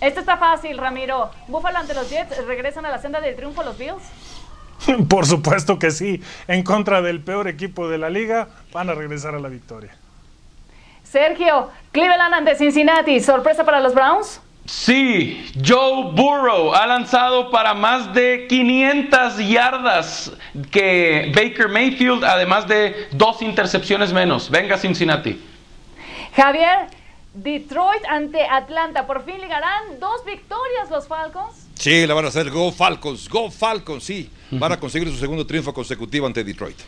Esto 0.00 0.20
está 0.20 0.36
fácil, 0.36 0.78
Ramiro. 0.78 1.30
Buffalo 1.48 1.78
ante 1.78 1.94
los 1.94 2.08
Jets, 2.08 2.46
¿regresan 2.46 2.86
a 2.86 2.90
la 2.90 2.98
senda 2.98 3.20
del 3.20 3.34
triunfo 3.34 3.62
los 3.62 3.76
Bills? 3.76 4.02
Por 5.08 5.26
supuesto 5.26 5.78
que 5.78 5.90
sí. 5.90 6.22
En 6.46 6.62
contra 6.62 7.02
del 7.02 7.20
peor 7.20 7.48
equipo 7.48 7.88
de 7.88 7.98
la 7.98 8.10
liga, 8.10 8.48
van 8.72 8.90
a 8.90 8.94
regresar 8.94 9.34
a 9.34 9.40
la 9.40 9.48
victoria. 9.48 9.96
Sergio, 11.02 11.70
Cleveland 11.90 12.34
ante 12.34 12.54
Cincinnati, 12.54 13.20
¿sorpresa 13.20 13.64
para 13.64 13.80
los 13.80 13.94
Browns? 13.94 14.40
Sí, 14.66 15.50
Joe 15.66 16.12
Burrow 16.12 16.74
ha 16.74 16.86
lanzado 16.86 17.50
para 17.50 17.72
más 17.72 18.12
de 18.12 18.46
500 18.48 19.38
yardas 19.38 20.32
que 20.70 21.32
Baker 21.34 21.68
Mayfield, 21.68 22.22
además 22.22 22.68
de 22.68 23.08
dos 23.12 23.40
intercepciones 23.40 24.12
menos. 24.12 24.50
Venga 24.50 24.76
Cincinnati. 24.76 25.42
Javier, 26.36 26.88
Detroit 27.42 28.04
ante 28.08 28.44
Atlanta, 28.44 29.06
¿por 29.06 29.24
fin 29.24 29.40
ligarán 29.40 30.00
dos 30.00 30.24
victorias 30.24 30.90
los 30.90 31.06
Falcons? 31.06 31.68
Sí, 31.74 32.04
la 32.06 32.14
van 32.14 32.24
a 32.24 32.28
hacer 32.28 32.50
Go 32.50 32.72
Falcons, 32.72 33.28
Go 33.28 33.50
Falcons, 33.50 34.02
sí. 34.02 34.28
Van 34.50 34.72
a 34.72 34.80
conseguir 34.80 35.08
su 35.08 35.16
segundo 35.18 35.46
triunfo 35.46 35.72
consecutivo 35.72 36.26
ante 36.26 36.42
Detroit. 36.42 36.78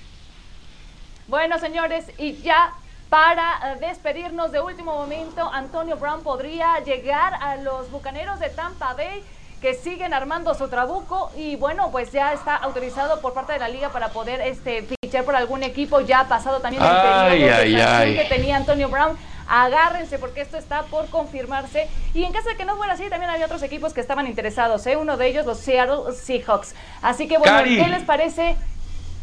Bueno, 1.29 1.59
señores, 1.61 2.07
y 2.19 2.35
ya 2.39 2.73
para 3.09 3.75
eh, 3.75 3.77
despedirnos 3.81 4.51
de 4.51 4.61
último 4.61 4.93
momento, 4.95 5.49
Antonio 5.53 5.97
Brown 5.97 6.23
podría 6.25 6.81
llegar 6.81 7.35
a 7.41 7.55
los 7.57 7.89
Bucaneros 7.93 8.41
de 8.41 8.51
Tampa 8.51 8.95
Bay 8.95 9.23
que 9.61 9.75
siguen 9.75 10.15
armando 10.15 10.55
su 10.55 10.69
trabuco 10.69 11.31
y 11.37 11.55
bueno, 11.57 11.91
pues 11.93 12.11
ya 12.11 12.33
está 12.33 12.57
autorizado 12.57 13.21
por 13.21 13.35
parte 13.35 13.53
de 13.53 13.59
la 13.61 13.69
liga 13.69 13.91
para 13.91 14.09
poder 14.09 14.41
este 14.41 14.83
fichar 15.03 15.25
por 15.25 15.37
algún 15.37 15.63
equipo 15.63 16.01
ya 16.01 16.21
ha 16.21 16.29
pasado 16.29 16.61
también 16.61 16.83
el 16.83 16.89
Ay, 16.89 17.31
periodo 17.31 17.49
de 17.49 17.55
ay, 17.55 17.73
sanción 17.75 18.01
ay. 18.09 18.17
que 18.17 18.25
tenía 18.25 18.57
Antonio 18.57 18.89
Brown. 18.89 19.17
Agárrense 19.53 20.21
porque 20.21 20.43
esto 20.43 20.57
está 20.57 20.85
por 20.85 21.09
confirmarse. 21.11 21.89
Y 22.15 22.23
en 22.23 22.33
caso 22.33 22.49
de 22.49 22.57
que 22.57 22.65
no 22.65 22.77
fuera 22.77 22.93
así, 22.93 23.09
también 23.11 23.31
había 23.31 23.47
otros 23.47 23.65
equipos 23.65 23.93
que 23.93 24.01
estaban 24.01 24.29
interesados. 24.29 24.87
¿eh? 24.87 24.97
Uno 24.97 25.17
de 25.17 25.27
ellos, 25.27 25.45
los 25.45 25.59
Seattle 25.59 26.13
Seahawks. 26.15 26.77
Así 27.03 27.27
que 27.27 27.37
bueno, 27.37 27.57
Cari. 27.57 27.77
¿qué 27.77 27.89
les 27.89 28.05
parece? 28.05 28.55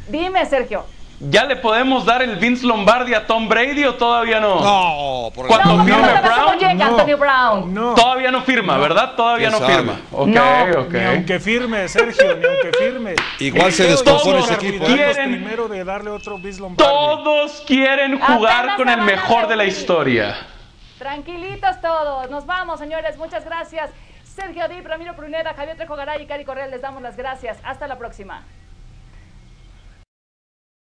Dime, 0.09 0.45
Sergio. 0.45 0.84
¿Ya 1.20 1.45
le 1.45 1.55
podemos 1.55 2.05
dar 2.05 2.22
el 2.22 2.36
Vince 2.36 2.63
Lombardi 2.68 3.15
a 3.15 3.26
Tom 3.26 3.49
Brady 3.49 3.84
o 3.86 3.95
todavía 3.95 4.39
no? 4.39 4.59
No, 4.61 5.32
por 5.34 5.47
Cuando 5.47 5.74
No, 5.74 5.78
porque 5.78 5.91
firme 5.93 6.13
no 6.13 6.22
Brown, 6.22 6.59
llega 6.59 6.86
Antonio 6.86 7.18
Brown. 7.18 7.74
No. 7.74 7.95
todavía 7.95 8.30
no 8.32 8.41
firma, 8.43 8.78
¿verdad? 8.78 9.15
Todavía 9.15 9.49
no 9.49 9.59
firma. 9.59 9.99
Ok, 10.11 10.28
No, 10.28 10.63
ok. 10.82 10.93
Ni 10.93 11.03
aunque 11.05 11.39
firme, 11.39 11.88
Sergio, 11.88 12.36
ni 12.38 12.45
aunque 12.45 12.72
firme. 12.78 13.15
Igual 13.39 13.72
se 13.72 13.88
descompone 13.88 14.39
ese 14.41 14.53
equipo. 14.53 14.86
olvidarnos 14.86 15.15
Quieren- 15.18 15.32
primero 15.41 15.68
de 15.68 15.84
darle 15.84 16.11
otro 16.11 16.38
Bis 16.38 16.59
Lombardi. 16.59 16.84
Todos 16.93 17.63
quieren 17.65 18.20
jugar 18.20 18.59
Apenas 18.70 18.78
con 18.78 18.89
el 18.89 19.01
mejor 19.01 19.47
de 19.47 19.55
la 19.55 19.65
historia. 19.65 20.36
Tranquilitos 20.99 21.82
todos. 21.82 22.30
Nos 22.30 22.45
vamos, 22.45 22.80
señores. 22.80 23.18
Muchas 23.18 23.43
gracias. 23.43 23.89
Sergio 24.24 24.68
Dip, 24.68 24.86
Ramiro 24.86 25.15
Pruneda, 25.15 25.55
Javier 25.55 25.76
Trejo 25.78 25.95
Garay 25.95 26.22
y 26.22 26.26
Cari 26.28 26.45
Correa 26.45 26.68
les 26.68 26.80
damos 26.82 27.01
las 27.01 27.18
gracias. 27.18 27.57
Hasta 27.63 27.88
la 27.88 27.97
próxima. 27.97 28.43